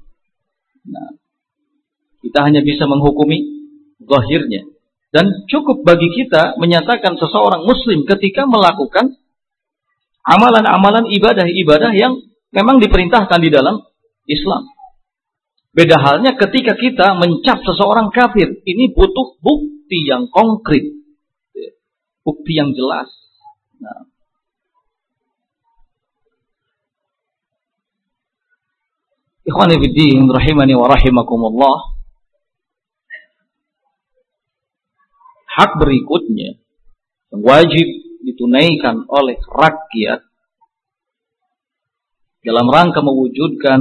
Nah, 0.84 1.16
kita 2.20 2.44
hanya 2.44 2.60
bisa 2.60 2.84
menghukumi 2.84 3.40
zohirnya. 4.04 4.68
Dan 5.10 5.48
cukup 5.50 5.82
bagi 5.82 6.06
kita 6.14 6.60
menyatakan 6.60 7.18
seseorang 7.18 7.66
muslim 7.66 8.06
ketika 8.06 8.46
melakukan 8.46 9.19
amalan-amalan 10.24 11.08
ibadah-ibadah 11.08 11.92
yang 11.96 12.20
memang 12.52 12.82
diperintahkan 12.82 13.40
di 13.40 13.50
dalam 13.50 13.82
Islam. 14.26 14.70
Beda 15.70 16.02
halnya 16.02 16.34
ketika 16.34 16.74
kita 16.74 17.14
mencap 17.14 17.62
seseorang 17.62 18.10
kafir, 18.10 18.58
ini 18.66 18.90
butuh 18.90 19.38
bukti 19.38 20.02
yang 20.02 20.26
konkret, 20.26 20.82
bukti 22.26 22.52
yang 22.58 22.74
jelas. 22.74 23.06
Nah. 23.78 24.10
Ikhwani 29.46 29.78
rahimani 29.78 30.74
wa. 30.74 31.74
Hak 35.50 35.70
berikutnya 35.82 36.62
yang 37.30 37.42
wajib 37.42 38.09
ditunaikan 38.20 39.08
oleh 39.08 39.40
rakyat 39.48 40.20
dalam 42.40 42.66
rangka 42.72 43.04
mewujudkan 43.04 43.80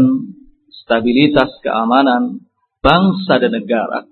stabilitas 0.71 1.47
keamanan 1.63 2.43
bangsa 2.83 3.39
dan 3.39 3.51
negara. 3.55 4.07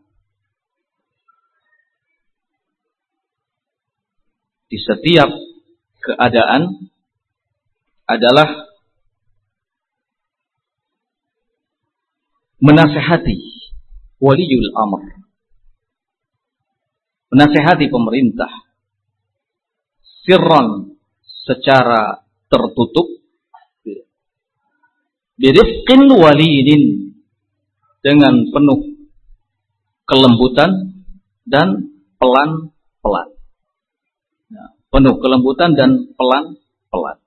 Di 4.67 4.75
setiap 4.83 5.31
keadaan 6.03 6.91
adalah 8.07 8.67
menasehati 12.59 13.37
waliul 14.19 14.71
amr 14.75 15.03
menasehati 17.31 17.91
pemerintah 17.91 18.66
sirran 20.27 20.99
secara 21.23 22.19
tertutup 22.51 23.07
birifqin 25.39 26.11
walidin 26.11 27.15
dengan 28.03 28.51
penuh 28.51 28.97
kelembutan 30.03 30.99
dan 31.47 31.93
pelan-pelan. 32.17 33.29
Ya, 34.51 34.65
penuh 34.91 35.15
kelembutan 35.21 35.77
dan 35.77 36.11
pelan-pelan. 36.17 37.17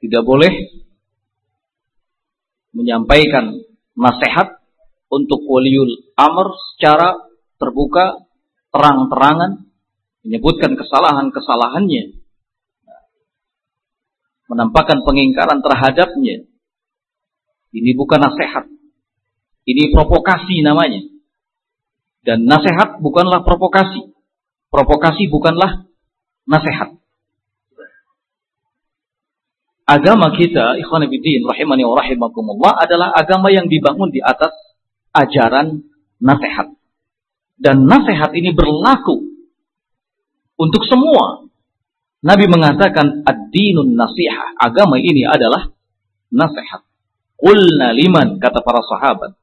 Tidak 0.00 0.22
boleh 0.24 0.52
menyampaikan 2.72 3.60
nasihat 3.94 4.62
untuk 5.12 5.44
waliul 5.44 6.12
amr 6.16 6.56
secara 6.72 7.20
terbuka, 7.60 8.24
terang-terangan, 8.72 9.71
menyebutkan 10.22 10.78
kesalahan-kesalahannya, 10.78 12.22
menampakkan 14.46 15.02
pengingkaran 15.02 15.64
terhadapnya. 15.64 16.46
Ini 17.72 17.90
bukan 17.96 18.20
nasihat. 18.20 18.68
Ini 19.64 19.94
provokasi 19.96 20.60
namanya. 20.60 21.02
Dan 22.22 22.44
nasihat 22.46 23.00
bukanlah 23.00 23.42
provokasi. 23.42 24.12
Provokasi 24.68 25.32
bukanlah 25.32 25.88
nasihat. 26.44 27.00
Agama 29.88 30.30
kita, 30.36 30.78
ikhwan 30.78 31.04
bidin, 31.10 31.42
rahimani 31.42 31.82
wa 31.82 31.98
rahimakumullah, 31.98 32.78
adalah 32.78 33.10
agama 33.12 33.50
yang 33.50 33.66
dibangun 33.66 34.14
di 34.14 34.22
atas 34.22 34.54
ajaran 35.10 35.82
nasihat. 36.22 36.70
Dan 37.58 37.88
nasihat 37.88 38.30
ini 38.36 38.54
berlaku 38.54 39.31
untuk 40.62 40.86
semua. 40.86 41.42
Nabi 42.22 42.46
mengatakan 42.46 43.26
ad-dinun 43.26 43.98
nasihah. 43.98 44.54
Agama 44.54 45.02
ini 45.02 45.26
adalah 45.26 45.74
nasihat. 46.30 46.86
Qulna 47.34 47.90
liman 47.90 48.38
kata 48.38 48.62
para 48.62 48.78
sahabat. 48.86 49.34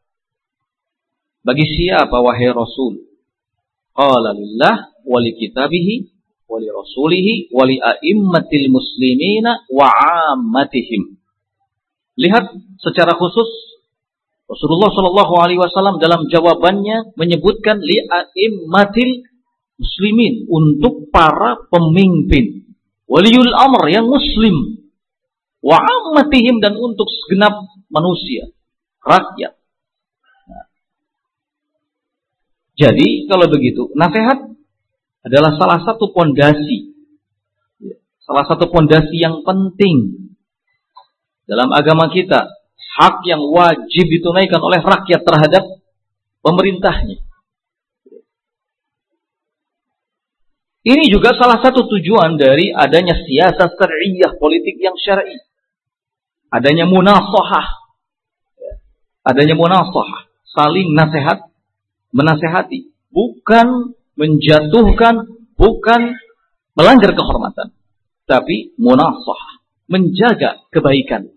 Bagi 1.44 1.68
siapa 1.68 2.16
wahai 2.24 2.48
Rasul? 2.56 3.04
Qala 3.92 4.32
lillah 4.32 4.96
wa 5.04 5.20
li 5.20 5.36
kitabihi 5.36 5.96
wa 6.48 6.56
li 6.56 6.72
rasulihi 6.72 7.52
wa 7.52 7.68
li 7.68 7.76
a'immatil 7.76 8.72
muslimina 8.72 9.68
wa 9.68 9.92
'ammatihim. 9.92 11.20
Lihat 12.16 12.46
secara 12.80 13.16
khusus 13.20 13.48
Rasulullah 14.50 14.90
Shallallahu 14.90 15.34
alaihi 15.38 15.62
wasallam 15.62 16.02
dalam 16.02 16.26
jawabannya 16.26 17.14
menyebutkan 17.20 17.84
li 17.84 18.02
a'immatil 18.02 19.29
muslimin 19.80 20.46
untuk 20.52 21.08
para 21.10 21.56
pemimpin. 21.72 22.68
Waliul 23.08 23.56
amr 23.56 23.90
yang 23.90 24.06
muslim. 24.06 24.86
Wa 25.64 25.80
ammatihim 25.80 26.60
dan 26.60 26.76
untuk 26.76 27.08
segenap 27.08 27.56
manusia 27.92 28.48
rakyat. 29.04 29.56
Nah. 30.48 30.66
jadi 32.80 33.28
kalau 33.28 33.48
begitu 33.52 33.92
nasihat 33.96 34.40
adalah 35.24 35.52
salah 35.56 35.80
satu 35.84 36.12
pondasi. 36.16 36.96
Salah 38.24 38.46
satu 38.46 38.70
pondasi 38.70 39.20
yang 39.20 39.42
penting 39.42 40.30
dalam 41.50 41.72
agama 41.74 42.12
kita. 42.14 42.46
Hak 43.00 43.24
yang 43.24 43.44
wajib 43.52 44.12
ditunaikan 44.12 44.60
oleh 44.60 44.84
rakyat 44.84 45.24
terhadap 45.24 45.64
pemerintahnya 46.44 47.29
Ini 50.90 51.06
juga 51.14 51.38
salah 51.38 51.62
satu 51.62 51.86
tujuan 51.86 52.42
dari 52.42 52.74
adanya 52.74 53.14
siasat 53.14 53.78
syariah 53.78 54.34
politik 54.42 54.74
yang 54.82 54.98
syar'i. 54.98 55.38
Adanya 56.50 56.90
munasohah. 56.90 57.94
Adanya 59.22 59.54
munasohah. 59.54 60.34
Saling 60.50 60.98
nasihat, 60.98 61.46
menasehati. 62.10 62.90
Bukan 63.14 63.94
menjatuhkan, 64.18 65.30
bukan 65.54 66.18
melanggar 66.74 67.14
kehormatan. 67.14 67.70
Tapi 68.26 68.74
munasohah. 68.82 69.62
Menjaga 69.86 70.58
kebaikan. 70.74 71.30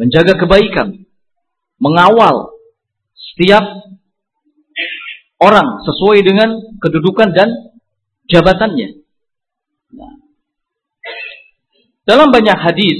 Menjaga 0.00 0.32
kebaikan. 0.40 1.04
Mengawal 1.76 2.56
setiap 3.12 3.68
orang 5.44 5.84
sesuai 5.84 6.24
dengan 6.24 6.48
kedudukan 6.80 7.36
dan 7.36 7.48
jabatannya. 8.32 9.04
Nah. 9.92 10.14
Dalam 12.08 12.32
banyak 12.32 12.56
hadis 12.56 12.98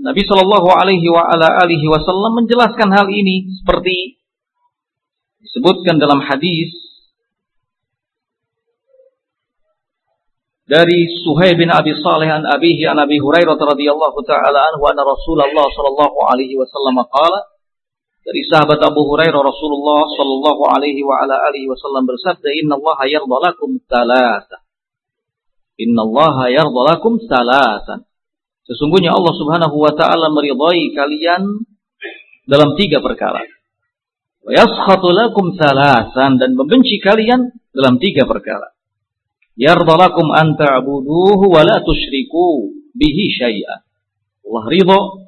Nabi 0.00 0.20
Shallallahu 0.28 0.68
Alaihi 0.68 1.88
Wasallam 1.88 2.44
menjelaskan 2.44 2.92
hal 2.92 3.08
ini 3.08 3.48
seperti 3.60 4.20
disebutkan 5.40 5.96
dalam 5.96 6.20
hadis 6.20 6.68
dari 10.66 11.06
Suhaib 11.22 11.62
bin 11.62 11.70
Abi 11.70 11.94
Saleh 12.02 12.26
an 12.26 12.42
abihi 12.42 12.82
an 12.90 12.98
Abi 12.98 13.22
Hurairah 13.22 13.54
radhiyallahu 13.54 14.18
taala 14.26 14.74
anhu 14.74 14.82
anna 14.90 15.06
Rasulullah 15.06 15.66
sallallahu 15.70 16.18
alaihi 16.26 16.58
wasallam 16.58 17.06
qala 17.06 17.55
dari 18.26 18.42
sahabat 18.50 18.82
Abu 18.82 19.06
Hurairah 19.06 19.38
Rasulullah 19.38 20.02
Shallallahu 20.18 20.62
Alaihi 20.74 21.06
wa 21.06 21.22
ala 21.22 21.46
alihi 21.46 21.70
Wasallam 21.70 22.10
bersabda 22.10 22.50
Inna 22.58 22.74
Allah 22.74 22.98
yardha 23.06 23.36
lakum 23.38 23.78
talata 23.86 24.66
Innallaha 25.76 26.48
yardalakum 26.48 27.20
salasan. 27.20 28.08
Sesungguhnya 28.64 29.12
Allah 29.12 29.34
Subhanahu 29.36 29.76
wa 29.76 29.92
taala 29.92 30.32
meridhai 30.32 30.90
kalian 30.96 31.68
dalam 32.48 32.74
tiga 32.80 33.04
perkara. 33.04 33.44
Wa 34.42 34.50
yaskhatu 34.56 35.12
lakum 35.12 35.54
dan 35.54 36.50
membenci 36.56 36.98
kalian 36.98 37.52
dalam 37.76 38.00
tiga 38.00 38.24
perkara. 38.24 38.72
Yardalakum 39.56 40.32
an 40.32 40.56
ta'buduhu 40.56 41.44
wa 41.44 41.60
la 41.62 41.84
tusyriku 41.84 42.72
bihi 42.96 43.24
syai'a. 43.36 43.84
Allah 44.48 44.64
ridho 44.72 45.25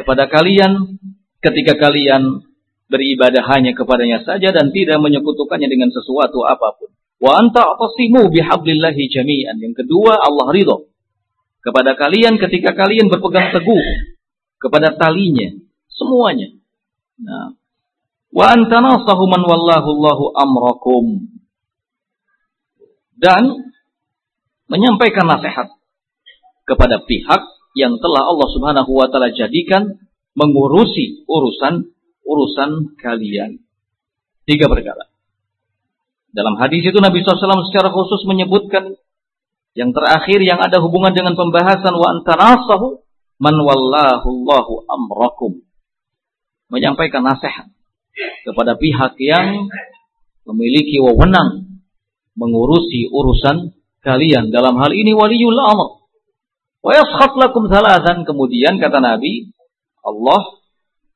kepada 0.00 0.30
kalian 0.30 0.96
ketika 1.42 1.76
kalian 1.76 2.46
beribadah 2.88 3.44
hanya 3.56 3.72
kepadanya 3.72 4.20
saja 4.24 4.52
dan 4.52 4.68
tidak 4.72 5.00
menyekutukannya 5.00 5.68
dengan 5.68 5.88
sesuatu 5.92 6.44
apa 6.44 6.76
pun. 6.76 6.90
Wa 7.22 7.38
anta 7.38 7.64
atasimu 7.64 8.28
bihablillahi 8.28 9.02
jami'an. 9.08 9.56
Yang 9.56 9.84
kedua, 9.84 10.18
Allah 10.18 10.46
ridho 10.52 10.92
kepada 11.62 11.94
kalian 11.94 12.36
ketika 12.42 12.74
kalian 12.74 13.06
berpegang 13.06 13.54
teguh 13.54 13.82
kepada 14.58 14.98
talinya 14.98 15.54
semuanya. 15.86 16.50
Nah, 17.22 17.54
wa 18.34 18.44
antanasahu 18.50 19.24
man 19.30 19.42
wallahu 19.46 19.88
Allahu 19.98 20.24
amrakum. 20.34 21.06
Dan 23.22 23.70
menyampaikan 24.66 25.30
nasihat 25.30 25.70
kepada 26.66 27.06
pihak 27.06 27.42
yang 27.72 27.96
telah 28.00 28.28
Allah 28.28 28.48
Subhanahu 28.52 28.90
wa 28.92 29.08
taala 29.08 29.32
jadikan 29.32 30.00
mengurusi 30.36 31.24
urusan 31.28 31.92
urusan 32.24 32.96
kalian. 32.96 33.60
Tiga 34.48 34.66
perkara. 34.68 35.08
Dalam 36.32 36.56
hadis 36.56 36.80
itu 36.88 36.96
Nabi 36.96 37.20
SAW 37.20 37.68
secara 37.68 37.92
khusus 37.92 38.24
menyebutkan 38.24 38.96
yang 39.76 39.92
terakhir 39.92 40.40
yang 40.40 40.60
ada 40.60 40.80
hubungan 40.80 41.12
dengan 41.12 41.36
pembahasan 41.36 41.92
wa 41.92 42.08
antarasahu 42.16 43.04
man 43.36 43.56
wallahu 43.60 44.26
Allahu 44.28 44.74
amrakum. 44.88 45.52
Menyampaikan 46.72 47.20
nasihat 47.20 47.68
kepada 48.48 48.80
pihak 48.80 49.16
yang 49.20 49.68
memiliki 50.48 51.00
wewenang 51.04 51.82
mengurusi 52.32 53.12
urusan 53.12 53.76
kalian. 54.00 54.48
Dalam 54.48 54.80
hal 54.80 54.92
ini 54.96 55.12
waliul 55.12 55.60
amr. 55.60 56.01
Lakum 56.82 57.70
thalathan. 57.70 58.26
Kemudian 58.26 58.82
kata 58.82 58.98
Nabi, 58.98 59.54
Allah 60.02 60.58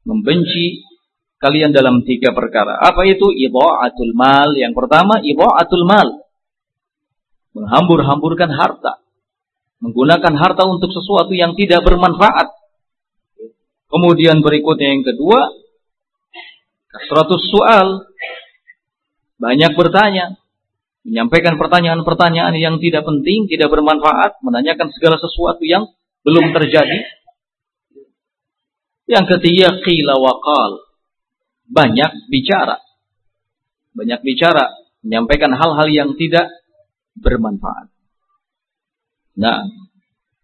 membenci 0.07 0.87
kalian 1.43 1.75
dalam 1.75 2.07
tiga 2.07 2.31
perkara. 2.31 2.79
Apa 2.79 3.03
itu? 3.05 3.35
Idha'atul 3.35 4.15
mal. 4.15 4.55
Yang 4.55 4.75
pertama, 4.79 5.19
idha'atul 5.21 5.85
mal 5.85 6.27
menghambur-hamburkan 7.57 8.53
harta, 8.53 9.01
menggunakan 9.81 10.35
harta 10.37 10.69
untuk 10.69 10.93
sesuatu 10.93 11.33
yang 11.33 11.57
tidak 11.57 11.81
bermanfaat. 11.89 12.53
Kemudian 13.89 14.45
berikutnya 14.45 14.93
yang 14.93 15.01
kedua, 15.01 15.41
kasratus 16.93 17.49
soal, 17.49 18.05
banyak 19.41 19.73
bertanya, 19.73 20.37
menyampaikan 21.07 21.55
pertanyaan-pertanyaan 21.55 22.59
yang 22.59 22.83
tidak 22.83 23.07
penting, 23.07 23.47
tidak 23.47 23.71
bermanfaat, 23.71 24.43
menanyakan 24.43 24.91
segala 24.91 25.23
sesuatu 25.23 25.63
yang 25.63 25.87
belum 26.27 26.51
terjadi. 26.51 27.07
Yang 29.07 29.39
ketiga, 29.39 29.79
qila 29.87 30.19
waqal. 30.19 30.83
Banyak 31.71 32.27
bicara. 32.27 32.83
Banyak 33.95 34.21
bicara, 34.27 34.75
menyampaikan 35.07 35.55
hal-hal 35.55 35.87
yang 35.95 36.11
tidak 36.19 36.51
bermanfaat. 37.15 37.87
Nah, 39.39 39.63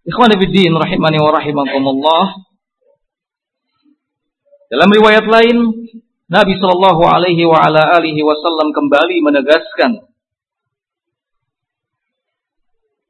ikhwan 0.06 0.30
fillah 0.38 0.78
rahimani 0.78 1.18
wa 1.18 1.30
rahimakumullah. 1.34 2.24
Dalam 4.72 4.88
riwayat 4.88 5.26
lain, 5.26 5.56
Nabi 6.32 6.54
Shallallahu 6.56 7.02
alaihi 7.04 7.44
wa 7.44 7.60
ala 7.60 7.98
alihi 8.00 8.24
wasallam 8.24 8.72
kembali 8.72 9.20
menegaskan 9.20 10.11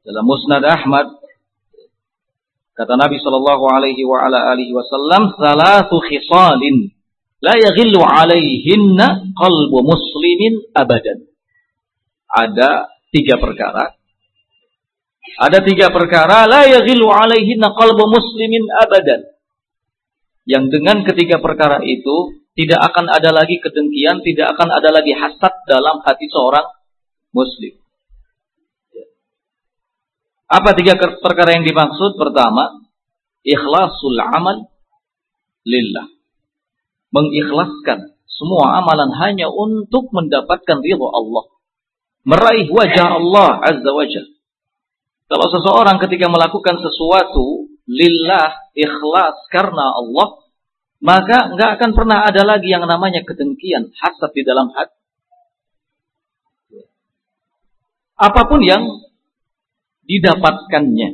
dalam 0.03 0.23
Musnad 0.27 0.63
Ahmad 0.67 1.07
kata 2.75 2.93
Nabi 2.99 3.17
Shallallahu 3.19 3.63
alaihi 3.71 4.03
wa 4.03 4.23
ala 4.23 4.51
alihi 4.51 4.75
wasallam 4.75 5.31
salatu 5.39 6.03
khisalin 6.03 6.91
la 7.39 7.55
yaghillu 7.55 8.03
alaihinna 8.03 9.33
qalbu 9.35 9.77
muslimin 9.83 10.67
abadan 10.75 11.33
ada 12.33 12.89
tiga 13.13 13.37
perkara. 13.37 13.93
Ada 15.37 15.61
tiga 15.61 15.93
perkara 15.93 16.49
la 16.49 16.65
yaghilu 16.65 17.05
alaihi 17.13 17.61
qalbu 17.61 18.03
muslimin 18.09 18.65
abadan. 18.81 19.21
Yang 20.49 20.65
dengan 20.73 20.97
ketiga 21.07 21.39
perkara 21.39 21.79
itu 21.85 22.41
tidak 22.57 22.81
akan 22.91 23.07
ada 23.07 23.31
lagi 23.31 23.61
kedengkian, 23.61 24.19
tidak 24.25 24.57
akan 24.57 24.69
ada 24.73 24.89
lagi 24.91 25.13
hasad 25.15 25.53
dalam 25.69 26.03
hati 26.03 26.27
seorang 26.27 26.67
muslim. 27.31 27.79
Apa 30.53 30.77
tiga 30.77 30.93
perkara 31.17 31.57
yang 31.57 31.65
dimaksud? 31.65 32.13
Pertama, 32.13 32.85
ikhlasul 33.41 34.21
amal 34.21 34.69
lillah. 35.65 36.05
Mengikhlaskan 37.09 38.13
semua 38.29 38.77
amalan 38.77 39.09
hanya 39.17 39.49
untuk 39.49 40.13
mendapatkan 40.13 40.81
ridho 40.81 41.09
Allah 41.09 41.53
meraih 42.23 42.71
wajah 42.71 43.19
Allah 43.19 43.59
Azza 43.61 43.91
wa 43.91 44.05
Kalau 45.27 45.47
seseorang 45.51 45.97
ketika 46.03 46.27
melakukan 46.31 46.79
sesuatu 46.79 47.67
lillah 47.87 48.71
ikhlas 48.75 49.35
karena 49.51 49.85
Allah, 49.99 50.39
maka 51.03 51.51
nggak 51.55 51.69
akan 51.79 51.91
pernah 51.91 52.23
ada 52.23 52.47
lagi 52.47 52.71
yang 52.71 52.87
namanya 52.87 53.27
kedengkian, 53.27 53.91
hasad 53.99 54.31
di 54.31 54.43
dalam 54.47 54.71
hati. 54.71 54.95
Apa 58.13 58.47
pun 58.47 58.63
yang 58.63 59.03
didapatkannya. 60.07 61.09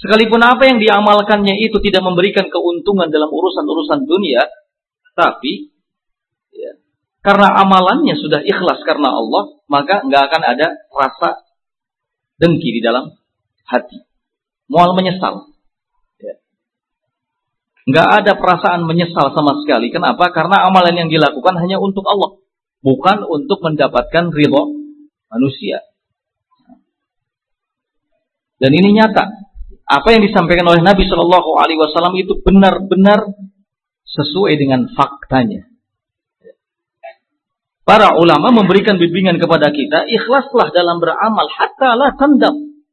Sekalipun 0.00 0.40
apa 0.40 0.64
yang 0.64 0.80
diamalkannya 0.80 1.60
itu 1.60 1.76
tidak 1.84 2.00
memberikan 2.00 2.48
keuntungan 2.48 3.12
dalam 3.12 3.28
urusan-urusan 3.28 4.08
dunia, 4.08 4.48
tapi 5.12 5.68
ya, 6.56 6.72
karena 7.20 7.52
amalannya 7.60 8.16
sudah 8.16 8.40
ikhlas 8.40 8.80
karena 8.88 9.12
Allah, 9.12 9.60
maka 9.68 10.00
nggak 10.08 10.22
akan 10.32 10.42
ada 10.56 10.66
rasa 10.88 11.44
dengki 12.40 12.80
di 12.80 12.80
dalam 12.80 13.12
hati. 13.68 14.00
Mual 14.72 14.96
menyesal. 14.96 15.52
Ya. 16.16 16.40
Ada 17.92 18.38
perasaan 18.40 18.88
menyesal 18.88 19.36
sama 19.36 19.60
sekali. 19.60 19.92
Kenapa? 19.92 20.32
Karena 20.32 20.64
amalan 20.64 20.96
yang 20.96 21.10
dilakukan 21.12 21.60
hanya 21.60 21.76
untuk 21.76 22.08
Allah. 22.08 22.40
Bukan 22.80 23.28
untuk 23.28 23.60
mendapatkan 23.60 24.32
ridho 24.32 24.72
manusia. 25.28 25.89
Dan 28.60 28.70
ini 28.76 28.92
nyata. 28.92 29.24
Apa 29.90 30.14
yang 30.14 30.22
disampaikan 30.22 30.68
oleh 30.68 30.84
Nabi 30.84 31.08
Shallallahu 31.08 31.50
Alaihi 31.58 31.80
Wasallam 31.80 32.14
itu 32.20 32.38
benar-benar 32.44 33.34
sesuai 34.06 34.54
dengan 34.60 34.86
faktanya. 34.92 35.66
Para 37.82 38.14
ulama 38.14 38.54
memberikan 38.54 39.02
bimbingan 39.02 39.42
kepada 39.42 39.74
kita, 39.74 40.06
ikhlaslah 40.06 40.70
dalam 40.70 41.02
beramal, 41.02 41.50
hatta 41.50 41.98
la 41.98 42.14
tandam. 42.14 42.86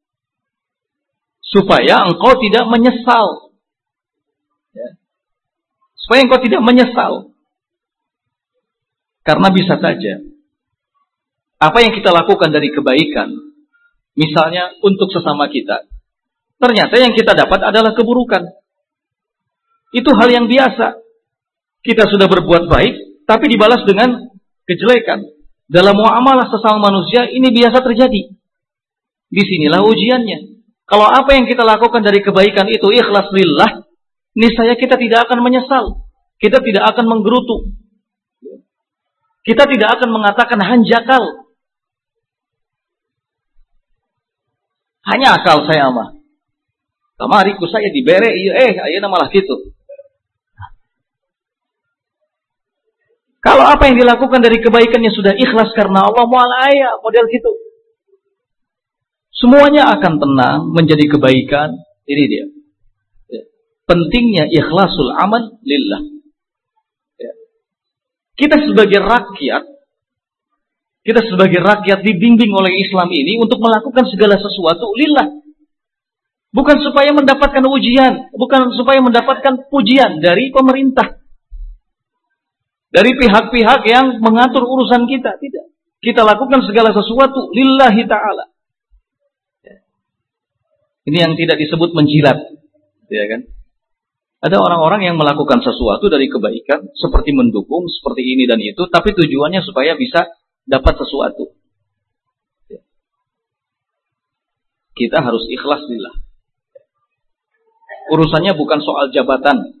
Supaya 1.38 2.02
engkau 2.02 2.34
tidak 2.42 2.66
menyesal. 2.66 3.54
Ya. 4.74 4.98
Supaya 5.94 6.26
engkau 6.26 6.42
tidak 6.42 6.66
menyesal. 6.66 7.30
Karena 9.22 9.54
bisa 9.54 9.78
saja, 9.78 10.24
apa 11.62 11.78
yang 11.84 11.92
kita 11.94 12.10
lakukan 12.10 12.50
dari 12.50 12.72
kebaikan, 12.74 13.47
misalnya 14.18 14.74
untuk 14.82 15.06
sesama 15.14 15.46
kita, 15.46 15.86
ternyata 16.58 16.98
yang 16.98 17.14
kita 17.14 17.38
dapat 17.38 17.62
adalah 17.62 17.94
keburukan. 17.94 18.42
Itu 19.94 20.10
hal 20.12 20.28
yang 20.28 20.46
biasa. 20.50 20.98
Kita 21.78 22.10
sudah 22.10 22.26
berbuat 22.26 22.66
baik, 22.66 23.24
tapi 23.24 23.46
dibalas 23.48 23.86
dengan 23.86 24.28
kejelekan 24.66 25.24
dalam 25.70 25.94
muamalah 25.94 26.50
sesama 26.50 26.90
manusia 26.90 27.30
ini 27.30 27.48
biasa 27.54 27.78
terjadi. 27.80 28.34
Di 29.28 29.42
sinilah 29.44 29.84
ujiannya. 29.84 30.58
Kalau 30.88 31.04
apa 31.04 31.36
yang 31.36 31.44
kita 31.44 31.62
lakukan 31.68 32.00
dari 32.00 32.24
kebaikan 32.24 32.64
itu 32.72 32.88
ikhlas 32.88 33.28
lillah, 33.28 33.84
niscaya 34.32 34.74
kita 34.80 34.96
tidak 34.96 35.28
akan 35.28 35.44
menyesal. 35.44 36.08
Kita 36.40 36.64
tidak 36.64 36.96
akan 36.96 37.04
menggerutu. 37.04 37.76
Kita 39.44 39.68
tidak 39.68 40.00
akan 40.00 40.08
mengatakan 40.12 40.60
hanjakal. 40.64 41.47
Hanya 45.08 45.40
akal 45.40 45.64
saya 45.64 45.88
mah. 45.88 46.12
Kamariku 47.18 47.64
saya 47.66 47.88
dibere, 47.90 48.30
eh, 48.30 48.72
ayo 48.76 48.98
malah 49.08 49.26
gitu. 49.32 49.74
Kalau 53.38 53.64
apa 53.64 53.88
yang 53.88 53.96
dilakukan 53.96 54.44
dari 54.44 54.60
kebaikannya 54.60 55.08
sudah 55.14 55.32
ikhlas 55.32 55.72
karena 55.72 56.04
Allah 56.04 56.26
mu'ala 56.28 56.68
ayah, 56.68 57.00
model 57.00 57.24
gitu. 57.32 57.50
Semuanya 59.32 59.94
akan 59.94 60.18
tenang, 60.18 60.60
menjadi 60.74 61.06
kebaikan. 61.06 61.78
Ini 62.04 62.24
dia. 62.26 62.44
Ya. 63.30 63.42
Pentingnya 63.86 64.44
ikhlasul 64.50 65.14
amal 65.14 65.56
lillah. 65.62 66.02
Ya. 67.22 67.32
Kita 68.34 68.58
sebagai 68.58 68.98
rakyat, 68.98 69.64
kita 71.08 71.24
sebagai 71.24 71.64
rakyat 71.64 72.04
dibimbing 72.04 72.52
oleh 72.52 72.68
Islam 72.84 73.08
ini 73.08 73.40
untuk 73.40 73.64
melakukan 73.64 74.04
segala 74.12 74.36
sesuatu 74.36 74.92
lillah. 74.92 75.40
Bukan 76.52 76.84
supaya 76.84 77.16
mendapatkan 77.16 77.64
ujian, 77.64 78.28
bukan 78.36 78.76
supaya 78.76 79.00
mendapatkan 79.00 79.72
pujian 79.72 80.20
dari 80.20 80.52
pemerintah. 80.52 81.16
Dari 82.92 83.16
pihak-pihak 83.16 83.80
yang 83.88 84.20
mengatur 84.20 84.68
urusan 84.68 85.08
kita, 85.08 85.40
tidak. 85.40 85.72
Kita 86.04 86.28
lakukan 86.28 86.60
segala 86.68 86.92
sesuatu 86.92 87.56
lillahi 87.56 88.04
ta'ala. 88.04 88.44
Ini 91.08 91.18
yang 91.24 91.32
tidak 91.40 91.56
disebut 91.56 91.96
menjilat. 91.96 92.36
Ya 93.08 93.24
kan? 93.32 93.48
Ada 94.44 94.60
orang-orang 94.60 95.08
yang 95.08 95.16
melakukan 95.16 95.64
sesuatu 95.64 96.12
dari 96.12 96.28
kebaikan, 96.28 96.84
seperti 96.92 97.32
mendukung, 97.32 97.88
seperti 97.88 98.28
ini 98.28 98.44
dan 98.44 98.60
itu, 98.60 98.84
tapi 98.92 99.16
tujuannya 99.16 99.64
supaya 99.64 99.96
bisa 99.96 100.28
dapat 100.68 100.94
sesuatu. 101.00 101.56
Kita 104.92 105.18
harus 105.24 105.48
ikhlas 105.48 105.82
lillah. 105.88 106.14
Urusannya 108.12 108.52
bukan 108.52 108.80
soal 108.84 109.08
jabatan. 109.14 109.80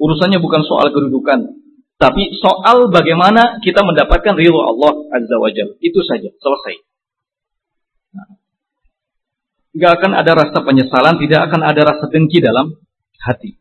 Urusannya 0.00 0.40
bukan 0.40 0.62
soal 0.64 0.88
kedudukan. 0.90 1.62
Tapi 2.00 2.34
soal 2.34 2.90
bagaimana 2.90 3.62
kita 3.62 3.86
mendapatkan 3.86 4.34
ridho 4.34 4.58
Allah 4.58 5.06
Azza 5.14 5.36
wa 5.38 5.50
Jal. 5.54 5.78
Itu 5.78 6.02
saja, 6.02 6.32
selesai. 6.34 6.74
Gak 9.72 9.92
akan 10.02 10.12
ada 10.18 10.32
rasa 10.36 10.58
penyesalan, 10.60 11.16
tidak 11.22 11.48
akan 11.48 11.60
ada 11.62 11.82
rasa 11.94 12.04
dengki 12.10 12.42
dalam 12.42 12.76
hati. 13.22 13.56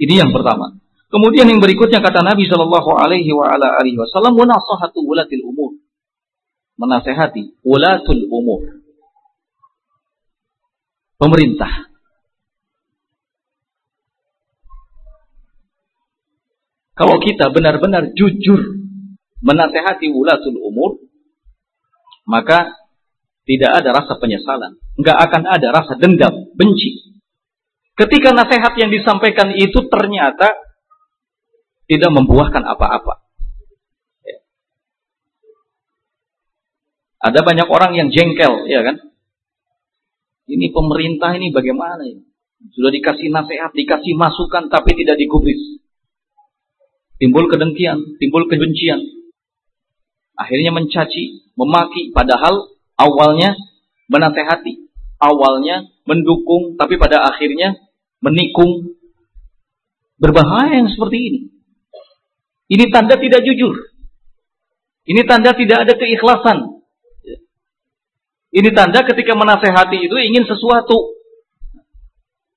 Ini 0.00 0.24
yang 0.24 0.30
pertama. 0.32 0.83
Kemudian 1.12 1.46
yang 1.46 1.60
berikutnya 1.62 2.02
kata 2.02 2.24
Nabi 2.24 2.48
Shallallahu 2.48 2.90
Alaihi 2.96 3.30
Wasallam, 3.32 4.34
"Wanasahatu 4.34 4.98
wulatil 5.04 5.44
umur." 5.46 5.78
Menasehati 6.74 7.62
wulatul 7.62 8.26
umur. 8.28 8.82
Pemerintah. 11.14 11.94
Kalau 16.94 17.18
kita 17.22 17.50
benar-benar 17.50 18.14
jujur 18.14 18.58
menasehati 19.42 20.10
wulatul 20.10 20.58
umur, 20.58 20.98
maka 22.26 22.74
tidak 23.44 23.70
ada 23.82 23.90
rasa 23.92 24.16
penyesalan. 24.16 24.80
Nggak 24.96 25.18
akan 25.30 25.42
ada 25.44 25.68
rasa 25.74 25.94
dendam, 26.00 26.32
benci. 26.56 27.14
Ketika 27.94 28.34
nasihat 28.34 28.74
yang 28.74 28.90
disampaikan 28.90 29.54
itu 29.54 29.86
ternyata 29.86 30.63
tidak 31.84 32.10
membuahkan 32.12 32.64
apa-apa. 32.64 33.24
Ya. 34.24 34.38
Ada 37.30 37.40
banyak 37.44 37.68
orang 37.68 37.92
yang 37.96 38.08
jengkel, 38.08 38.68
ya 38.68 38.80
kan? 38.84 38.96
Ini 40.44 40.72
pemerintah 40.72 41.32
ini 41.36 41.52
bagaimana 41.52 42.04
ya? 42.04 42.20
Sudah 42.72 42.88
dikasih 42.92 43.28
nasihat, 43.28 43.76
dikasih 43.76 44.16
masukan, 44.16 44.72
tapi 44.72 44.96
tidak 44.96 45.20
digubris. 45.20 45.84
Timbul 47.20 47.48
kedengkian, 47.52 48.16
timbul 48.16 48.48
kebencian. 48.48 49.00
Akhirnya 50.34 50.72
mencaci, 50.72 51.52
memaki, 51.54 52.10
padahal 52.10 52.72
awalnya 52.96 53.54
menasehati, 54.08 54.90
awalnya 55.20 55.92
mendukung, 56.08 56.80
tapi 56.80 56.96
pada 56.96 57.22
akhirnya 57.28 57.76
menikung. 58.24 58.96
Berbahaya 60.16 60.80
yang 60.80 60.88
seperti 60.88 61.18
ini. 61.20 61.40
Ini 62.74 62.90
tanda 62.90 63.14
tidak 63.14 63.46
jujur. 63.46 63.74
Ini 65.06 65.22
tanda 65.30 65.54
tidak 65.54 65.86
ada 65.86 65.94
keikhlasan. 65.94 66.82
Ini 68.50 68.70
tanda 68.74 69.06
ketika 69.06 69.38
menasehati 69.38 70.02
itu 70.02 70.16
ingin 70.18 70.42
sesuatu. 70.42 71.14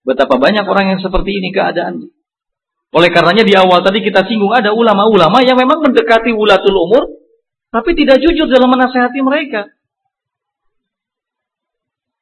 Betapa 0.02 0.42
banyak 0.42 0.66
orang 0.66 0.96
yang 0.96 1.02
seperti 1.04 1.38
ini 1.38 1.54
keadaan. 1.54 2.10
Oleh 2.96 3.10
karenanya 3.12 3.44
di 3.44 3.54
awal 3.54 3.84
tadi 3.84 4.00
kita 4.00 4.24
singgung 4.26 4.56
ada 4.56 4.72
ulama-ulama 4.72 5.44
yang 5.44 5.60
memang 5.60 5.84
mendekati 5.84 6.32
ulatul 6.32 6.88
umur, 6.88 7.04
tapi 7.70 7.94
tidak 7.94 8.24
jujur 8.24 8.48
dalam 8.48 8.72
menasehati 8.72 9.20
mereka. 9.20 9.68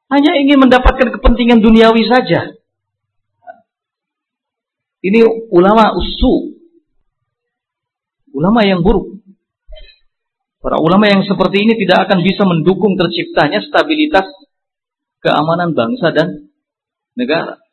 Hanya 0.10 0.36
ingin 0.42 0.58
mendapatkan 0.58 1.14
kepentingan 1.16 1.62
duniawi 1.62 2.04
saja. 2.10 2.58
Ini 5.06 5.52
ulama 5.54 5.94
usu. 5.94 6.55
Ulama 8.36 8.68
yang 8.68 8.84
buruk. 8.84 9.24
Para 10.60 10.82
ulama 10.84 11.08
yang 11.08 11.24
seperti 11.24 11.64
ini 11.64 11.80
tidak 11.80 12.10
akan 12.10 12.20
bisa 12.20 12.44
mendukung 12.44 13.00
terciptanya 13.00 13.64
stabilitas 13.64 14.28
keamanan 15.24 15.72
bangsa 15.72 16.12
dan 16.12 16.52
negara. 17.16 17.64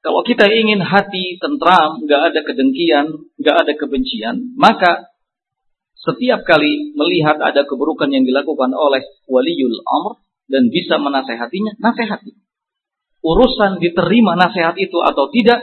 Kalau 0.00 0.24
kita 0.24 0.48
ingin 0.48 0.80
hati 0.80 1.36
tentram, 1.36 2.00
nggak 2.00 2.32
ada 2.32 2.40
kedengkian, 2.40 3.36
nggak 3.36 3.56
ada 3.68 3.72
kebencian, 3.76 4.56
maka 4.56 5.12
setiap 6.00 6.40
kali 6.48 6.96
melihat 6.96 7.36
ada 7.36 7.68
keburukan 7.68 8.08
yang 8.08 8.24
dilakukan 8.24 8.72
oleh 8.72 9.04
waliul 9.28 9.76
amr 9.84 10.24
dan 10.48 10.72
bisa 10.72 10.96
menasehatinya, 10.96 11.76
nasehati. 11.76 12.32
Urusan 13.20 13.76
diterima 13.84 14.40
nasihat 14.40 14.72
itu 14.80 14.96
atau 15.04 15.28
tidak, 15.28 15.60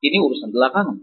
ini 0.00 0.16
urusan 0.20 0.52
belakangan. 0.52 1.00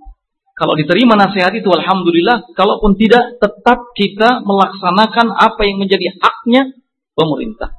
Kalau 0.57 0.73
diterima 0.73 1.13
nasihat 1.13 1.53
itu, 1.53 1.69
alhamdulillah. 1.69 2.49
Kalaupun 2.57 2.97
tidak, 2.97 3.37
tetap 3.37 3.93
kita 3.93 4.41
melaksanakan 4.41 5.37
apa 5.37 5.61
yang 5.69 5.77
menjadi 5.77 6.17
haknya 6.17 6.73
pemerintah. 7.13 7.77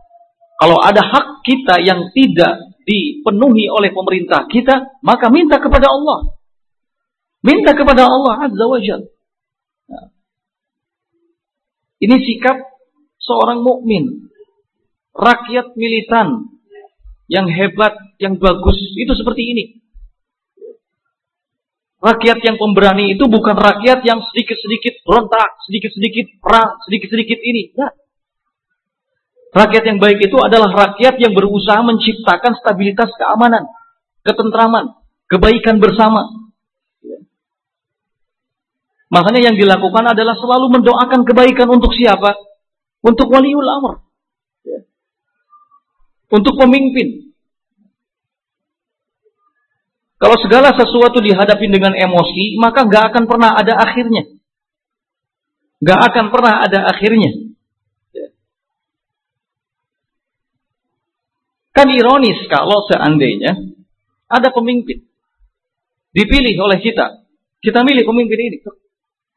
Kalau 0.62 0.78
ada 0.78 1.02
hak 1.02 1.42
kita 1.42 1.82
yang 1.82 2.14
tidak 2.14 2.78
dipenuhi 2.86 3.66
oleh 3.66 3.90
pemerintah 3.90 4.46
kita, 4.46 4.98
maka 5.02 5.26
minta 5.30 5.58
kepada 5.58 5.90
Allah. 5.90 6.38
Minta 7.42 7.74
kepada 7.74 8.06
Allah 8.06 8.46
Azza 8.46 8.64
wa 8.66 8.78
Jalla. 8.78 9.10
Ini 11.98 12.14
sikap 12.14 12.62
seorang 13.18 13.58
mukmin, 13.62 14.30
rakyat 15.18 15.74
militan 15.74 16.46
yang 17.26 17.50
hebat, 17.50 17.98
yang 18.22 18.38
bagus, 18.38 18.78
itu 18.94 19.12
seperti 19.18 19.42
ini. 19.50 19.64
Rakyat 21.98 22.38
yang 22.46 22.56
pemberani 22.56 23.18
itu 23.18 23.26
bukan 23.26 23.58
rakyat 23.58 24.06
yang 24.06 24.22
sedikit-sedikit 24.22 25.02
berontak, 25.02 25.58
sedikit-sedikit 25.66 26.38
perang, 26.38 26.78
sedikit-sedikit 26.86 27.38
ini. 27.42 27.74
Nah, 27.74 27.90
Rakyat 29.48 29.84
yang 29.88 29.98
baik 29.98 30.20
itu 30.20 30.36
adalah 30.44 30.68
rakyat 30.68 31.16
yang 31.16 31.32
berusaha 31.32 31.80
menciptakan 31.80 32.52
stabilitas 32.60 33.08
keamanan, 33.16 33.64
ketentraman, 34.20 34.92
kebaikan 35.24 35.80
bersama. 35.80 36.52
Makanya 39.08 39.48
yang 39.48 39.56
dilakukan 39.56 40.04
adalah 40.04 40.36
selalu 40.36 40.68
mendoakan 40.68 41.24
kebaikan 41.24 41.64
untuk 41.72 41.96
siapa? 41.96 42.36
Untuk 43.00 43.32
waliul 43.32 43.64
amr. 43.64 44.04
Untuk 46.28 46.60
pemimpin. 46.60 47.27
Kalau 50.18 50.34
segala 50.42 50.74
sesuatu 50.74 51.22
dihadapi 51.22 51.66
dengan 51.70 51.94
emosi, 51.94 52.58
maka 52.58 52.82
nggak 52.82 53.14
akan 53.14 53.24
pernah 53.30 53.54
ada 53.54 53.78
akhirnya. 53.78 54.26
Nggak 55.78 56.00
akan 56.10 56.24
pernah 56.34 56.54
ada 56.66 56.78
akhirnya. 56.90 57.30
Ya. 58.10 58.28
Kan 61.70 61.86
ironis 61.94 62.50
kalau 62.50 62.82
seandainya 62.90 63.78
ada 64.26 64.50
pemimpin 64.50 65.06
dipilih 66.18 66.58
oleh 66.66 66.82
kita. 66.82 67.22
Kita 67.62 67.86
milih 67.86 68.02
pemimpin 68.02 68.38
ini. 68.42 68.58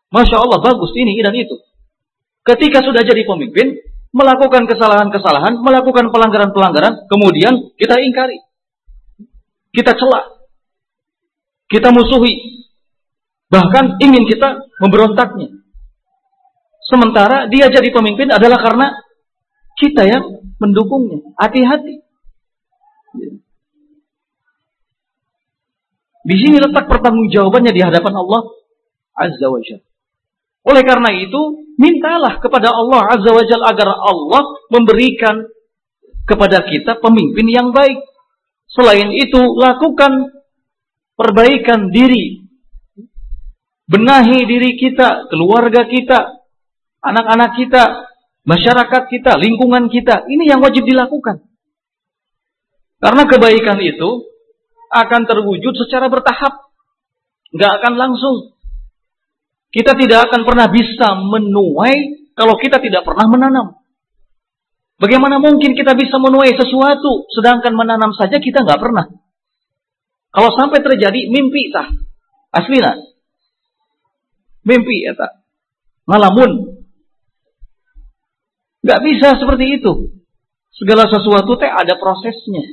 Masya 0.09 0.37
Allah 0.41 0.59
bagus 0.65 0.91
ini 0.97 1.13
dan 1.21 1.37
itu. 1.37 1.61
Ketika 2.41 2.81
sudah 2.81 3.05
jadi 3.05 3.21
pemimpin, 3.21 3.77
melakukan 4.11 4.65
kesalahan-kesalahan, 4.65 5.61
melakukan 5.61 6.09
pelanggaran-pelanggaran, 6.09 7.05
kemudian 7.05 7.69
kita 7.77 8.01
ingkari. 8.01 8.41
Kita 9.71 9.93
celak. 9.93 10.40
Kita 11.71 11.89
musuhi. 11.95 12.67
Bahkan 13.47 14.03
ingin 14.03 14.27
kita 14.27 14.59
memberontaknya. 14.83 15.47
Sementara 16.83 17.47
dia 17.47 17.71
jadi 17.71 17.87
pemimpin 17.95 18.27
adalah 18.27 18.59
karena 18.59 18.87
kita 19.79 20.03
yang 20.03 20.23
mendukungnya. 20.59 21.23
Hati-hati. 21.39 22.03
Di 26.21 26.35
sini 26.37 26.59
letak 26.59 26.85
pertanggungjawabannya 26.91 27.71
di 27.71 27.81
hadapan 27.81 28.13
Allah 28.13 28.41
Azza 29.15 29.47
wa 29.47 29.57
Jalla. 29.63 29.87
Oleh 30.61 30.83
karena 30.85 31.09
itu, 31.17 31.61
Mintalah 31.81 32.37
kepada 32.37 32.69
Allah 32.69 33.09
Azza 33.09 33.33
wa 33.33 33.41
Jalla 33.41 33.73
agar 33.73 33.89
Allah 33.89 34.43
memberikan 34.69 35.49
kepada 36.29 36.61
kita 36.61 37.01
pemimpin 37.01 37.49
yang 37.49 37.73
baik. 37.73 37.97
Selain 38.69 39.09
itu, 39.09 39.41
lakukan 39.57 40.29
perbaikan 41.21 41.93
diri. 41.93 42.49
Benahi 43.85 44.49
diri 44.49 44.73
kita, 44.81 45.29
keluarga 45.29 45.85
kita, 45.85 46.41
anak-anak 47.05 47.61
kita, 47.61 47.83
masyarakat 48.49 49.03
kita, 49.13 49.37
lingkungan 49.37 49.93
kita. 49.93 50.25
Ini 50.25 50.57
yang 50.57 50.59
wajib 50.65 50.81
dilakukan. 50.81 51.45
Karena 52.97 53.23
kebaikan 53.29 53.77
itu 53.77 54.09
akan 54.89 55.21
terwujud 55.29 55.73
secara 55.77 56.09
bertahap. 56.09 56.73
Nggak 57.53 57.71
akan 57.81 57.93
langsung. 57.99 58.57
Kita 59.69 59.93
tidak 59.95 60.29
akan 60.29 60.41
pernah 60.43 60.67
bisa 60.67 61.15
menuai 61.15 62.31
kalau 62.33 62.57
kita 62.57 62.81
tidak 62.81 63.05
pernah 63.05 63.27
menanam. 63.29 63.67
Bagaimana 65.01 65.41
mungkin 65.41 65.73
kita 65.73 65.97
bisa 65.97 66.21
menuai 66.21 66.53
sesuatu 66.53 67.25
sedangkan 67.33 67.73
menanam 67.73 68.13
saja 68.13 68.37
kita 68.37 68.61
nggak 68.61 68.81
pernah? 68.81 69.20
Kalau 70.31 70.49
sampai 70.55 70.79
terjadi 70.79 71.27
mimpi 71.27 71.75
tah, 71.75 71.91
aslinya 72.55 72.95
mimpi 74.63 75.03
ya 75.03 75.11
tak, 75.17 75.43
malamun, 76.07 76.81
nggak 78.85 79.01
bisa 79.03 79.35
seperti 79.35 79.81
itu. 79.81 80.15
Segala 80.71 81.05
sesuatu 81.11 81.59
teh 81.59 81.67
ada 81.67 81.99
prosesnya, 81.99 82.63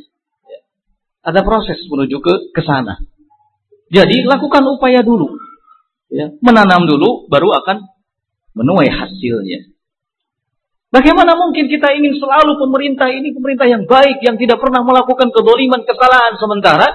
ada 1.27 1.43
proses 1.43 1.83
menuju 1.91 2.23
ke 2.23 2.35
ke 2.55 2.63
sana. 2.63 3.03
Jadi 3.91 4.23
lakukan 4.23 4.63
upaya 4.79 5.03
dulu 5.03 5.27
ya, 6.13 6.31
menanam 6.39 6.87
dulu 6.87 7.27
baru 7.27 7.51
akan 7.59 7.91
menuai 8.55 8.87
hasilnya. 8.87 9.75
Bagaimana 10.89 11.37
mungkin 11.37 11.69
kita 11.69 11.93
ingin 12.01 12.17
selalu 12.17 12.57
pemerintah 12.57 13.13
ini 13.13 13.35
pemerintah 13.37 13.69
yang 13.69 13.85
baik 13.85 14.25
yang 14.25 14.41
tidak 14.41 14.57
pernah 14.57 14.81
melakukan 14.87 15.29
kedoliman 15.35 15.85
kesalahan 15.85 16.39
sementara 16.41 16.89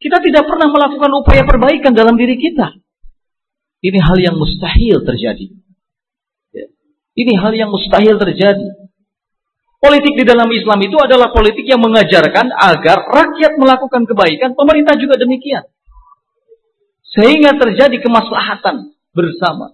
kita 0.00 0.16
tidak 0.24 0.48
pernah 0.48 0.72
melakukan 0.72 1.12
upaya 1.12 1.44
perbaikan 1.44 1.92
dalam 1.92 2.16
diri 2.16 2.40
kita. 2.40 2.72
Ini 3.84 4.00
hal 4.00 4.18
yang 4.20 4.36
mustahil 4.40 5.04
terjadi. 5.04 5.46
Ya. 6.56 6.66
Ini 7.16 7.32
hal 7.36 7.52
yang 7.52 7.68
mustahil 7.68 8.16
terjadi. 8.16 8.80
Politik 9.80 10.12
di 10.12 10.24
dalam 10.28 10.48
Islam 10.52 10.76
itu 10.84 10.96
adalah 11.00 11.32
politik 11.32 11.64
yang 11.64 11.80
mengajarkan 11.80 12.52
agar 12.52 13.00
rakyat 13.00 13.56
melakukan 13.56 14.04
kebaikan, 14.04 14.52
pemerintah 14.52 14.96
juga 15.00 15.16
demikian. 15.16 15.64
Sehingga 17.16 17.56
terjadi 17.56 17.96
kemaslahatan 18.04 18.92
bersama. 19.16 19.72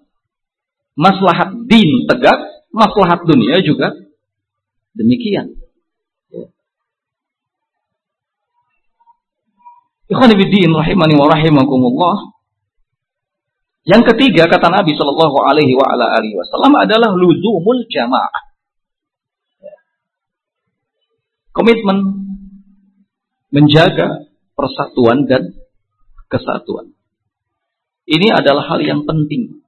Maslahat 0.95 1.55
din 1.67 2.07
tegak, 2.07 2.39
maslahat 2.71 3.27
dunia 3.27 3.59
juga 3.67 3.99
demikian. 4.95 5.66
Rahimani 10.07 11.15
wa. 11.19 12.15
Yang 13.87 14.03
ketiga 14.15 14.51
kata 14.51 14.67
Nabi 14.71 14.95
Shallallahu 14.95 15.37
Alaihi 15.47 15.75
Wasallam 15.79 16.75
adalah 16.79 17.15
luzumul 17.15 17.87
jamaah. 17.91 18.43
Komitmen 21.55 21.99
menjaga 23.51 24.27
persatuan 24.55 25.25
dan 25.25 25.55
kesatuan. 26.29 26.93
Ini 28.07 28.31
adalah 28.31 28.69
hal 28.75 28.83
yang 28.83 29.03
penting. 29.07 29.63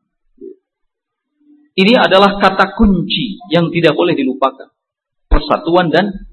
Ini 1.78 1.94
adalah 1.94 2.43
kata 2.43 2.74
kunci 2.74 3.39
yang 3.55 3.70
tidak 3.70 3.94
boleh 3.94 4.19
dilupakan. 4.19 4.70
Persatuan 5.31 5.94
dan 5.94 6.27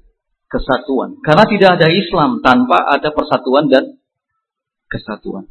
kesatuan. 0.46 1.18
Karena 1.22 1.44
tidak 1.46 1.70
ada 1.78 1.88
Islam 1.90 2.40
tanpa 2.42 2.86
ada 2.86 3.10
persatuan 3.10 3.66
dan 3.66 3.98
kesatuan. 4.86 5.50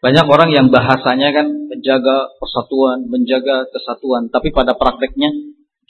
Banyak 0.00 0.26
orang 0.28 0.50
yang 0.54 0.66
bahasanya 0.70 1.34
kan 1.34 1.46
menjaga 1.66 2.30
persatuan, 2.38 3.10
menjaga 3.10 3.66
kesatuan, 3.74 4.30
tapi 4.30 4.54
pada 4.54 4.76
prakteknya 4.78 5.34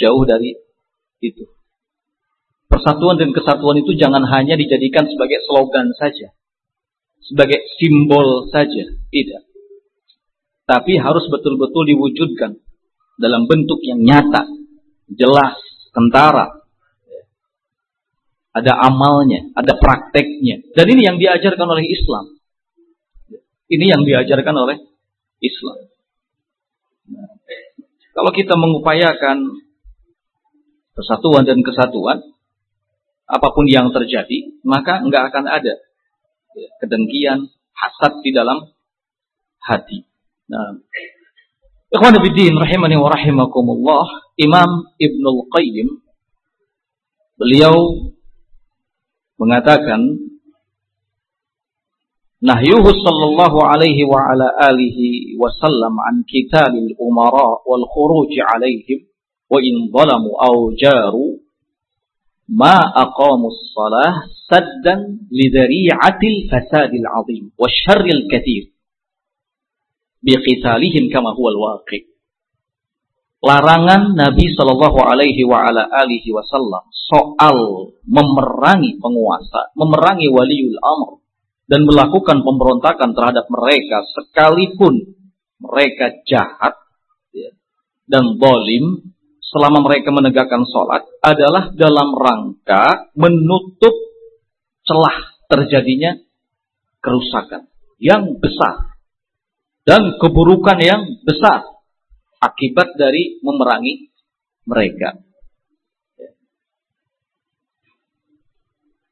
jauh 0.00 0.24
dari 0.24 0.56
itu. 1.20 1.44
Persatuan 2.66 3.20
dan 3.20 3.30
kesatuan 3.36 3.78
itu 3.78 3.94
jangan 3.94 4.24
hanya 4.26 4.58
dijadikan 4.58 5.06
sebagai 5.06 5.38
slogan 5.46 5.92
saja. 5.94 6.34
Sebagai 7.22 7.62
simbol 7.78 8.46
saja. 8.50 8.84
Tidak. 9.10 9.42
Tapi 10.66 10.98
harus 10.98 11.26
betul-betul 11.30 11.86
diwujudkan. 11.94 12.58
Dalam 13.16 13.48
bentuk 13.48 13.80
yang 13.82 14.00
nyata. 14.00 14.44
Jelas. 15.12 15.56
Kentara. 15.92 16.64
Ada 18.52 18.72
amalnya. 18.88 19.52
Ada 19.56 19.76
prakteknya. 19.76 20.72
Dan 20.76 20.86
ini 20.92 21.02
yang 21.04 21.16
diajarkan 21.16 21.68
oleh 21.68 21.84
Islam. 21.88 22.36
Ini 23.66 23.84
yang 23.96 24.02
diajarkan 24.06 24.54
oleh 24.54 24.76
Islam. 25.42 25.78
Kalau 28.16 28.32
kita 28.32 28.56
mengupayakan 28.56 29.60
persatuan 30.96 31.44
dan 31.44 31.60
kesatuan, 31.60 32.24
apa 33.28 33.48
pun 33.52 33.68
yang 33.68 33.92
terjadi, 33.92 34.56
maka 34.64 35.04
enggak 35.04 35.28
akan 35.34 35.44
ada 35.50 35.74
kedengkian, 36.80 37.52
hasad 37.76 38.24
di 38.24 38.30
dalam 38.32 38.72
hati. 39.60 40.06
Nah, 40.48 40.80
Ikhwan 41.86 42.18
Abidin 42.18 42.58
rahimani 42.58 42.98
wa 42.98 43.14
rahimakumullah, 43.14 44.34
Imam 44.42 44.90
Ibnul 44.98 45.46
Qayyim 45.54 46.02
beliau 47.38 48.10
mengatakan 49.38 50.02
Nahyuhu 52.42 52.90
sallallahu 52.90 53.58
alaihi 53.64 54.04
wa 54.04 54.18
ala 54.18 54.50
alihi 54.68 55.38
wasallam 55.40 55.96
an 56.10 56.26
kitalil 56.28 56.92
umara 57.00 57.64
wal 57.64 57.86
khuruj 57.88 58.28
alaihim 58.34 59.08
wa 59.48 59.56
in 59.62 59.88
zalamu 59.88 60.36
aw 60.36 60.54
jaru 60.76 61.40
ma 62.50 62.76
aqamus 62.76 63.56
salah 63.72 64.28
saddan 64.50 65.26
lidari'atil 65.32 66.50
fasadil 66.52 67.08
azim 67.08 67.44
wa 67.56 67.66
syarril 67.72 68.28
kathir 68.28 68.75
biqitalihim 70.26 71.06
kama 71.14 71.38
huwa 71.38 71.54
al-waqi 71.54 72.16
larangan 73.46 74.18
Nabi 74.18 74.50
Shallallahu 74.58 74.98
alaihi 75.06 75.46
wa 75.46 75.62
ala 75.62 75.86
alihi 76.02 76.34
wasallam 76.34 76.90
soal 76.90 77.58
memerangi 78.02 78.98
penguasa, 78.98 79.70
memerangi 79.78 80.26
waliul 80.34 80.74
amr 80.82 81.22
dan 81.70 81.86
melakukan 81.86 82.42
pemberontakan 82.42 83.14
terhadap 83.14 83.46
mereka 83.50 84.02
sekalipun 84.18 85.14
mereka 85.62 86.10
jahat 86.26 86.74
ya, 87.30 87.50
dan 88.10 88.34
bolim 88.38 89.14
selama 89.38 89.86
mereka 89.86 90.10
menegakkan 90.10 90.66
sholat 90.66 91.06
adalah 91.22 91.70
dalam 91.78 92.14
rangka 92.18 93.14
menutup 93.14 93.94
celah 94.82 95.38
terjadinya 95.46 96.18
kerusakan 96.98 97.70
yang 98.02 98.38
besar 98.42 98.95
dan 99.86 100.18
keburukan 100.18 100.78
yang 100.82 101.02
besar 101.22 101.62
akibat 102.42 102.98
dari 102.98 103.38
memerangi 103.40 104.10
mereka. 104.66 105.22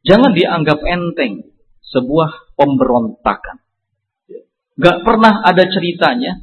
Jangan 0.04 0.36
dianggap 0.36 0.84
enteng 0.84 1.48
sebuah 1.80 2.58
pemberontakan. 2.58 3.62
Gak 4.74 5.06
pernah 5.06 5.46
ada 5.46 5.64
ceritanya 5.70 6.42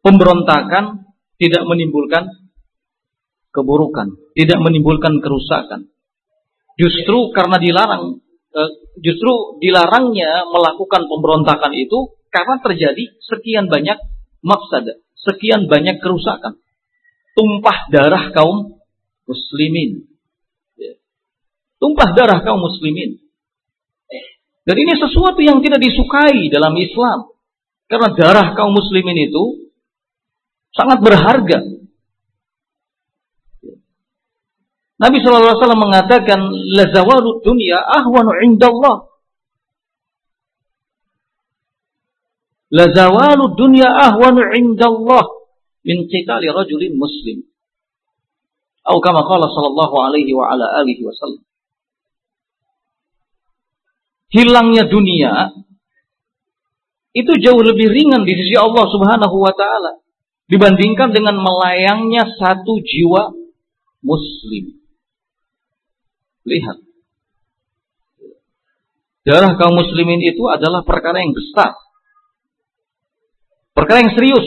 pemberontakan 0.00 1.04
tidak 1.36 1.62
menimbulkan 1.68 2.26
keburukan, 3.54 4.18
tidak 4.34 4.58
menimbulkan 4.64 5.20
kerusakan. 5.20 5.92
Justru 6.74 7.30
karena 7.30 7.60
dilarang, 7.60 8.18
eh, 8.50 8.70
justru 8.98 9.60
dilarangnya 9.62 10.48
melakukan 10.50 11.06
pemberontakan 11.06 11.70
itu 11.76 12.18
karena 12.34 12.58
terjadi 12.58 13.14
sekian 13.22 13.70
banyak 13.70 13.94
mafsada, 14.42 14.98
sekian 15.14 15.70
banyak 15.70 16.02
kerusakan. 16.02 16.58
Tumpah 17.38 17.94
darah 17.94 18.34
kaum 18.34 18.82
muslimin. 19.30 20.10
Ya. 20.74 20.98
Tumpah 21.78 22.10
darah 22.18 22.42
kaum 22.42 22.58
muslimin. 22.58 23.22
Dan 24.64 24.76
ini 24.80 24.92
sesuatu 24.98 25.38
yang 25.44 25.62
tidak 25.62 25.78
disukai 25.78 26.50
dalam 26.50 26.74
Islam. 26.74 27.30
Karena 27.86 28.10
darah 28.16 28.48
kaum 28.58 28.74
muslimin 28.74 29.30
itu 29.30 29.70
sangat 30.74 30.98
berharga. 31.04 31.58
Nabi 34.94 35.20
SAW 35.20 35.58
mengatakan, 35.74 36.38
Lazawalu 36.50 37.44
dunia 37.44 37.76
ahwanu 37.82 38.30
indallah. 38.46 39.13
La 42.72 42.88
zawalu 42.88 43.52
dunya 43.58 43.88
ahwanu 43.88 44.40
indallah 44.56 45.24
min 45.84 46.08
qitali 46.08 46.48
rajulin 46.48 46.96
muslim. 46.96 47.44
Atau 48.84 49.00
kama 49.00 49.24
qala 49.24 49.48
sallallahu 49.48 49.96
alaihi 49.96 50.32
wa 50.36 50.52
ala 50.52 50.80
alihi 50.84 51.04
wasallam. 51.04 51.44
Hilangnya 54.32 54.84
dunia 54.90 55.54
itu 57.14 57.32
jauh 57.38 57.62
lebih 57.62 57.86
ringan 57.94 58.26
di 58.26 58.34
sisi 58.34 58.58
Allah 58.58 58.84
Subhanahu 58.90 59.36
wa 59.38 59.54
taala 59.54 60.02
dibandingkan 60.50 61.14
dengan 61.14 61.38
melayangnya 61.38 62.26
satu 62.36 62.82
jiwa 62.82 63.30
muslim. 64.02 64.82
Lihat. 66.44 66.78
Darah 69.24 69.56
kaum 69.56 69.80
muslimin 69.80 70.20
itu 70.20 70.44
adalah 70.52 70.84
perkara 70.84 71.24
yang 71.24 71.32
besar. 71.32 71.72
Perkara 73.74 74.06
yang 74.06 74.14
serius. 74.14 74.46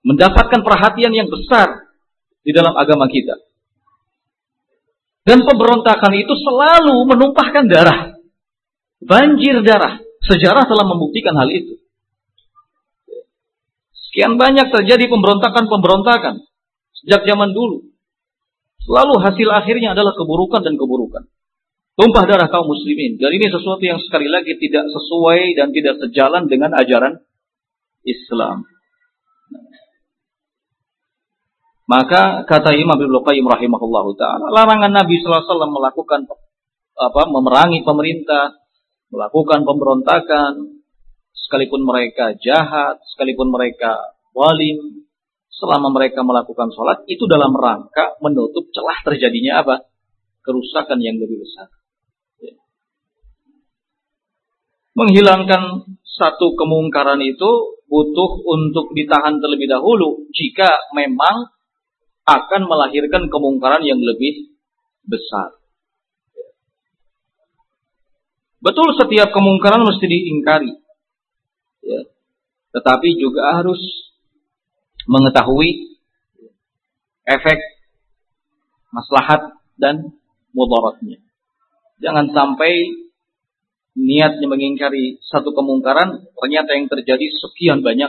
Mendapatkan 0.00 0.64
perhatian 0.64 1.12
yang 1.12 1.28
besar 1.28 1.92
di 2.40 2.56
dalam 2.56 2.72
agama 2.72 3.04
kita. 3.12 3.36
Dan 5.28 5.44
pemberontakan 5.44 6.12
itu 6.16 6.32
selalu 6.32 7.04
menumpahkan 7.04 7.68
darah. 7.68 8.16
Banjir 9.04 9.60
darah. 9.60 10.00
Sejarah 10.24 10.64
telah 10.64 10.88
membuktikan 10.88 11.36
hal 11.36 11.52
itu. 11.52 11.76
Sekian 13.92 14.40
banyak 14.40 14.72
terjadi 14.72 15.04
pemberontakan-pemberontakan. 15.12 16.40
Sejak 16.96 17.28
zaman 17.28 17.52
dulu. 17.52 17.92
Selalu 18.80 19.20
hasil 19.20 19.48
akhirnya 19.52 19.92
adalah 19.92 20.16
keburukan 20.16 20.64
dan 20.64 20.80
keburukan. 20.80 21.28
Tumpah 22.00 22.24
darah 22.24 22.48
kaum 22.48 22.64
muslimin. 22.64 23.20
Dan 23.20 23.36
ini 23.36 23.52
sesuatu 23.52 23.84
yang 23.84 24.00
sekali 24.00 24.32
lagi 24.32 24.56
tidak 24.56 24.88
sesuai 24.88 25.52
dan 25.60 25.68
tidak 25.76 26.00
sejalan 26.00 26.48
dengan 26.48 26.72
ajaran 26.72 27.20
Islam. 28.04 28.64
Maka 31.90 32.46
kata 32.46 32.70
Imam 32.78 32.94
Ibnu 32.94 33.18
Qayyim 33.26 33.50
rahimahullah 33.50 34.06
taala, 34.14 34.46
larangan 34.54 34.94
Nabi 34.94 35.18
sallallahu 35.18 35.42
alaihi 35.42 35.50
wasallam 35.50 35.72
melakukan 35.74 36.20
apa? 36.94 37.22
memerangi 37.26 37.82
pemerintah, 37.82 38.54
melakukan 39.10 39.66
pemberontakan, 39.66 40.80
sekalipun 41.34 41.82
mereka 41.82 42.38
jahat, 42.38 43.02
sekalipun 43.10 43.50
mereka 43.50 43.98
walim, 44.30 45.02
selama 45.50 45.90
mereka 45.90 46.22
melakukan 46.22 46.70
sholat, 46.70 47.02
itu 47.10 47.26
dalam 47.26 47.52
rangka 47.52 48.16
menutup 48.22 48.70
celah 48.70 48.98
terjadinya 49.02 49.66
apa? 49.66 49.76
Kerusakan 50.40 51.02
yang 51.02 51.20
lebih 51.20 51.42
besar. 51.42 51.68
Ya. 52.40 52.54
Menghilangkan 54.96 55.90
satu 56.18 56.58
kemungkaran 56.58 57.22
itu 57.22 57.50
butuh 57.86 58.30
untuk 58.46 58.94
ditahan 58.94 59.38
terlebih 59.38 59.70
dahulu 59.70 60.26
jika 60.30 60.68
memang 60.94 61.50
akan 62.26 62.62
melahirkan 62.66 63.26
kemungkaran 63.26 63.82
yang 63.82 63.98
lebih 63.98 64.54
besar. 65.06 65.58
Betul 68.60 68.92
setiap 68.94 69.32
kemungkaran 69.32 69.82
mesti 69.82 70.04
diingkari. 70.04 70.72
Ya. 71.80 72.00
Tetapi 72.76 73.08
juga 73.16 73.56
harus 73.56 73.80
mengetahui 75.08 75.96
efek 77.24 77.58
maslahat 78.92 79.56
dan 79.80 80.12
mudaratnya. 80.52 81.18
Jangan 82.04 82.30
sampai 82.36 82.72
niatnya 84.00 84.48
mengingkari 84.48 85.20
satu 85.20 85.52
kemungkaran, 85.52 86.24
ternyata 86.32 86.72
yang 86.72 86.88
terjadi 86.88 87.26
sekian 87.36 87.84
banyak 87.84 88.08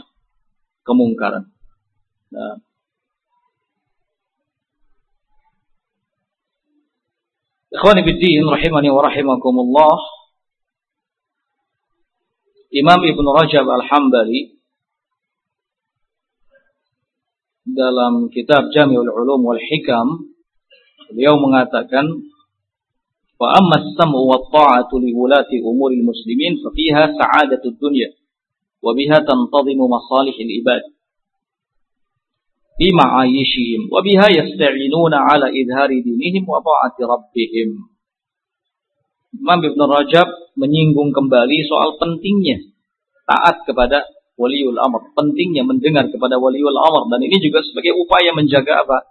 kemungkaran. 0.87 1.51
Nah. 2.31 2.63
Ikhwani 7.71 8.01
biddin 8.03 8.47
rahimani 8.47 8.91
wa 8.91 9.03
rahimakumullah. 9.03 9.99
Imam 12.71 12.99
Ibn 13.03 13.25
Rajab 13.35 13.67
Al-Hambali 13.67 14.55
dalam 17.67 18.31
kitab 18.31 18.71
Jami'ul 18.71 19.11
Ulum 19.11 19.43
wal 19.43 19.59
Hikam 19.59 20.31
beliau 21.11 21.35
mengatakan 21.35 22.30
Wa 23.41 23.57
amma 23.57 23.81
as-sam'u 23.81 24.21
wa 24.21 24.37
ta'atu 24.37 25.01
li 25.01 25.17
wulati 25.17 25.57
umuri 25.65 25.97
muslimin 26.05 26.61
fa 26.61 26.69
fiha 26.77 27.09
sa'adatu 27.09 27.73
dunya 27.73 28.13
wa 28.85 28.93
biha 28.93 29.25
tantadhimu 29.25 29.89
masalih 29.89 30.37
al-ibad 30.37 30.93
fi 32.77 32.87
ma'ayishihim 32.93 33.89
wa 33.89 34.05
biha 34.05 34.29
yasta'inuna 34.29 35.25
ala 35.25 35.49
idhari 35.49 36.05
dinihim 36.05 36.45
wa 36.45 36.61
ta'ati 36.61 37.01
rabbihim. 37.01 37.81
Imam 39.41 39.59
Ibn 39.65 39.79
Rajab 39.89 40.53
menyinggung 40.53 41.09
kembali 41.09 41.65
soal 41.65 41.97
pentingnya 41.97 42.61
taat 43.25 43.65
kepada 43.65 44.05
waliul 44.37 44.77
amr, 44.77 45.17
pentingnya 45.17 45.65
mendengar 45.65 46.13
kepada 46.13 46.37
waliul 46.37 46.77
amr 46.77 47.09
dan 47.09 47.25
ini 47.25 47.41
juga 47.41 47.65
sebagai 47.65 47.97
upaya 47.97 48.37
menjaga 48.37 48.85
apa? 48.85 49.01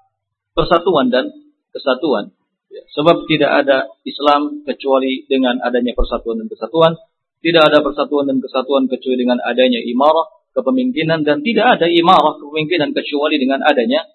persatuan 0.55 1.11
dan 1.11 1.35
kesatuan. 1.75 2.31
Ya, 2.71 2.83
sebab 2.95 3.27
tidak 3.27 3.51
ada 3.67 3.91
Islam 4.07 4.63
kecuali 4.63 5.27
dengan 5.27 5.59
adanya 5.59 5.91
persatuan 5.99 6.39
dan 6.39 6.47
kesatuan. 6.47 6.95
Tidak 7.41 7.63
ada 7.67 7.83
persatuan 7.83 8.31
dan 8.31 8.39
kesatuan 8.39 8.87
kecuali 8.87 9.17
dengan 9.19 9.43
adanya 9.43 9.83
imarah, 9.83 10.31
kepemimpinan. 10.55 11.27
Dan 11.27 11.43
tidak 11.43 11.81
ada 11.81 11.91
imarah, 11.91 12.39
kepemimpinan 12.39 12.95
kecuali 12.95 13.43
dengan 13.43 13.67
adanya 13.67 14.07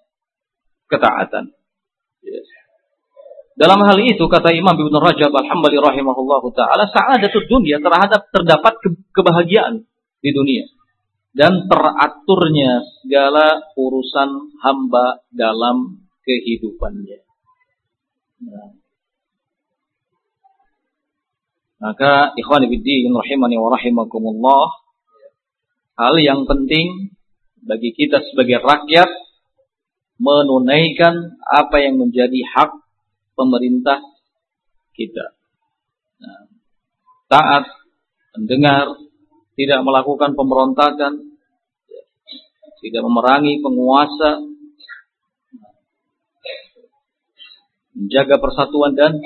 ketaatan. 0.88 1.52
Yes. 2.24 2.48
Ya. 2.48 2.62
Dalam 3.56 3.80
hal 3.88 3.96
itu 4.04 4.24
kata 4.24 4.52
Imam 4.52 4.76
Ibn 4.76 4.94
Rajab 5.00 5.32
Al-Hambali 5.32 5.80
rahimahullah 5.80 6.44
ta'ala 6.52 6.84
sa'adatul 6.92 7.48
dunia 7.48 7.80
terhadap 7.80 8.28
terdapat 8.28 8.76
kebahagiaan 9.16 9.84
di 10.20 10.30
dunia 10.36 10.68
dan 11.36 11.68
teraturnya 11.68 12.80
segala 13.04 13.60
urusan 13.76 14.56
hamba 14.64 15.20
dalam 15.28 16.08
kehidupannya. 16.24 17.25
Nah. 18.36 18.68
Maka 21.76 22.32
ikhwan 22.36 22.64
fillah 22.68 23.20
rahimani 23.20 23.56
wa 23.60 23.68
rahimakumullah 23.72 24.66
hal 25.96 26.14
yang 26.20 26.48
penting 26.48 27.12
bagi 27.64 27.92
kita 27.92 28.24
sebagai 28.32 28.64
rakyat 28.64 29.08
menunaikan 30.16 31.36
apa 31.44 31.76
yang 31.84 32.00
menjadi 32.00 32.40
hak 32.56 32.72
pemerintah 33.36 34.00
kita. 34.96 35.36
Nah, 36.24 36.48
taat, 37.28 37.68
mendengar, 38.32 38.96
tidak 39.60 39.80
melakukan 39.84 40.32
pemberontakan, 40.32 41.36
tidak 42.80 43.02
memerangi 43.04 43.60
penguasa, 43.60 44.40
menjaga 47.96 48.36
persatuan 48.36 48.92
dan 48.92 49.16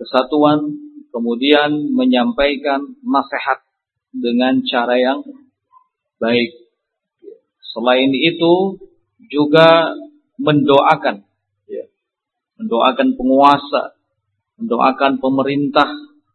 kesatuan, 0.00 0.72
kemudian 1.12 1.92
menyampaikan 1.92 2.96
nasihat 3.04 3.60
dengan 4.16 4.64
cara 4.64 4.96
yang 4.96 5.20
baik. 6.16 6.72
Selain 7.60 8.08
itu 8.16 8.80
juga 9.28 9.92
mendoakan, 10.40 11.24
ya, 11.68 11.84
mendoakan 12.56 13.08
penguasa, 13.20 13.96
mendoakan 14.56 15.20
pemerintah 15.20 15.88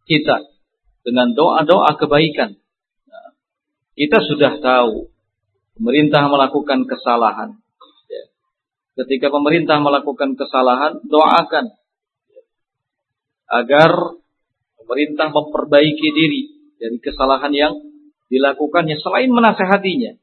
kita 0.05 0.37
dengan 1.01 1.33
doa-doa 1.33 1.97
kebaikan. 1.97 2.57
Nah, 3.09 3.29
kita 3.97 4.21
sudah 4.21 4.61
tahu 4.61 5.09
pemerintah 5.77 6.29
melakukan 6.29 6.85
kesalahan, 6.85 7.60
ketika 8.95 9.31
pemerintah 9.31 9.79
melakukan 9.79 10.35
kesalahan, 10.35 10.99
doakan 11.07 11.71
agar 13.51 13.91
pemerintah 14.79 15.27
memperbaiki 15.31 16.07
diri 16.15 16.41
dari 16.79 16.97
kesalahan 16.99 17.51
yang 17.51 17.73
dilakukannya 18.31 18.95
selain 18.99 19.31
menasehatinya. 19.31 20.15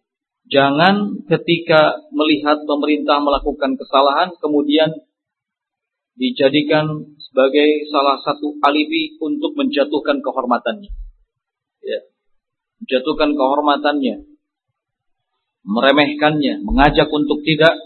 Jangan 0.49 1.29
ketika 1.29 2.09
melihat 2.09 2.65
pemerintah 2.65 3.21
melakukan 3.21 3.77
kesalahan 3.77 4.33
kemudian 4.41 4.97
dijadikan 6.17 7.15
sebagai 7.21 7.87
salah 7.93 8.19
satu 8.25 8.57
alibi 8.65 9.21
untuk 9.21 9.55
menjatuhkan 9.55 10.25
kehormatannya. 10.25 10.91
Ya. 11.85 12.01
Menjatuhkan 12.81 13.37
kehormatannya, 13.37 14.17
meremehkannya, 15.69 16.65
mengajak 16.65 17.07
untuk 17.13 17.45
tidak 17.45 17.77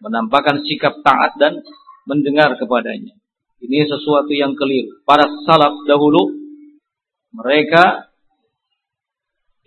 menampakkan 0.00 0.64
sikap 0.64 1.04
taat 1.04 1.36
dan 1.36 1.60
mendengar 2.08 2.56
kepadanya. 2.56 3.14
Ini 3.60 3.84
sesuatu 3.84 4.32
yang 4.32 4.56
keliru. 4.56 5.04
Para 5.04 5.28
salaf 5.44 5.84
dahulu 5.84 6.32
mereka 7.36 8.08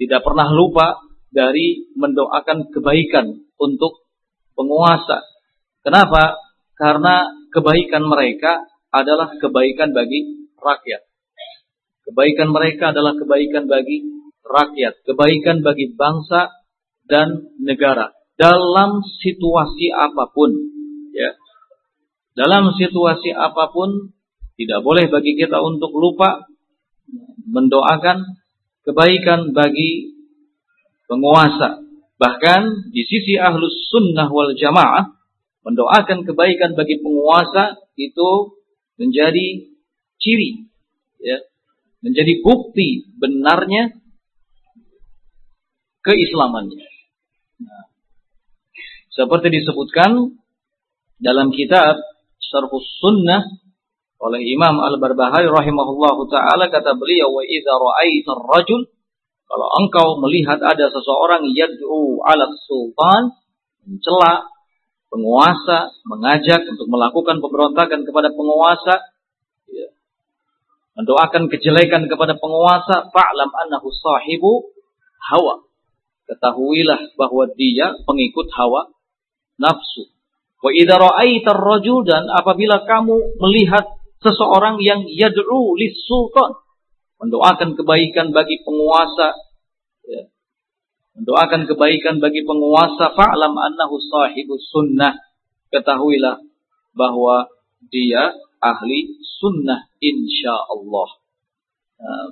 tidak 0.01 0.25
pernah 0.25 0.49
lupa 0.49 0.99
dari 1.29 1.87
mendoakan 1.93 2.73
kebaikan 2.73 3.45
untuk 3.61 4.03
penguasa. 4.57 5.21
Kenapa? 5.85 6.41
Karena 6.73 7.29
kebaikan 7.53 8.03
mereka 8.09 8.65
adalah 8.89 9.37
kebaikan 9.37 9.93
bagi 9.93 10.49
rakyat. 10.57 11.01
Kebaikan 12.09 12.49
mereka 12.51 12.91
adalah 12.91 13.15
kebaikan 13.15 13.69
bagi 13.69 14.03
rakyat, 14.43 15.05
kebaikan 15.07 15.63
bagi 15.63 15.93
bangsa 15.95 16.51
dan 17.07 17.55
negara 17.61 18.11
dalam 18.39 19.01
situasi 19.01 19.93
apa 19.93 20.29
pun, 20.33 20.51
ya. 21.13 21.31
Dalam 22.33 22.73
situasi 22.73 23.29
apa 23.29 23.69
pun 23.69 24.09
tidak 24.57 24.81
boleh 24.81 25.05
bagi 25.09 25.37
kita 25.37 25.61
untuk 25.61 25.93
lupa 25.93 26.49
mendoakan 27.45 28.41
kebaikan 28.85 29.53
bagi 29.53 30.17
penguasa. 31.05 31.85
Bahkan 32.17 32.89
di 32.89 33.03
sisi 33.05 33.37
ahlus 33.37 33.89
sunnah 33.93 34.29
wal 34.33 34.57
jamaah 34.57 35.13
mendoakan 35.63 36.25
kebaikan 36.27 36.73
bagi 36.73 36.99
penguasa 36.99 37.79
itu 37.95 38.59
menjadi 38.99 39.73
ciri, 40.19 40.69
ya, 41.21 41.37
menjadi 42.03 42.39
bukti 42.43 43.09
benarnya 43.17 43.95
keislamannya. 46.03 46.87
Nah, 47.63 47.92
seperti 49.13 49.53
disebutkan 49.53 50.41
dalam 51.21 51.53
kitab 51.53 52.01
Syarhus 52.41 52.87
Sunnah 52.99 53.45
oleh 54.23 54.41
Imam 54.41 54.81
Al-Barbahari 54.81 55.47
rahimahullahu 55.47 56.27
taala 56.31 56.67
kata 56.71 56.97
beliau 56.97 57.29
wa 57.29 57.43
idza 57.45 57.73
ra'aitar 57.75 58.41
rajul 58.41 58.81
kalau 59.45 59.67
engkau 59.85 60.17
melihat 60.17 60.57
ada 60.57 60.89
seseorang 60.89 61.45
yad'u 61.53 62.25
'ala 62.25 62.49
sultan 62.65 63.37
mencela 63.85 64.53
penguasa, 65.13 65.93
mengajak 66.09 66.65
untuk 66.65 66.89
melakukan 66.89 67.37
pemberontakan 67.37 68.01
kepada 68.01 68.33
penguasa, 68.33 69.13
ya. 69.69 69.93
mendoakan 70.97 71.53
kejelekan 71.53 72.09
kepada 72.09 72.33
penguasa, 72.33 73.13
fa'lam 73.13 73.53
annahu 73.53 73.93
sahibu 73.93 74.73
hawa. 75.29 75.69
Ketahuilah 76.25 77.13
bahwa 77.13 77.45
dia 77.53 77.93
pengikut 78.09 78.49
hawa 78.57 78.89
nafsu. 79.59 80.09
Wa 80.63 80.71
idza 80.71 80.95
ra'aitar 80.95 81.59
rajul 81.59 82.07
dan 82.07 82.23
apabila 82.31 82.87
kamu 82.87 83.37
melihat 83.41 83.83
seseorang 84.23 84.79
yang 84.79 85.03
yad'u 85.03 85.75
lis 85.75 85.99
sultan 86.07 86.55
mendoakan 87.19 87.75
kebaikan 87.75 88.31
bagi 88.31 88.63
penguasa 88.63 89.35
ya, 90.07 90.23
mendoakan 91.19 91.67
kebaikan 91.67 92.19
bagi 92.23 92.43
penguasa 92.47 93.11
fa'lam 93.15 93.53
annahu 93.53 93.95
sahibu 93.99 94.55
sunnah 94.59 95.15
ketahuilah 95.71 96.39
bahwa 96.95 97.47
dia 97.87 98.35
ahli 98.63 99.19
sunnah 99.39 99.87
insyaallah 99.99 101.09
nah, 101.99 102.27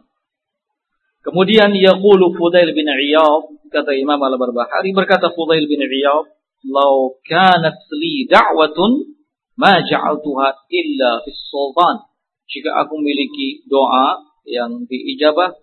kemudian 1.23 1.71
yaqulu 1.75 2.35
Fudail 2.35 2.71
bin 2.75 2.87
Iyad 2.87 3.71
kata 3.71 3.95
Imam 3.95 4.19
Al-Barbahari 4.19 4.91
berkata 4.91 5.31
Fudail 5.31 5.67
bin 5.67 5.83
Iyad 5.83 6.31
law 6.67 7.15
kanat 7.25 7.77
li 7.95 8.29
da'watun 8.29 8.91
ma 9.57 9.81
ja'altuha 9.81 10.47
illa 10.69 11.21
fis 11.25 11.41
sultan 11.49 12.05
jika 12.51 12.83
aku 12.83 12.99
memiliki 12.99 13.63
doa 13.65 14.21
yang 14.43 14.83
diijabah 14.89 15.55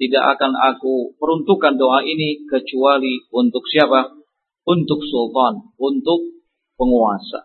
tidak 0.00 0.24
akan 0.40 0.56
aku 0.56 1.12
peruntukkan 1.20 1.76
doa 1.76 2.00
ini 2.00 2.48
kecuali 2.48 3.20
untuk 3.36 3.68
siapa? 3.68 4.16
Untuk 4.64 5.04
sultan, 5.04 5.76
untuk 5.76 6.40
penguasa. 6.80 7.44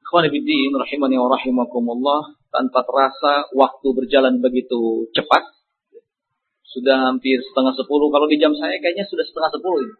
Ikhwan 0.00 0.32
Ibn 0.32 0.72
rahimani 0.80 1.20
wa 1.20 1.28
rahimakumullah. 1.36 2.32
Tanpa 2.48 2.84
terasa 2.84 3.52
waktu 3.52 3.88
berjalan 3.92 4.40
begitu 4.40 5.08
cepat. 5.12 5.44
Sudah 6.64 7.12
hampir 7.12 7.44
setengah 7.44 7.76
sepuluh. 7.76 8.08
Kalau 8.08 8.24
di 8.24 8.40
jam 8.40 8.56
saya 8.56 8.80
kayaknya 8.80 9.04
sudah 9.08 9.24
setengah 9.28 9.52
sepuluh 9.52 9.84
ini. 9.84 9.94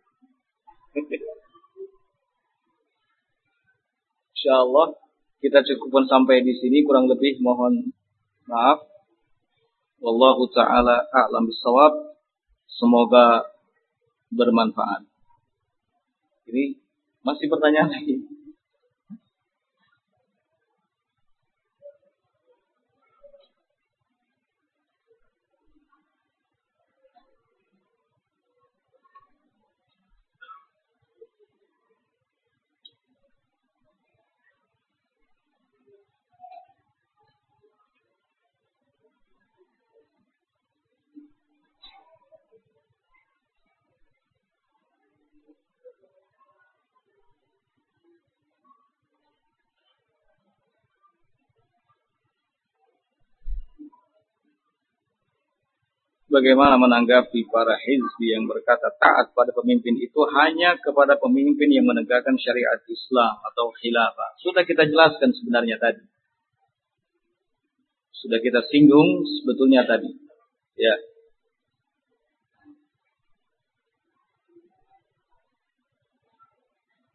Insya 4.42 4.58
Allah 4.58 4.90
kita 5.38 5.62
cukupkan 5.62 6.10
sampai 6.10 6.42
di 6.42 6.50
sini 6.50 6.82
kurang 6.82 7.06
lebih 7.06 7.38
mohon 7.38 7.94
maaf 8.50 8.82
Wallahu 10.02 10.50
taala 10.50 10.98
a'lam 11.14 11.46
bisawab. 11.46 12.18
Semoga 12.66 13.46
bermanfaat. 14.34 15.06
Ini 16.50 16.74
masih 17.22 17.46
pertanyaan 17.46 17.94
lagi. 17.94 18.18
Bagaimana 56.32 56.80
menanggapi 56.80 57.44
para 57.52 57.76
hizbi 57.76 58.32
yang 58.32 58.48
berkata 58.48 58.88
taat 58.96 59.36
pada 59.36 59.52
pemimpin 59.52 60.00
itu 60.00 60.20
hanya 60.32 60.80
kepada 60.80 61.20
pemimpin 61.20 61.68
yang 61.68 61.84
menegakkan 61.84 62.40
syariat 62.40 62.80
Islam 62.88 63.36
atau 63.52 63.68
khilafah. 63.76 64.40
Sudah 64.40 64.64
kita 64.64 64.88
jelaskan 64.88 65.36
sebenarnya 65.36 65.76
tadi. 65.76 66.02
Sudah 68.16 68.40
kita 68.40 68.64
singgung 68.72 69.28
sebetulnya 69.28 69.84
tadi. 69.84 70.08
Ya. 70.80 70.96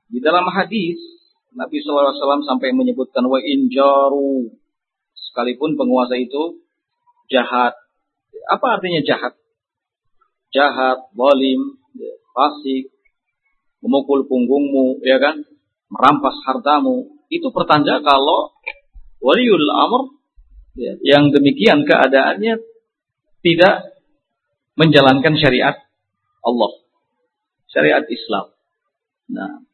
Di 0.08 0.24
dalam 0.24 0.46
hadis 0.48 1.02
Nabi 1.58 1.82
SAW 1.82 2.46
sampai 2.46 2.70
menyebutkan 2.72 3.26
wa 3.26 3.42
injaru 3.42 4.54
sekalipun 5.18 5.74
penguasa 5.74 6.16
itu 6.16 6.62
jahat 7.28 7.74
apa 8.48 8.68
artinya 8.80 9.02
jahat? 9.04 9.34
Jahat, 10.56 11.12
ya, 11.12 12.14
fasik, 12.32 12.90
memukul 13.84 14.26
punggungmu, 14.26 15.04
ya 15.04 15.20
kan? 15.20 15.44
Merampas 15.92 16.36
hartamu. 16.48 17.20
Itu 17.28 17.52
pertanda 17.52 18.00
kalau 18.00 18.56
waliul 19.20 19.68
amr 19.68 20.02
ya, 20.80 20.94
yang 21.04 21.36
demikian 21.36 21.84
keadaannya 21.84 22.64
tidak 23.44 23.76
menjalankan 24.80 25.36
syariat 25.36 25.76
Allah. 26.46 26.72
Syariat 27.68 28.08
Islam. 28.08 28.56
Nah, 29.28 29.68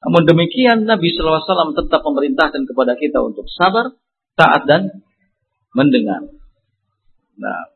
namun 0.00 0.22
demikian 0.24 0.88
Nabi 0.88 1.12
SAW 1.12 1.76
tetap 1.76 2.00
memerintahkan 2.00 2.64
kepada 2.64 2.96
kita 2.96 3.20
untuk 3.20 3.44
sabar, 3.52 3.92
taat 4.38 4.64
dan 4.64 5.04
mendengar. 5.76 6.24
Nah, 7.36 7.75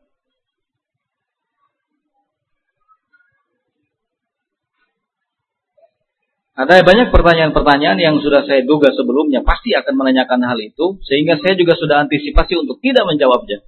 Ada 6.61 6.85
banyak 6.85 7.09
pertanyaan-pertanyaan 7.09 7.97
yang 7.97 8.15
sudah 8.21 8.45
saya 8.45 8.61
duga 8.61 8.93
sebelumnya 8.93 9.41
pasti 9.41 9.73
akan 9.73 9.97
menanyakan 9.97 10.45
hal 10.45 10.61
itu, 10.61 11.01
sehingga 11.01 11.41
saya 11.41 11.57
juga 11.57 11.73
sudah 11.73 12.05
antisipasi 12.05 12.53
untuk 12.53 12.77
tidak 12.85 13.01
menjawabnya. 13.09 13.65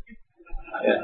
Ya. 0.86 0.98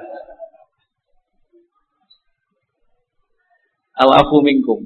Al-afu 4.06 4.38
minkum. 4.46 4.86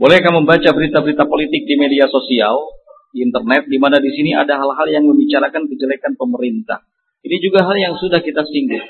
Boleh 0.00 0.24
kamu 0.24 0.48
membaca 0.48 0.72
berita-berita 0.72 1.28
politik 1.28 1.68
di 1.68 1.76
media 1.76 2.08
sosial, 2.08 2.80
di 3.12 3.28
internet, 3.28 3.68
di 3.68 3.76
mana 3.76 4.00
di 4.00 4.08
sini 4.08 4.32
ada 4.32 4.56
hal-hal 4.56 4.88
yang 4.88 5.04
membicarakan 5.04 5.68
kejelekan 5.68 6.16
pemerintah. 6.16 6.80
Ini 7.20 7.36
juga 7.44 7.68
hal 7.68 7.76
yang 7.76 7.94
sudah 8.00 8.24
kita 8.24 8.40
singgung. 8.48 8.88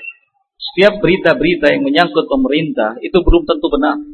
Setiap 0.63 1.03
berita-berita 1.03 1.75
yang 1.75 1.83
menyangkut 1.83 2.31
pemerintah 2.31 3.03
itu 3.03 3.19
belum 3.19 3.43
tentu 3.51 3.67
benar. 3.67 4.14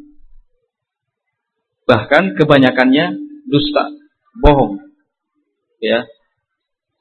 Bahkan 1.85 2.37
kebanyakannya 2.37 3.05
dusta, 3.49 3.89
bohong. 4.39 4.79
Ya. 5.81 6.05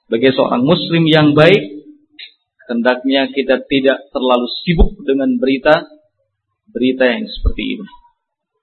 Sebagai 0.07 0.35
seorang 0.35 0.67
muslim 0.67 1.07
yang 1.07 1.37
baik, 1.37 1.87
hendaknya 2.67 3.31
kita 3.31 3.63
tidak 3.67 4.11
terlalu 4.11 4.47
sibuk 4.63 4.95
dengan 5.07 5.39
berita 5.39 5.87
berita 6.71 7.07
yang 7.07 7.27
seperti 7.27 7.79
ini. 7.79 7.87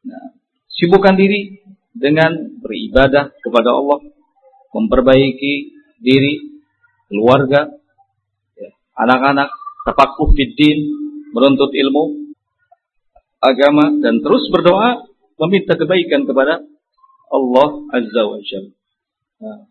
Nah, 0.08 0.32
sibukkan 0.72 1.16
diri 1.20 1.60
dengan 1.92 2.60
beribadah 2.64 3.36
kepada 3.44 3.70
Allah, 3.76 4.00
memperbaiki 4.72 5.54
diri, 6.00 6.62
keluarga, 7.12 7.68
ya, 8.56 8.70
anak-anak, 8.96 9.52
tapakuh 9.84 10.32
fiddin, 10.36 10.78
menuntut 11.36 11.72
ilmu, 11.76 12.36
agama, 13.44 13.92
dan 14.00 14.24
terus 14.24 14.48
berdoa, 14.52 15.07
meminta 15.38 15.78
kebaikan 15.78 16.26
kepada 16.26 16.66
Allah 17.30 17.70
Azza 17.94 18.22
wa 18.26 18.40
Jalla. 18.42 18.74
Nah. 19.38 19.62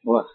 Wah, 0.00 0.28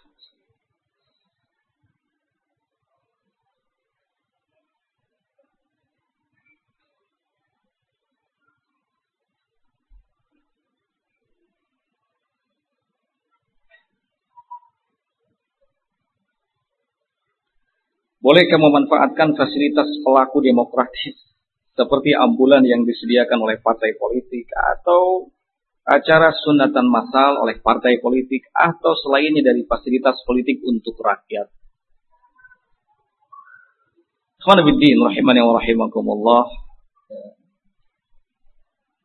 Bolehkah 18.26 18.58
memanfaatkan 18.58 19.38
fasilitas 19.38 19.86
pelaku 20.02 20.42
demokratis 20.42 21.14
seperti 21.78 22.10
ambulan 22.10 22.66
yang 22.66 22.82
disediakan 22.82 23.38
oleh 23.38 23.62
partai 23.62 23.94
politik 23.94 24.50
atau 24.50 25.30
acara 25.86 26.34
sunatan 26.34 26.90
massal 26.90 27.38
oleh 27.38 27.62
partai 27.62 28.02
politik 28.02 28.50
atau 28.50 28.98
selainnya 28.98 29.46
dari 29.46 29.62
fasilitas 29.62 30.18
politik 30.26 30.58
untuk 30.66 30.98
rakyat. 30.98 31.46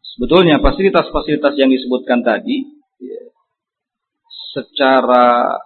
Sebetulnya 0.02 0.58
fasilitas-fasilitas 0.66 1.54
yang 1.62 1.70
disebutkan 1.70 2.26
tadi 2.26 2.66
secara 4.58 5.62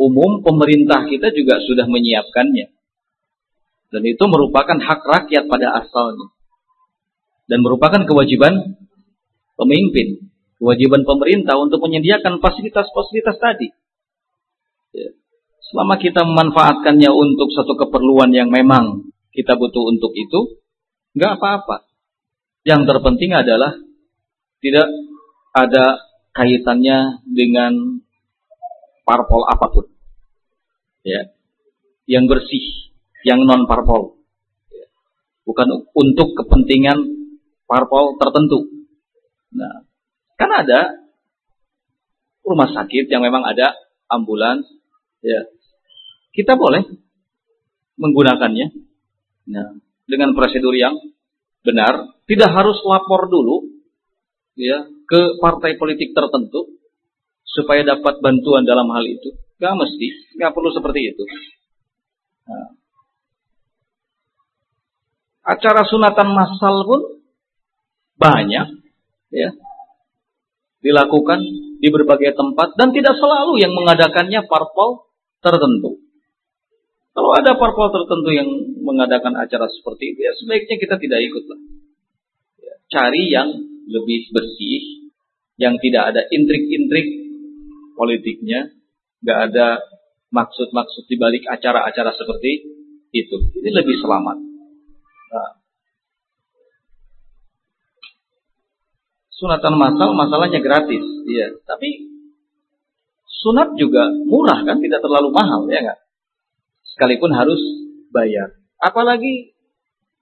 umum 0.00 0.40
pemerintah 0.40 1.04
kita 1.04 1.28
juga 1.36 1.60
sudah 1.60 1.84
menyiapkannya. 1.84 2.72
Dan 3.92 4.02
itu 4.06 4.24
merupakan 4.24 4.80
hak 4.80 5.00
rakyat 5.04 5.44
pada 5.44 5.84
asalnya. 5.84 6.32
Dan 7.44 7.60
merupakan 7.60 8.00
kewajiban 8.08 8.80
pemimpin. 9.60 10.32
Kewajiban 10.56 11.04
pemerintah 11.04 11.60
untuk 11.60 11.84
menyediakan 11.84 12.40
fasilitas-fasilitas 12.40 13.36
tadi. 13.36 13.68
Ya. 14.96 15.10
Selama 15.70 16.00
kita 16.00 16.24
memanfaatkannya 16.24 17.10
untuk 17.12 17.52
satu 17.52 17.76
keperluan 17.76 18.32
yang 18.32 18.48
memang 18.48 19.12
kita 19.30 19.54
butuh 19.54 19.84
untuk 19.90 20.10
itu, 20.16 20.60
nggak 21.14 21.38
apa-apa. 21.38 21.86
Yang 22.66 22.80
terpenting 22.90 23.32
adalah 23.34 23.72
tidak 24.60 24.88
ada 25.56 25.84
kaitannya 26.36 27.24
dengan 27.26 28.02
parpol 29.02 29.42
apa 29.50 29.66
pun. 29.74 29.89
Ya. 31.06 31.32
Yang 32.10 32.24
bersih, 32.36 32.64
yang 33.24 33.44
non 33.46 33.64
parpol. 33.70 34.20
Ya. 34.68 34.86
Bukan 35.46 35.90
untuk 35.94 36.34
kepentingan 36.36 36.98
parpol 37.64 38.18
tertentu. 38.18 38.66
Nah, 39.54 39.86
kan 40.34 40.50
ada 40.50 41.00
rumah 42.42 42.70
sakit 42.70 43.06
yang 43.06 43.22
memang 43.22 43.46
ada 43.46 43.74
ambulans, 44.10 44.66
ya. 45.22 45.46
Kita 46.30 46.54
boleh 46.54 46.86
menggunakannya. 47.98 48.66
Nah, 49.50 49.66
dengan 50.06 50.32
prosedur 50.34 50.74
yang 50.74 50.96
benar, 51.60 52.16
tidak 52.24 52.50
harus 52.50 52.80
lapor 52.86 53.28
dulu 53.28 53.68
ya 54.58 54.86
ke 55.06 55.20
partai 55.42 55.76
politik 55.76 56.14
tertentu 56.14 56.78
supaya 57.42 57.82
dapat 57.82 58.22
bantuan 58.22 58.62
dalam 58.62 58.88
hal 58.94 59.04
itu. 59.04 59.34
Gak 59.60 59.74
mesti, 59.76 60.08
gak 60.40 60.56
perlu 60.56 60.72
seperti 60.72 61.12
itu. 61.12 61.22
Nah. 62.48 62.72
Acara 65.44 65.84
sunatan 65.84 66.32
massal 66.32 66.88
pun 66.88 67.20
banyak, 68.16 68.66
ya, 69.32 69.50
dilakukan 70.80 71.40
di 71.80 71.88
berbagai 71.88 72.36
tempat 72.36 72.76
dan 72.76 72.92
tidak 72.92 73.16
selalu 73.16 73.60
yang 73.60 73.72
mengadakannya 73.72 74.44
parpol 74.48 75.08
tertentu. 75.40 76.00
Kalau 77.12 77.30
ada 77.36 77.56
parpol 77.56 77.88
tertentu 77.92 78.30
yang 78.32 78.48
mengadakan 78.80 79.36
acara 79.36 79.68
seperti 79.68 80.16
itu, 80.16 80.20
ya 80.24 80.32
sebaiknya 80.36 80.76
kita 80.80 80.96
tidak 80.96 81.20
ikutlah. 81.24 81.60
Ya, 82.60 82.74
cari 82.88 83.22
yang 83.28 83.48
lebih 83.90 84.30
bersih, 84.32 85.10
yang 85.60 85.76
tidak 85.82 86.14
ada 86.14 86.22
intrik-intrik 86.28 87.08
politiknya, 87.98 88.79
nggak 89.20 89.38
ada 89.52 89.66
maksud-maksud 90.30 91.04
di 91.10 91.16
balik 91.18 91.44
acara-acara 91.46 92.14
seperti 92.14 92.50
itu. 93.10 93.36
Ini 93.60 93.70
lebih 93.74 93.96
selamat. 94.00 94.38
Nah. 95.30 95.50
Sunatan 99.34 99.74
masal 99.76 100.12
masalahnya 100.14 100.60
gratis, 100.60 101.04
iya. 101.26 101.50
Tapi 101.64 101.88
sunat 103.40 103.74
juga 103.80 104.12
murah 104.28 104.62
kan, 104.62 104.78
tidak 104.78 105.00
terlalu 105.00 105.32
mahal 105.32 105.64
ya 105.68 105.80
nggak? 105.80 106.00
Sekalipun 106.94 107.32
harus 107.32 107.60
bayar. 108.12 108.56
Apalagi 108.80 109.56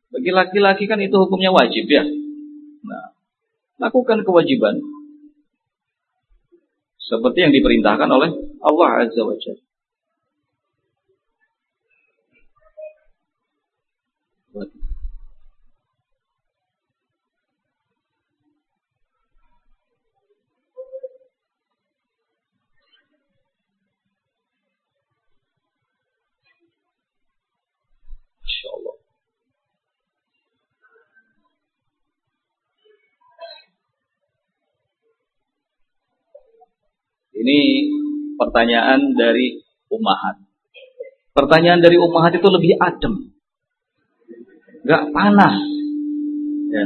bagi 0.09 0.31
laki-laki 0.33 0.85
kan 0.89 1.03
itu 1.03 1.15
hukumnya 1.19 1.53
wajib 1.53 1.85
ya. 1.91 2.07
Nah, 2.87 3.13
lakukan 3.77 4.25
kewajiban 4.25 4.81
seperti 7.09 7.39
yang 7.41 7.53
diperintahkan 7.57 8.09
oleh 8.13 8.31
Allah 8.61 9.09
Azza 9.09 9.25
wa 9.25 9.37
Jalla. 9.41 9.68
Ini 37.39 37.59
pertanyaan 38.39 39.15
dari 39.15 39.63
Umahat. 39.89 40.43
Pertanyaan 41.33 41.81
dari 41.81 41.97
Umahat 41.97 42.35
itu 42.35 42.49
lebih 42.51 42.77
adem. 42.83 43.31
Gak 44.85 45.15
panas. 45.15 45.57
Ya. 46.69 46.85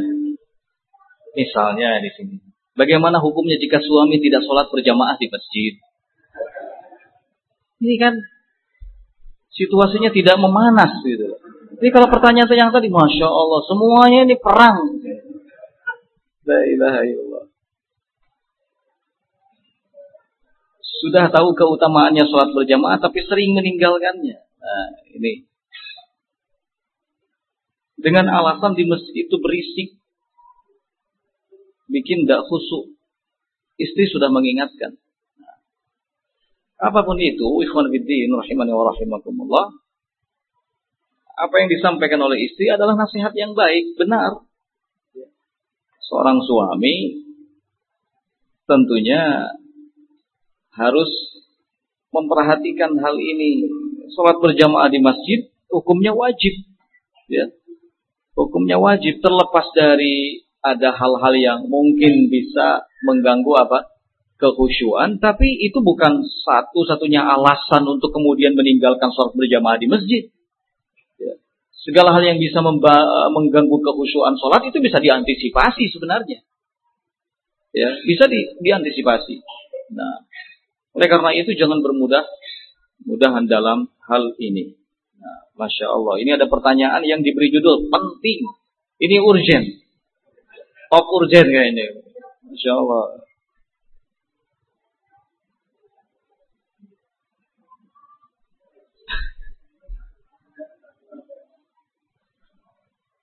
Misalnya 1.33 1.99
di 2.05 2.11
sini. 2.13 2.37
Bagaimana 2.73 3.21
hukumnya 3.21 3.61
jika 3.61 3.81
suami 3.85 4.17
tidak 4.21 4.45
sholat 4.49 4.73
berjamaah 4.73 5.21
di 5.21 5.29
masjid? 5.29 5.73
Ini 7.85 7.95
kan 8.01 8.15
situasinya 9.53 10.09
tidak 10.09 10.41
memanas 10.41 11.03
gitu. 11.05 11.37
Jadi 11.83 11.91
kalau 11.91 12.09
pertanyaan 12.09 12.49
yang 12.49 12.71
tadi, 12.71 12.89
masya 12.89 13.27
Allah, 13.27 13.61
semuanya 13.67 14.21
ini 14.23 14.37
perang. 14.39 14.77
La 16.47 16.61
ilaha 16.63 17.01
illallah. 17.03 17.32
Sudah 21.03 21.35
tahu 21.35 21.59
keutamaannya 21.59 22.23
sholat 22.31 22.55
berjamaah 22.55 23.03
tapi 23.03 23.27
sering 23.27 23.59
meninggalkannya. 23.59 24.39
Nah, 24.39 24.89
ini. 25.19 25.51
Dengan 27.99 28.31
alasan 28.31 28.79
di 28.79 28.87
masjid 28.87 29.27
itu 29.27 29.37
berisik. 29.43 29.99
Bikin 31.91 32.23
tidak 32.25 32.47
khusuk. 32.47 32.95
Istri 33.83 34.15
sudah 34.15 34.31
mengingatkan. 34.31 34.95
Nah, 35.43 35.59
apa 36.79 37.03
pun 37.03 37.19
itu, 37.19 37.51
ikhwan 37.67 37.91
fiddin 37.91 38.31
rahimani 38.31 38.71
wa 38.71 38.95
rahimakumullah. 38.95 39.75
Apa 41.35 41.55
yang 41.59 41.67
disampaikan 41.67 42.23
oleh 42.23 42.47
istri 42.47 42.71
adalah 42.71 42.95
nasihat 42.95 43.35
yang 43.35 43.59
baik, 43.59 43.99
benar. 43.99 44.47
Seorang 46.07 46.39
suami 46.47 47.27
tentunya 48.71 49.51
harus 50.77 51.11
memperhatikan 52.13 52.93
hal 53.01 53.17
ini. 53.17 53.69
Sholat 54.13 54.41
berjamaah 54.45 54.93
di 54.93 55.01
masjid 55.01 55.49
hukumnya 55.73 56.13
wajib. 56.13 56.53
Ya. 57.29 57.49
Hukumnya 58.37 58.81
wajib 58.81 59.21
terlepas 59.21 59.69
dari 59.73 60.45
ada 60.63 60.93
hal-hal 60.95 61.35
yang 61.37 61.61
mungkin 61.69 62.29
bisa 62.29 62.87
mengganggu 63.05 63.53
apa? 63.57 63.93
kekhusyuan, 64.43 65.23
tapi 65.23 65.47
itu 65.63 65.79
bukan 65.79 66.27
satu-satunya 66.27 67.23
alasan 67.23 67.87
untuk 67.87 68.11
kemudian 68.11 68.59
meninggalkan 68.59 69.15
sholat 69.15 69.39
berjamaah 69.39 69.79
di 69.79 69.87
masjid. 69.87 70.23
Ya. 71.15 71.39
Segala 71.71 72.11
hal 72.11 72.27
yang 72.27 72.43
bisa 72.43 72.59
mengganggu 72.59 73.77
kekhusyuan 73.79 74.35
sholat 74.35 74.67
itu 74.67 74.83
bisa 74.83 74.99
diantisipasi 74.99 75.95
sebenarnya. 75.95 76.43
Ya, 77.71 77.89
bisa 78.03 78.27
di, 78.27 78.43
diantisipasi. 78.67 79.47
Nah, 79.95 80.27
oleh 80.93 81.09
karena 81.09 81.31
itu 81.33 81.57
jangan 81.57 81.81
bermudah 81.81 82.21
mudahan 83.09 83.49
dalam 83.49 83.89
hal 84.05 84.37
ini. 84.37 84.77
Nah, 85.17 85.39
Masya 85.57 85.89
Allah. 85.89 86.21
Ini 86.21 86.37
ada 86.37 86.47
pertanyaan 86.51 87.03
yang 87.07 87.25
diberi 87.25 87.49
judul 87.49 87.89
penting. 87.89 88.45
Ini 89.01 89.17
urgent. 89.25 89.67
Top 90.93 91.09
urgent 91.09 91.49
kayaknya. 91.49 91.87
Masya 92.45 92.73
Allah. 92.77 93.05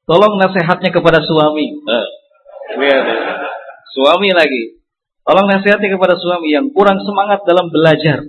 Tolong 0.10 0.42
nasihatnya 0.42 0.90
kepada 0.90 1.22
suami. 1.22 1.70
Eh, 1.70 2.08
suami 3.94 4.34
lagi. 4.34 4.79
Tolong 5.30 5.46
nasihatnya 5.46 5.94
kepada 5.94 6.18
suami 6.18 6.50
yang 6.50 6.74
kurang 6.74 7.06
semangat 7.06 7.46
dalam 7.46 7.70
belajar. 7.70 8.26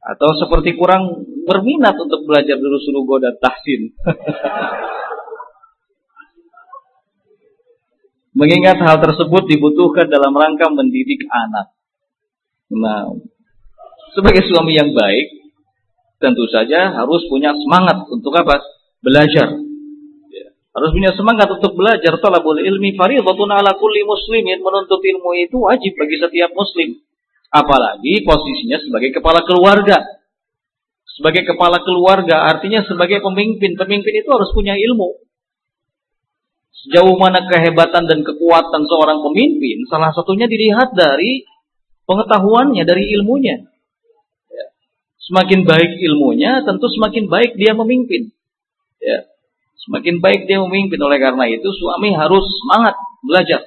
Atau 0.00 0.28
seperti 0.40 0.72
kurang 0.72 1.20
berminat 1.44 1.92
untuk 2.00 2.24
belajar 2.24 2.56
dulu 2.56 2.80
suruh 2.80 3.04
dan 3.20 3.36
tahsin. 3.36 3.92
Mengingat 8.40 8.80
hal 8.80 9.04
tersebut 9.04 9.44
dibutuhkan 9.44 10.08
dalam 10.08 10.32
rangka 10.32 10.72
mendidik 10.72 11.28
anak. 11.28 11.76
Nah, 12.72 13.12
sebagai 14.16 14.48
suami 14.48 14.72
yang 14.72 14.96
baik, 14.96 15.28
tentu 16.16 16.48
saja 16.48 16.96
harus 16.96 17.20
punya 17.28 17.52
semangat 17.52 18.00
untuk 18.08 18.32
apa? 18.32 18.64
Belajar. 19.04 19.60
Harus 20.72 20.90
punya 20.96 21.12
semangat 21.12 21.48
untuk 21.52 21.76
belajar. 21.76 22.16
Talabul 22.16 22.60
ilmi 22.64 22.96
faridatun 22.96 23.50
ala 23.52 23.76
kulli 23.76 24.08
muslimin. 24.08 24.64
Menuntut 24.64 25.04
ilmu 25.04 25.30
itu 25.36 25.56
wajib 25.60 25.92
bagi 26.00 26.16
setiap 26.16 26.50
muslim. 26.56 26.96
Apalagi 27.52 28.24
posisinya 28.24 28.80
sebagai 28.80 29.12
kepala 29.20 29.44
keluarga. 29.44 30.00
Sebagai 31.04 31.44
kepala 31.44 31.84
keluarga 31.84 32.48
artinya 32.48 32.80
sebagai 32.88 33.20
pemimpin. 33.20 33.76
Pemimpin 33.76 34.14
itu 34.24 34.28
harus 34.32 34.48
punya 34.56 34.72
ilmu. 34.72 35.20
Sejauh 36.82 37.14
mana 37.14 37.46
kehebatan 37.46 38.10
dan 38.10 38.26
kekuatan 38.26 38.82
seorang 38.90 39.22
pemimpin, 39.22 39.86
salah 39.86 40.10
satunya 40.10 40.50
dilihat 40.50 40.90
dari 40.98 41.46
pengetahuannya, 42.10 42.82
dari 42.82 43.06
ilmunya. 43.06 43.70
Ya. 44.50 44.66
Semakin 45.30 45.62
baik 45.62 46.02
ilmunya, 46.02 46.66
tentu 46.66 46.90
semakin 46.90 47.30
baik 47.30 47.54
dia 47.54 47.78
memimpin. 47.78 48.34
Ya. 48.98 49.30
Semakin 49.82 50.22
baik 50.22 50.46
dia 50.46 50.62
memimpin. 50.62 51.00
Oleh 51.02 51.18
karena 51.18 51.44
itu, 51.50 51.68
suami 51.74 52.14
harus 52.14 52.44
semangat 52.62 52.94
belajar. 53.22 53.60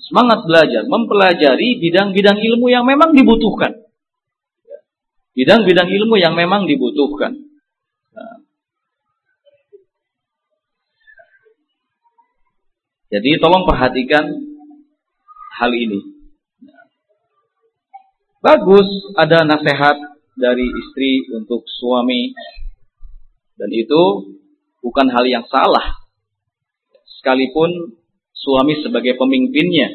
Semangat 0.00 0.44
belajar, 0.48 0.82
mempelajari 0.88 1.80
bidang-bidang 1.80 2.40
ilmu 2.40 2.66
yang 2.72 2.84
memang 2.84 3.12
dibutuhkan. 3.14 3.84
Bidang-bidang 5.34 5.88
ilmu 5.90 6.16
yang 6.18 6.34
memang 6.34 6.64
dibutuhkan. 6.64 7.44
Jadi 13.14 13.38
tolong 13.38 13.62
perhatikan 13.62 14.26
hal 15.54 15.70
ini. 15.70 16.02
Bagus 18.42 18.90
ada 19.14 19.46
nasihat 19.46 19.96
dari 20.34 20.66
istri 20.66 21.22
untuk 21.30 21.62
suami 21.64 22.34
dan 23.54 23.70
itu 23.70 24.02
bukan 24.84 25.08
hal 25.08 25.24
yang 25.24 25.48
salah. 25.48 26.04
Sekalipun 27.20 27.96
suami 28.36 28.76
sebagai 28.84 29.16
pemimpinnya, 29.16 29.88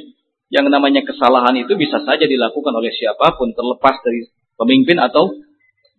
yang 0.49 0.65
namanya 0.73 1.05
kesalahan 1.05 1.53
itu 1.61 1.77
bisa 1.77 2.01
saja 2.01 2.25
dilakukan 2.25 2.73
oleh 2.73 2.89
siapa 2.89 3.37
pun 3.37 3.53
terlepas 3.53 4.01
dari 4.01 4.25
pemimpin 4.57 4.97
atau 4.97 5.29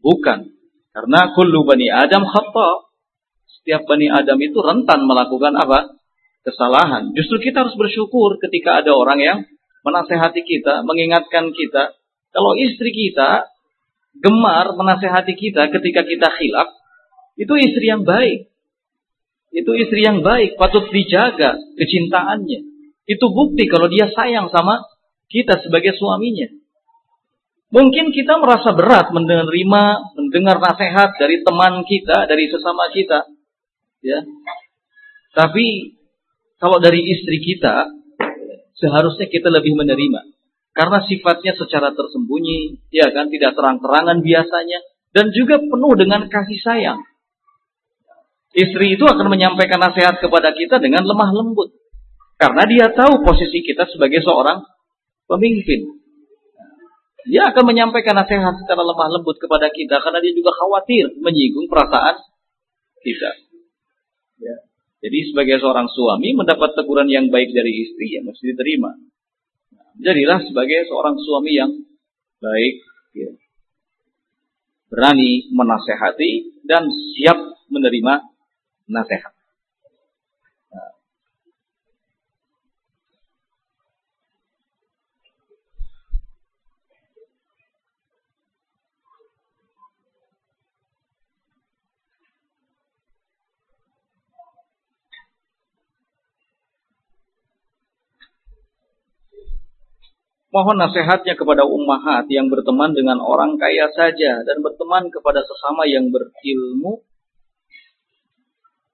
bukan. 0.02 0.50
Karena 0.90 1.30
kullu 1.38 1.62
bani 1.62 1.86
Adam 1.86 2.26
khata. 2.26 2.90
Setiap 3.46 3.86
bani 3.86 4.10
Adam 4.10 4.42
itu 4.42 4.58
rentan 4.58 5.06
melakukan 5.06 5.54
apa? 5.54 6.00
kesalahan. 6.40 7.12
Justru 7.12 7.36
kita 7.40 7.64
harus 7.64 7.76
bersyukur 7.76 8.40
ketika 8.40 8.80
ada 8.80 8.96
orang 8.96 9.20
yang 9.20 9.38
menasehati 9.84 10.42
kita, 10.44 10.84
mengingatkan 10.84 11.52
kita. 11.52 11.96
Kalau 12.30 12.52
istri 12.56 12.92
kita 12.94 13.48
gemar 14.20 14.74
menasehati 14.74 15.34
kita 15.34 15.70
ketika 15.70 16.02
kita 16.06 16.28
khilaf, 16.30 16.68
itu 17.36 17.52
istri 17.60 17.88
yang 17.88 18.02
baik. 18.04 18.49
Itu 19.50 19.74
istri 19.74 20.06
yang 20.06 20.22
baik, 20.22 20.54
patut 20.54 20.86
dijaga 20.94 21.58
kecintaannya. 21.74 22.60
Itu 23.10 23.26
bukti 23.34 23.66
kalau 23.66 23.90
dia 23.90 24.06
sayang 24.06 24.46
sama 24.54 24.86
kita 25.26 25.58
sebagai 25.58 25.98
suaminya. 25.98 26.46
Mungkin 27.70 28.10
kita 28.10 28.38
merasa 28.42 28.74
berat 28.74 29.14
menerima, 29.14 29.84
mendengar 30.18 30.58
nasihat 30.58 31.14
dari 31.18 31.42
teman 31.42 31.86
kita, 31.86 32.26
dari 32.26 32.50
sesama 32.50 32.90
kita. 32.90 33.30
Ya. 34.02 34.26
Tapi 35.34 35.94
kalau 36.58 36.82
dari 36.82 36.98
istri 37.06 37.38
kita, 37.38 37.86
seharusnya 38.74 39.30
kita 39.30 39.54
lebih 39.54 39.78
menerima. 39.78 40.20
Karena 40.74 40.98
sifatnya 41.02 41.54
secara 41.54 41.94
tersembunyi, 41.94 42.90
ya 42.90 43.10
kan, 43.10 43.30
tidak 43.30 43.54
terang-terangan 43.54 44.22
biasanya, 44.22 44.78
dan 45.14 45.30
juga 45.34 45.58
penuh 45.58 45.94
dengan 45.98 46.26
kasih 46.30 46.58
sayang. 46.62 47.00
Istri 48.50 48.98
itu 48.98 49.04
akan 49.06 49.30
menyampaikan 49.30 49.78
nasihat 49.78 50.18
kepada 50.18 50.50
kita 50.50 50.82
dengan 50.82 51.06
lemah 51.06 51.30
lembut. 51.30 51.70
Karena 52.34 52.66
dia 52.66 52.86
tahu 52.90 53.22
posisi 53.22 53.62
kita 53.62 53.86
sebagai 53.86 54.24
seorang 54.26 54.64
pemimpin. 55.30 56.00
Dia 57.30 57.52
akan 57.52 57.64
menyampaikan 57.68 58.16
nasihat 58.16 58.56
secara 58.58 58.82
lemah 58.82 59.08
lembut 59.12 59.36
kepada 59.38 59.70
kita 59.70 60.02
karena 60.02 60.18
dia 60.18 60.32
juga 60.34 60.50
khawatir 60.56 61.14
menyinggung 61.20 61.70
perasaan 61.70 62.16
kita. 63.04 63.30
Ya. 64.40 64.56
Jadi 65.04 65.32
sebagai 65.32 65.60
seorang 65.60 65.86
suami 65.86 66.32
mendapat 66.32 66.74
teguran 66.74 67.06
yang 67.06 67.28
baik 67.28 67.52
dari 67.52 67.72
istri 67.86 68.18
yang 68.18 68.24
mesti 68.24 68.50
diterima. 68.50 68.96
Jadilah 70.00 70.40
sebagai 70.42 70.88
seorang 70.88 71.20
suami 71.20 71.52
yang 71.54 71.72
baik, 72.40 72.74
ya. 73.12 73.30
berani 74.88 75.52
menasehati 75.52 76.64
dan 76.64 76.88
siap 76.88 77.36
menerima 77.68 78.29
nasihat. 78.90 79.32
Mohon 100.50 100.82
nasihatnya 100.82 101.38
kepada 101.38 101.62
ummahat 101.62 102.26
yang 102.26 102.50
berteman 102.50 102.90
dengan 102.90 103.22
orang 103.22 103.54
kaya 103.54 103.86
saja 103.94 104.42
dan 104.42 104.58
berteman 104.66 105.06
kepada 105.06 105.46
sesama 105.46 105.86
yang 105.86 106.10
berilmu 106.10 107.06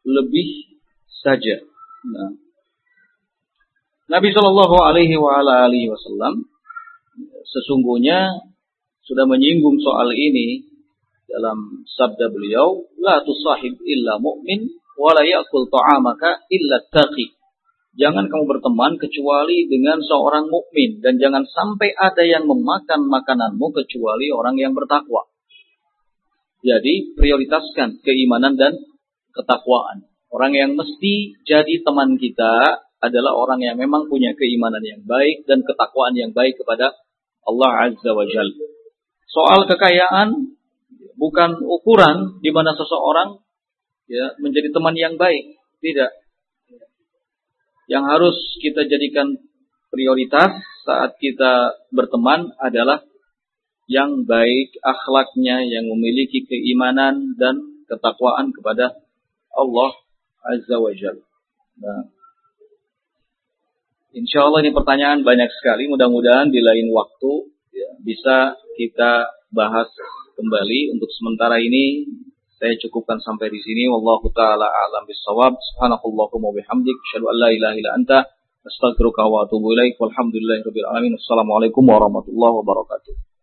lebih 0.06 0.78
saja. 1.10 1.66
Nah. 2.06 2.32
Nabi 4.06 4.30
Shallallahu 4.30 4.76
Alaihi 4.78 5.18
Wasallam 5.18 6.46
sesungguhnya 7.42 8.46
sudah 9.02 9.26
menyinggung 9.26 9.82
soal 9.82 10.14
ini 10.14 10.62
dalam 11.26 11.82
sabda 11.90 12.30
beliau, 12.30 12.86
la 13.02 13.18
tusahib 13.26 13.82
illa 13.82 14.22
mu'min 14.22 14.70
wa 14.94 15.10
la 15.10 15.26
ya'kul 15.26 15.66
ta'amaka 15.66 16.46
illa. 16.54 16.78
Jangan 17.96 18.28
kamu 18.28 18.44
berteman 18.44 19.00
kecuali 19.00 19.66
dengan 19.66 20.04
seorang 20.04 20.52
mukmin 20.52 21.00
dan 21.00 21.16
jangan 21.16 21.48
sampai 21.48 21.96
ada 21.96 22.22
yang 22.28 22.44
memakan 22.44 23.08
makananmu 23.08 23.72
kecuali 23.72 24.28
orang 24.30 24.60
yang 24.60 24.76
bertakwa. 24.76 25.26
Jadi 26.60 27.16
prioritaskan 27.16 28.04
keimanan 28.04 28.54
dan 28.60 28.76
ketakwaan. 29.36 30.08
Orang 30.32 30.56
yang 30.56 30.74
mesti 30.74 31.36
jadi 31.44 31.84
teman 31.84 32.16
kita 32.16 32.82
adalah 32.98 33.36
orang 33.36 33.60
yang 33.60 33.76
memang 33.76 34.08
punya 34.08 34.32
keimanan 34.32 34.82
yang 34.82 35.04
baik 35.04 35.44
dan 35.44 35.62
ketakwaan 35.62 36.16
yang 36.16 36.32
baik 36.32 36.56
kepada 36.56 36.96
Allah 37.46 37.92
Azza 37.92 38.10
wa 38.10 38.24
Jal. 38.26 38.48
Soal 39.28 39.68
kekayaan 39.68 40.56
bukan 41.20 41.60
ukuran 41.60 42.40
di 42.40 42.50
mana 42.50 42.72
seseorang 42.74 43.38
ya 44.08 44.34
menjadi 44.40 44.72
teman 44.72 44.96
yang 44.96 45.14
baik. 45.20 45.60
Tidak 45.78 46.10
yang 47.86 48.02
harus 48.08 48.34
kita 48.58 48.88
jadikan 48.90 49.38
prioritas 49.94 50.58
saat 50.82 51.14
kita 51.22 51.78
berteman 51.94 52.50
adalah 52.58 53.02
yang 53.86 54.26
baik 54.26 54.74
akhlaknya, 54.82 55.62
yang 55.62 55.86
memiliki 55.86 56.42
keimanan 56.42 57.38
dan 57.38 57.62
ketakwaan 57.86 58.50
kepada 58.50 58.98
Allah 59.56 59.90
Azza 60.46 60.76
wa 60.78 60.92
Jalla. 60.94 61.26
Nah, 61.82 62.02
insya 64.14 64.46
Allah 64.46 64.62
ini 64.62 64.70
pertanyaan 64.70 65.26
banyak 65.26 65.50
sekali. 65.60 65.90
Mudah-mudahan 65.90 66.54
di 66.54 66.62
lain 66.62 66.88
waktu 66.94 67.32
ya, 67.74 67.90
bisa 68.00 68.36
kita 68.78 69.26
bahas 69.50 69.90
kembali. 70.38 70.94
Untuk 70.94 71.10
sementara 71.16 71.58
ini 71.58 72.06
saya 72.56 72.76
cukupkan 72.80 73.20
sampai 73.20 73.52
di 73.52 73.60
sini. 73.60 73.88
Wallahu 73.90 74.30
taala 74.32 74.68
a'lam 74.68 75.04
bissawab. 75.04 75.58
Subhanakallahumma 75.74 76.56
bihamdik, 76.56 76.96
asyhadu 77.10 77.28
an 77.32 77.36
la 77.36 77.48
ilaha 77.52 77.74
illa 77.76 77.90
anta, 77.96 78.18
astaghfiruka 78.64 79.26
wa 79.26 79.44
atubu 79.44 79.76
ilaik. 79.76 79.98
Alamin. 80.00 81.18
Assalamualaikum 81.20 81.84
warahmatullahi 81.84 82.54
wabarakatuh. 82.62 83.35